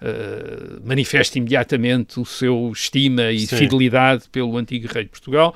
eh, 0.00 0.19
eh, 0.20 0.78
manifeste 0.84 1.38
imediatamente 1.38 2.20
o 2.20 2.24
seu 2.24 2.70
estima 2.72 3.30
e 3.32 3.40
Sim. 3.40 3.56
fidelidade 3.56 4.24
pelo 4.30 4.56
antigo 4.56 4.86
rei 4.92 5.04
de 5.04 5.10
Portugal. 5.10 5.54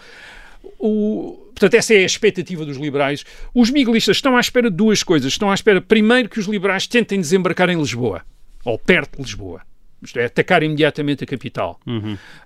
O- 0.78 1.50
portanto, 1.54 1.74
essa 1.74 1.94
é 1.94 1.98
a 1.98 2.06
expectativa 2.06 2.64
dos 2.64 2.76
liberais. 2.76 3.24
Os 3.54 3.70
miguelistas 3.70 4.16
estão 4.16 4.36
à 4.36 4.40
espera 4.40 4.70
de 4.70 4.76
duas 4.76 5.02
coisas. 5.02 5.32
Estão 5.32 5.50
à 5.50 5.54
espera, 5.54 5.80
primeiro, 5.80 6.28
que 6.28 6.38
os 6.40 6.46
liberais 6.46 6.86
tentem 6.86 7.20
desembarcar 7.20 7.68
em 7.70 7.76
Lisboa, 7.78 8.22
ou 8.64 8.78
perto 8.78 9.16
de 9.16 9.22
Lisboa. 9.22 9.60
Isto 10.02 10.18
é, 10.18 10.26
atacar 10.26 10.62
imediatamente 10.62 11.24
a 11.24 11.26
capital. 11.26 11.80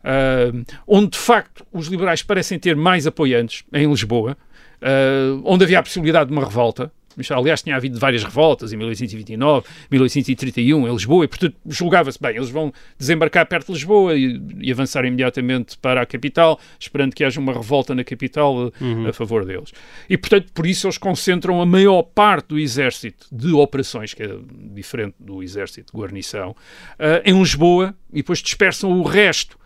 Ah, 0.05 0.53
onde, 0.87 1.11
de 1.11 1.19
facto, 1.19 1.67
os 1.73 1.89
liberais 1.89 2.23
parecem 2.23 2.59
ter 2.59 2.77
mais 2.77 3.07
apoiantes, 3.07 3.65
em 3.73 3.89
Lisboa, 3.89 4.37
ah, 4.81 5.41
onde 5.45 5.65
havia 5.65 5.79
a 5.79 5.83
possibilidade 5.83 6.31
de 6.31 6.37
uma 6.37 6.45
revolta. 6.45 6.93
Aliás, 7.31 7.63
tinha 7.63 7.77
havido 7.77 7.99
várias 7.99 8.23
revoltas 8.23 8.73
em 8.73 8.77
1829, 8.77 9.67
1831, 9.91 10.89
em 10.89 10.93
Lisboa, 10.93 11.25
e 11.25 11.29
portanto 11.29 11.57
julgava-se 11.67 12.21
bem, 12.21 12.37
eles 12.37 12.51
vão 12.51 12.73
desembarcar 12.99 13.47
perto 13.47 13.67
de 13.67 13.73
Lisboa 13.73 14.17
e, 14.17 14.41
e 14.61 14.73
avançar 14.73 15.05
imediatamente 15.05 15.77
para 15.79 16.03
a 16.03 16.07
capital, 16.07 16.59
esperando 16.79 17.15
que 17.15 17.25
haja 17.25 17.41
uma 17.41 17.53
revolta 17.53 17.95
na 17.95 18.05
capital 18.05 18.69
eh, 18.69 19.09
a 19.09 19.13
favor 19.13 19.45
deles. 19.45 19.73
E 20.09 20.17
portanto, 20.17 20.53
por 20.53 20.67
isso 20.67 20.87
eles 20.87 20.99
concentram 20.99 21.61
a 21.61 21.67
maior 21.67 22.03
parte 22.03 22.49
do 22.49 22.59
exército 22.59 23.27
de 23.33 23.53
operações, 23.53 24.15
que 24.15 24.23
é 24.23 24.31
diferente 24.75 25.15
do 25.19 25.43
exército 25.43 25.93
de 25.93 25.99
guarnição, 25.99 26.55
eh, 26.99 27.23
em 27.25 27.39
Lisboa 27.39 27.95
e 28.13 28.17
depois 28.17 28.41
dispersam 28.41 28.93
o 28.99 29.03
resto 29.03 29.59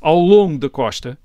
ao 0.00 0.18
longo 0.18 0.58
da 0.58 0.70
costa. 0.70 1.18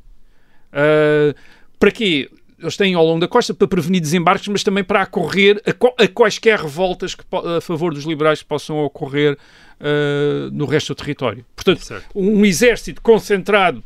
Uh, 0.71 1.33
para 1.79 1.91
quê? 1.91 2.29
Eles 2.65 2.77
têm 2.77 2.93
ao 2.95 3.05
longo 3.05 3.19
da 3.19 3.27
costa 3.27 3.53
para 3.53 3.67
prevenir 3.67 4.01
desembarques, 4.01 4.47
mas 4.47 4.63
também 4.63 4.83
para 4.83 5.01
acorrer 5.01 5.61
a, 5.65 6.03
a 6.03 6.07
quaisquer 6.07 6.59
revoltas 6.59 7.15
que 7.15 7.23
a 7.31 7.61
favor 7.61 7.93
dos 7.93 8.03
liberais 8.05 8.41
que 8.41 8.47
possam 8.47 8.77
ocorrer 8.79 9.37
uh, 9.79 10.49
no 10.51 10.65
resto 10.65 10.93
do 10.93 10.97
território. 10.97 11.45
Portanto, 11.55 11.85
Certo. 11.85 12.05
um 12.15 12.45
exército 12.45 13.01
concentrado 13.01 13.83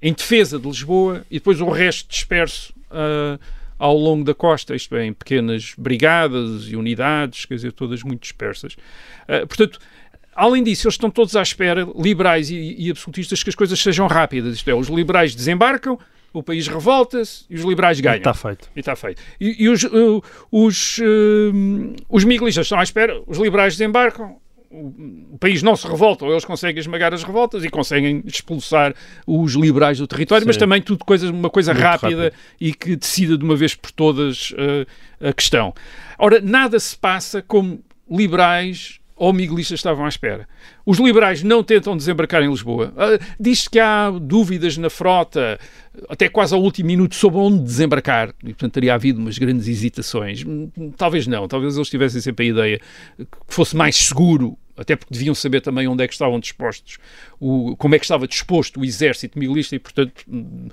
em 0.00 0.12
defesa 0.12 0.58
de 0.58 0.66
Lisboa 0.66 1.24
e 1.30 1.34
depois 1.34 1.60
o 1.60 1.68
resto 1.68 2.08
disperso 2.10 2.74
uh, 2.90 3.38
ao 3.78 3.96
longo 3.96 4.24
da 4.24 4.34
costa, 4.34 4.74
isto 4.74 4.94
é, 4.96 5.06
em 5.06 5.12
pequenas 5.12 5.74
brigadas 5.78 6.68
e 6.68 6.76
unidades, 6.76 7.44
quer 7.44 7.54
dizer, 7.54 7.72
todas 7.72 8.02
muito 8.02 8.22
dispersas. 8.22 8.74
Uh, 9.28 9.46
portanto, 9.46 9.78
Além 10.34 10.62
disso, 10.62 10.86
eles 10.86 10.94
estão 10.94 11.10
todos 11.10 11.36
à 11.36 11.42
espera, 11.42 11.86
liberais 11.94 12.50
e, 12.50 12.74
e 12.78 12.90
absolutistas, 12.90 13.42
que 13.42 13.50
as 13.50 13.54
coisas 13.54 13.78
sejam 13.78 14.06
rápidas. 14.06 14.54
Isto 14.56 14.70
é, 14.70 14.74
os 14.74 14.88
liberais 14.88 15.34
desembarcam, 15.34 15.98
o 16.32 16.42
país 16.42 16.66
revolta-se 16.66 17.44
e 17.48 17.54
os 17.54 17.62
liberais 17.62 18.00
ganham. 18.00 18.18
Está 18.18 18.34
feito. 18.34 18.70
E 18.74 18.80
está 18.80 18.96
feito. 18.96 19.22
E, 19.40 19.64
e 19.64 19.68
os, 19.68 19.84
uh, 19.84 20.22
os, 20.50 20.98
uh, 20.98 21.94
os 22.08 22.24
miguelistas 22.24 22.66
estão 22.66 22.78
à 22.78 22.82
espera, 22.82 23.22
os 23.26 23.38
liberais 23.38 23.76
desembarcam, 23.76 24.36
o, 24.72 25.36
país 25.38 25.62
não 25.62 25.76
se 25.76 25.86
revolta, 25.86 26.24
ou 26.24 26.30
eles 26.30 26.44
conseguem 26.44 26.80
esmagar 26.80 27.12
as 27.12 27.22
revoltas 27.22 27.62
e 27.62 27.68
conseguem 27.68 28.22
expulsar 28.24 28.94
os 29.26 29.52
liberais 29.52 29.98
do 29.98 30.06
território, 30.06 30.46
mas 30.46 30.56
Sim. 30.56 30.60
também 30.60 30.80
tudo 30.80 31.04
coisa, 31.04 31.30
uma 31.30 31.50
coisa 31.50 31.72
rápida 31.72 32.32
e 32.58 32.72
que 32.72 32.96
decida 32.96 33.36
de 33.36 33.44
uma 33.44 33.54
vez 33.54 33.74
por 33.74 33.90
todas 33.90 34.52
uh, 34.52 35.28
a 35.28 35.32
questão. 35.32 35.74
Ora, 36.18 36.40
nada 36.40 36.80
se 36.80 36.96
passa 36.96 37.42
como 37.42 37.84
liberais 38.10 39.01
ou 39.22 39.32
miguelistas 39.32 39.78
estavam 39.78 40.04
à 40.04 40.08
espera. 40.08 40.48
Os 40.84 40.98
liberais 40.98 41.44
não 41.44 41.62
tentam 41.62 41.96
desembarcar 41.96 42.42
em 42.42 42.50
Lisboa. 42.50 42.92
Ah, 42.96 43.24
Diz-se 43.38 43.70
que 43.70 43.78
há 43.78 44.10
dúvidas 44.10 44.76
na 44.76 44.90
frota, 44.90 45.60
até 46.08 46.28
quase 46.28 46.52
ao 46.52 46.60
último 46.60 46.88
minuto, 46.88 47.14
sobre 47.14 47.38
onde 47.38 47.62
desembarcar. 47.62 48.34
E, 48.42 48.48
portanto, 48.48 48.72
teria 48.72 48.94
havido 48.94 49.20
umas 49.20 49.38
grandes 49.38 49.68
hesitações. 49.68 50.44
Hum, 50.44 50.68
Talvez 50.96 51.28
não. 51.28 51.46
Talvez 51.46 51.76
eles 51.76 51.88
tivessem 51.88 52.20
sempre 52.20 52.46
a 52.46 52.48
ideia 52.48 52.80
que 53.16 53.54
fosse 53.54 53.76
mais 53.76 53.94
seguro, 53.94 54.58
até 54.76 54.96
porque 54.96 55.14
deviam 55.14 55.36
saber 55.36 55.60
também 55.60 55.86
onde 55.86 56.02
é 56.02 56.08
que 56.08 56.14
estavam 56.14 56.40
dispostos, 56.40 56.98
o, 57.38 57.76
como 57.76 57.94
é 57.94 58.00
que 58.00 58.04
estava 58.04 58.26
disposto 58.26 58.80
o 58.80 58.84
exército 58.84 59.38
miguelista 59.38 59.76
e, 59.76 59.78
portanto, 59.78 60.24
hum, 60.28 60.66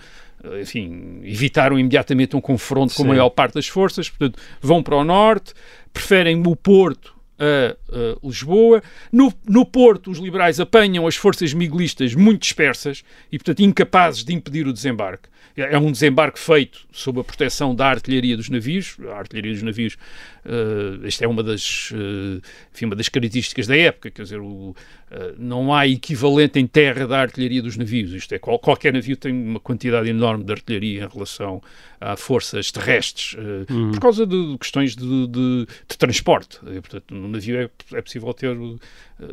enfim, 0.59 1.21
evitaram 1.23 1.77
imediatamente 1.77 2.35
um 2.35 2.41
confronto 2.41 2.95
com 2.95 3.03
a 3.03 3.05
Sim. 3.05 3.09
maior 3.09 3.29
parte 3.29 3.53
das 3.53 3.67
forças. 3.67 4.09
Portanto, 4.09 4.39
vão 4.59 4.81
para 4.81 4.95
o 4.95 5.03
norte, 5.03 5.53
preferem 5.93 6.41
o 6.47 6.55
Porto 6.55 7.18
a, 7.39 7.75
Lisboa. 8.23 8.81
No, 9.11 9.33
no 9.47 9.65
Porto, 9.65 10.11
os 10.11 10.19
liberais 10.19 10.59
apanham 10.59 11.07
as 11.07 11.15
forças 11.15 11.53
miguelistas 11.53 12.13
muito 12.13 12.41
dispersas 12.41 13.03
e, 13.31 13.37
portanto, 13.37 13.61
incapazes 13.61 14.23
de 14.23 14.33
impedir 14.33 14.67
o 14.67 14.73
desembarque. 14.73 15.29
É 15.55 15.73
é 15.73 15.77
um 15.77 15.91
desembarque 15.91 16.39
feito 16.39 16.87
sob 16.91 17.19
a 17.19 17.23
proteção 17.23 17.75
da 17.75 17.87
artilharia 17.87 18.37
dos 18.37 18.49
navios. 18.49 18.97
A 19.09 19.17
artilharia 19.17 19.51
dos 19.51 19.61
navios, 19.61 19.97
eh, 20.45 21.07
esta 21.07 21.25
é 21.25 21.27
uma 21.27 21.43
das, 21.43 21.91
eh, 21.93 22.41
enfim, 22.73 22.85
uma 22.85 22.95
das 22.95 23.09
características 23.09 23.67
da 23.67 23.75
época, 23.75 24.09
quer 24.09 24.23
dizer, 24.23 24.39
o, 24.39 24.75
não 25.38 25.74
há 25.74 25.88
equivalente 25.88 26.60
em 26.60 26.68
terra 26.68 27.07
da 27.07 27.20
artilharia 27.20 27.62
dos 27.62 27.76
navios. 27.78 28.12
Isto 28.14 28.34
é, 28.36 28.39
qual- 28.39 28.60
qualquer 28.60 28.93
navio 28.93 29.18
tem 29.18 29.32
uma 29.34 29.60
quantidade 29.60 30.07
enorme 30.10 30.43
de 30.43 30.51
artilharia 30.51 31.03
em 31.05 31.07
relação 31.07 31.62
a 31.99 32.16
forças 32.16 32.72
terrestres, 32.72 33.36
eh, 33.38 33.66
por 33.91 33.99
causa 33.99 34.26
de, 34.26 34.57
questões 34.60 34.95
de, 34.95 35.28
de- 35.28 35.66
de 35.89 35.97
transporte. 35.97 36.60
Eh, 36.68 36.80
portanto, 36.80 37.14
no 37.14 37.28
navio 37.28 37.57
é, 37.57 37.70
é 37.97 38.01
possível 38.01 38.34
ter 38.34 38.55
eh, 38.55 38.76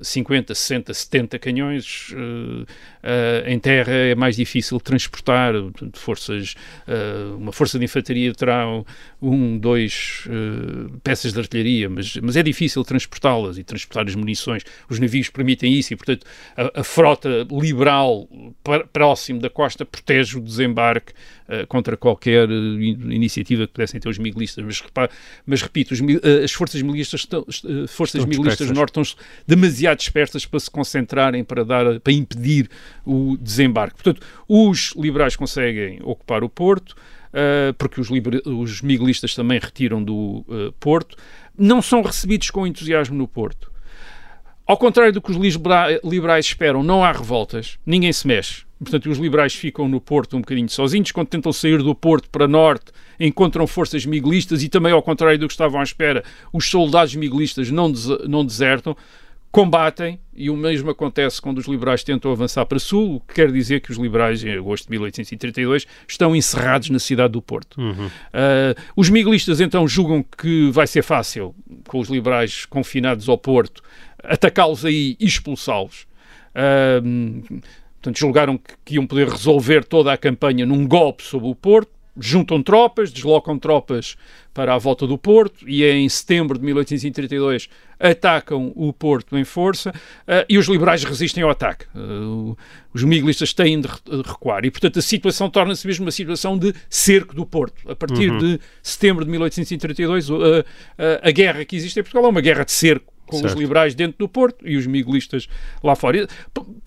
50, 0.02 0.54
60, 0.54 0.94
70 0.94 1.38
canhões. 1.38 2.12
eh, 2.12 2.66
eh, 3.02 3.52
em 3.52 3.58
terra 3.58 3.92
é 3.92 4.14
mais 4.14 4.36
difícil 4.36 4.80
transportar. 4.80 5.52
Portanto, 5.52 5.98
forças, 5.98 6.54
eh, 6.86 7.34
uma 7.36 7.52
força 7.52 7.78
de 7.78 7.84
infantaria 7.84 8.32
terá 8.34 8.66
um, 9.22 9.58
dois 9.58 10.26
peças 11.02 11.32
de 11.32 11.38
artilharia, 11.38 11.88
mas, 11.88 12.16
mas 12.16 12.36
é 12.36 12.42
difícil 12.42 12.82
transportá-las 12.84 13.58
e 13.58 13.64
transportar 13.64 14.06
as 14.06 14.14
munições. 14.14 14.62
Os 14.88 14.98
navios 14.98 15.30
permitem 15.30 15.72
isso 15.72 15.92
e, 15.92 15.96
portanto, 15.96 16.26
a, 16.56 16.80
a 16.80 16.84
frota 16.84 17.46
liberal 17.50 18.28
próximo 18.92 19.40
da 19.40 19.50
costa 19.50 19.84
protege 19.84 20.38
o 20.38 20.40
desembarque 20.40 21.12
eh, 21.48 21.64
contra 21.66 21.96
qualquer 21.96 22.50
eh, 22.50 22.54
in- 22.54 23.12
iniciativa 23.12 23.66
que 23.68 23.72
pudessem 23.72 24.00
ter 24.00 24.08
os 24.08 24.18
miguelistas. 24.18 24.64
Mas, 24.64 24.82
mas 25.46 25.62
repito, 25.62 25.94
os 25.94 26.00
eh, 26.00 26.44
as 26.44 26.52
forças 26.52 26.82
miguelistas, 26.82 27.20
estão- 27.20 27.44
forças 27.86 28.20
Estão 28.20 28.26
miguelistas 28.26 28.66
do 28.66 28.74
norte 28.74 28.98
estão 28.98 29.22
demasiado 29.46 29.98
dispersas 29.98 30.44
para 30.44 30.58
se 30.58 30.70
concentrarem 30.70 31.44
para, 31.44 31.64
dar, 31.64 32.00
para 32.00 32.12
impedir 32.12 32.68
o 33.04 33.36
desembarque. 33.40 34.02
Portanto, 34.02 34.26
os 34.48 34.92
liberais 34.96 35.36
conseguem 35.36 36.00
ocupar 36.02 36.42
o 36.42 36.48
Porto, 36.48 36.96
porque 37.78 38.00
os, 38.00 38.08
os, 38.46 38.82
miguelistas 38.82 39.34
também 39.34 39.58
retiram 39.58 40.02
do 40.02 40.44
uh, 40.48 40.72
Porto, 40.80 41.16
não 41.56 41.82
são 41.82 42.02
recebidos 42.02 42.50
com 42.50 42.66
entusiasmo 42.66 43.16
no 43.16 43.28
Porto. 43.28 43.70
Ao 44.66 44.76
contrário 44.76 45.12
do 45.12 45.22
que 45.22 45.30
os 45.30 45.36
liberais 46.02 46.46
esperam, 46.46 46.82
não 46.82 47.04
há 47.04 47.12
revoltas, 47.12 47.78
ninguém 47.86 48.12
se 48.12 48.26
mexe. 48.26 48.65
Portanto, 48.78 49.10
os 49.10 49.18
liberais 49.18 49.54
ficam 49.54 49.88
no 49.88 50.00
Porto 50.00 50.36
um 50.36 50.40
bocadinho 50.40 50.68
sozinhos. 50.68 51.10
Quando 51.10 51.28
tentam 51.28 51.52
sair 51.52 51.82
do 51.82 51.94
Porto 51.94 52.28
para 52.28 52.46
norte, 52.46 52.92
encontram 53.18 53.66
forças 53.66 54.04
miguelistas 54.04 54.62
e 54.62 54.68
também, 54.68 54.92
ao 54.92 55.02
contrário 55.02 55.38
do 55.38 55.46
que 55.46 55.54
estavam 55.54 55.80
à 55.80 55.82
espera, 55.82 56.22
os 56.52 56.68
soldados 56.68 57.14
miguelistas 57.14 57.70
não, 57.70 57.90
des 57.90 58.06
não 58.28 58.44
desertam, 58.44 58.96
combatem, 59.50 60.20
e 60.34 60.50
o 60.50 60.56
mesmo 60.56 60.90
acontece 60.90 61.40
quando 61.40 61.56
os 61.56 61.66
liberais 61.66 62.04
tentam 62.04 62.30
avançar 62.30 62.66
para 62.66 62.78
sul, 62.78 63.16
o 63.16 63.20
que 63.20 63.36
quer 63.36 63.50
dizer 63.50 63.80
que 63.80 63.90
os 63.90 63.96
liberais, 63.96 64.44
em 64.44 64.52
agosto 64.52 64.84
de 64.84 64.90
1832, 64.90 65.86
estão 66.06 66.36
encerrados 66.36 66.90
na 66.90 66.98
cidade 66.98 67.32
do 67.32 67.40
Porto. 67.40 67.80
Uhum. 67.80 68.06
Uh, 68.06 68.82
os 68.94 69.08
miguelistas 69.08 69.58
então 69.58 69.88
julgam 69.88 70.22
que 70.22 70.70
vai 70.70 70.86
ser 70.86 71.00
fácil, 71.00 71.54
com 71.88 71.98
os 71.98 72.10
liberais 72.10 72.66
confinados 72.66 73.30
ao 73.30 73.38
Porto, 73.38 73.82
atacá-los 74.22 74.84
aí 74.84 75.16
e 75.18 75.24
expulsá-los. 75.24 76.06
Uh, 76.54 77.62
Portanto, 78.06 78.20
julgaram 78.20 78.56
que, 78.56 78.74
que 78.84 78.94
iam 78.94 79.06
poder 79.06 79.28
resolver 79.28 79.84
toda 79.84 80.12
a 80.12 80.16
campanha 80.16 80.64
num 80.64 80.86
golpe 80.86 81.24
sobre 81.24 81.48
o 81.48 81.54
Porto, 81.56 81.90
juntam 82.16 82.62
tropas, 82.62 83.12
deslocam 83.12 83.58
tropas 83.58 84.16
para 84.54 84.72
a 84.72 84.78
volta 84.78 85.08
do 85.08 85.18
Porto 85.18 85.68
e 85.68 85.84
em 85.84 86.08
setembro 86.08 86.56
de 86.56 86.64
1832 86.64 87.68
atacam 87.98 88.72
o 88.76 88.92
Porto 88.92 89.36
em 89.36 89.44
força 89.44 89.90
uh, 89.90 90.46
e 90.48 90.56
os 90.56 90.68
liberais 90.68 91.02
resistem 91.02 91.42
ao 91.42 91.50
ataque. 91.50 91.86
Uh, 91.96 92.56
os 92.94 93.02
miguelistas 93.02 93.52
têm 93.52 93.80
de 93.80 93.88
recuar 94.24 94.64
e, 94.64 94.70
portanto, 94.70 95.00
a 95.00 95.02
situação 95.02 95.50
torna-se 95.50 95.84
mesmo 95.84 96.04
uma 96.04 96.12
situação 96.12 96.56
de 96.56 96.72
cerco 96.88 97.34
do 97.34 97.44
Porto. 97.44 97.90
A 97.90 97.96
partir 97.96 98.30
uhum. 98.30 98.38
de 98.38 98.60
setembro 98.82 99.24
de 99.24 99.30
1832, 99.32 100.30
uh, 100.30 100.64
a 101.20 101.30
guerra 101.32 101.64
que 101.64 101.74
existe 101.74 101.98
em 101.98 102.02
Portugal 102.04 102.26
é 102.26 102.28
uma 102.28 102.40
guerra 102.40 102.64
de 102.64 102.72
cerco 102.72 103.15
com 103.26 103.38
certo. 103.38 103.54
os 103.54 103.60
liberais 103.60 103.94
dentro 103.94 104.18
do 104.18 104.28
Porto 104.28 104.66
e 104.66 104.76
os 104.76 104.86
miguelistas 104.86 105.48
lá 105.82 105.94
fora. 105.94 106.26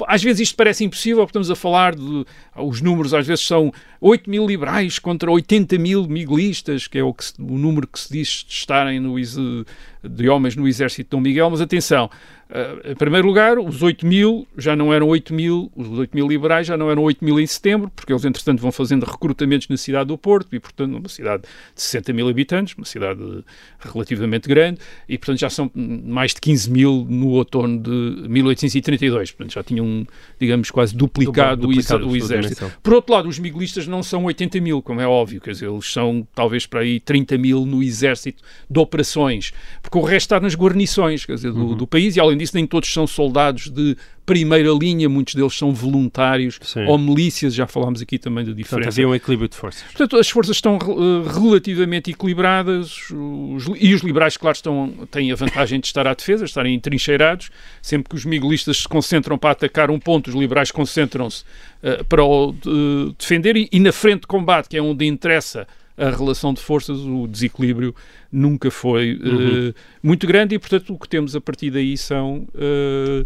Às 0.07 0.23
vezes 0.23 0.41
isto 0.41 0.55
parece 0.55 0.83
impossível, 0.83 1.17
porque 1.19 1.31
estamos 1.31 1.51
a 1.51 1.55
falar 1.55 1.95
de. 1.95 2.25
Os 2.55 2.81
números 2.81 3.13
às 3.13 3.27
vezes 3.27 3.45
são 3.45 3.71
8 4.01 4.29
mil 4.29 4.47
liberais 4.47 4.99
contra 4.99 5.29
80 5.29 5.77
mil 5.77 6.07
miguelistas, 6.07 6.87
que 6.87 6.97
é 6.97 7.03
o, 7.03 7.13
que 7.13 7.25
o 7.39 7.57
número 7.57 7.87
que 7.87 7.99
se 7.99 8.11
diz 8.11 8.45
de 8.47 8.53
estarem 8.53 8.99
no, 8.99 9.15
de 10.03 10.29
homens 10.29 10.55
no 10.55 10.67
exército 10.67 11.03
de 11.03 11.09
Dom 11.09 11.21
Miguel, 11.21 11.49
mas 11.49 11.61
atenção, 11.61 12.09
uh, 12.49 12.91
em 12.91 12.95
primeiro 12.95 13.27
lugar, 13.27 13.57
os 13.57 13.81
8 13.81 14.05
mil 14.05 14.47
já 14.57 14.75
não 14.75 14.93
eram 14.93 15.07
8 15.07 15.33
mil, 15.33 15.71
os 15.75 15.87
8 15.99 16.15
mil 16.15 16.27
liberais 16.27 16.67
já 16.67 16.77
não 16.77 16.89
eram 16.89 17.03
8 17.03 17.23
mil 17.23 17.39
em 17.39 17.47
setembro, 17.47 17.91
porque 17.95 18.11
eles 18.11 18.25
entretanto 18.25 18.61
vão 18.61 18.71
fazendo 18.71 19.03
recrutamentos 19.03 19.67
na 19.67 19.77
cidade 19.77 20.07
do 20.07 20.17
Porto, 20.17 20.55
e 20.55 20.59
portanto 20.59 20.95
uma 20.95 21.09
cidade 21.09 21.43
de 21.43 21.81
60 21.81 22.13
mil 22.13 22.27
habitantes, 22.27 22.75
uma 22.75 22.85
cidade 22.85 23.19
relativamente 23.79 24.47
grande, 24.47 24.79
e 25.07 25.17
portanto 25.17 25.39
já 25.39 25.49
são 25.49 25.71
mais 25.75 26.33
de 26.33 26.41
15 26.41 26.71
mil 26.71 27.05
no 27.09 27.29
outono 27.29 27.79
de 27.79 28.27
1832, 28.27 29.31
portanto 29.31 29.53
já 29.53 29.63
tinham, 29.63 30.07
digamos, 30.39 30.71
quase 30.71 30.95
duplicado, 30.95 31.61
duplicado 31.61 32.07
o, 32.07 32.15
exército. 32.15 32.71
Por 32.81 32.93
outro 32.93 33.13
lado, 33.13 33.29
os 33.29 33.39
miguelistas 33.39 33.87
não 33.87 34.03
são 34.03 34.25
80 34.25 34.59
mil, 34.59 34.81
como 34.81 35.01
é 35.01 35.07
óbvio, 35.07 35.39
quer 35.39 35.51
dizer, 35.51 35.69
eles 35.69 35.91
são 35.91 36.27
talvez 36.33 36.65
para 36.65 36.81
aí 36.81 36.99
30 36.99 37.37
mil 37.37 37.65
no 37.65 37.81
exército 37.81 38.43
de 38.69 38.79
operações, 38.79 39.53
porque 39.81 39.97
o 39.97 40.01
resto 40.01 40.25
está 40.25 40.39
nas 40.39 40.55
guarnições 40.55 41.09
quer 41.25 41.35
dizer, 41.35 41.51
do, 41.51 41.59
uhum. 41.59 41.75
do, 41.75 41.87
país 41.87 42.15
e, 42.15 42.19
além 42.19 42.37
disso, 42.39 42.55
nem 42.55 42.65
todos 42.65 42.91
são 42.91 43.05
soldados 43.05 43.69
de 43.69 43.95
primeira 44.25 44.69
linha, 44.69 45.09
muitos 45.09 45.33
deles 45.33 45.55
são 45.55 45.73
voluntários 45.73 46.59
Sim. 46.61 46.85
ou 46.85 46.99
milícias, 46.99 47.53
já 47.53 47.65
falámos 47.65 47.99
aqui 47.99 48.19
também 48.19 48.45
da 48.45 48.51
diferença. 48.51 48.75
Portanto, 48.75 48.93
havia 48.93 49.07
um 49.07 49.15
equilíbrio 49.15 49.49
de 49.49 49.55
forças. 49.55 49.81
Portanto, 49.83 50.17
as 50.17 50.29
forças 50.29 50.55
estão 50.55 50.77
uh, 50.77 51.23
relativamente 51.23 52.11
equilibradas 52.11 53.09
os, 53.09 53.65
e 53.79 53.91
os 53.91 54.01
liberais, 54.03 54.37
claro, 54.37 54.55
estão, 54.55 54.93
têm 55.09 55.31
a 55.31 55.35
vantagem 55.35 55.79
de 55.79 55.87
estar 55.87 56.07
à 56.07 56.13
defesa, 56.13 56.45
estarem 56.45 56.75
entrincheirados. 56.75 57.49
Sempre 57.81 58.09
que 58.09 58.15
os 58.15 58.23
miguelistas 58.23 58.77
se 58.77 58.87
concentram 58.87 59.35
para 59.35 59.51
atacar 59.51 59.89
um 59.89 59.99
ponto, 59.99 60.27
os 60.27 60.35
liberais 60.35 60.69
concentram-se 60.69 61.43
uh, 61.81 62.05
para 62.05 62.23
o 62.23 62.51
uh, 62.51 63.15
defender 63.17 63.57
e, 63.57 63.67
e 63.71 63.79
na 63.79 63.91
frente 63.91 64.21
de 64.21 64.27
combate, 64.27 64.69
que 64.69 64.77
é 64.77 64.81
onde 64.81 65.07
interessa 65.07 65.67
a 65.99 66.09
relação 66.09 66.53
de 66.53 66.61
forças, 66.61 66.97
o 66.99 67.27
desequilíbrio 67.27 67.93
nunca 68.31 68.71
foi 68.71 69.19
uhum. 69.21 69.69
uh, 69.69 69.73
muito 70.01 70.25
grande 70.25 70.55
e, 70.55 70.59
portanto, 70.59 70.93
o 70.93 70.97
que 70.97 71.07
temos 71.07 71.35
a 71.35 71.41
partir 71.41 71.69
daí 71.71 71.97
são. 71.97 72.47
Uh, 72.55 73.25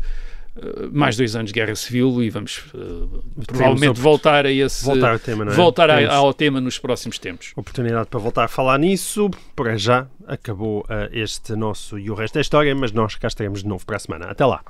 mais 0.92 1.18
dois 1.18 1.36
anos 1.36 1.52
de 1.52 1.60
guerra 1.60 1.76
civil 1.76 2.22
e 2.22 2.30
vamos 2.30 2.64
uh, 2.76 3.24
provavelmente 3.48 4.00
voltar 4.00 4.46
a 4.46 4.52
esse 4.52 4.86
voltar, 4.86 5.14
ao 5.14 5.20
tema, 5.20 5.46
é? 5.46 5.56
voltar 5.56 5.90
a, 5.90 6.14
ao 6.14 6.32
tema 6.32 6.62
nos 6.62 6.78
próximos 6.78 7.18
tempos. 7.18 7.54
Oportunidade 7.56 8.08
para 8.08 8.20
voltar 8.20 8.44
a 8.44 8.48
falar 8.48 8.78
nisso. 8.78 9.32
Por 9.56 9.76
já 9.78 10.06
acabou 10.28 10.82
uh, 10.82 11.10
este 11.12 11.56
nosso 11.56 11.98
e 11.98 12.12
o 12.12 12.14
resto 12.14 12.36
da 12.36 12.42
história, 12.42 12.76
mas 12.76 12.92
nós 12.92 13.16
cá 13.16 13.28
estaremos 13.28 13.64
de 13.64 13.68
novo 13.68 13.84
para 13.84 13.96
a 13.96 14.00
semana. 14.00 14.26
Até 14.28 14.46
lá. 14.46 14.64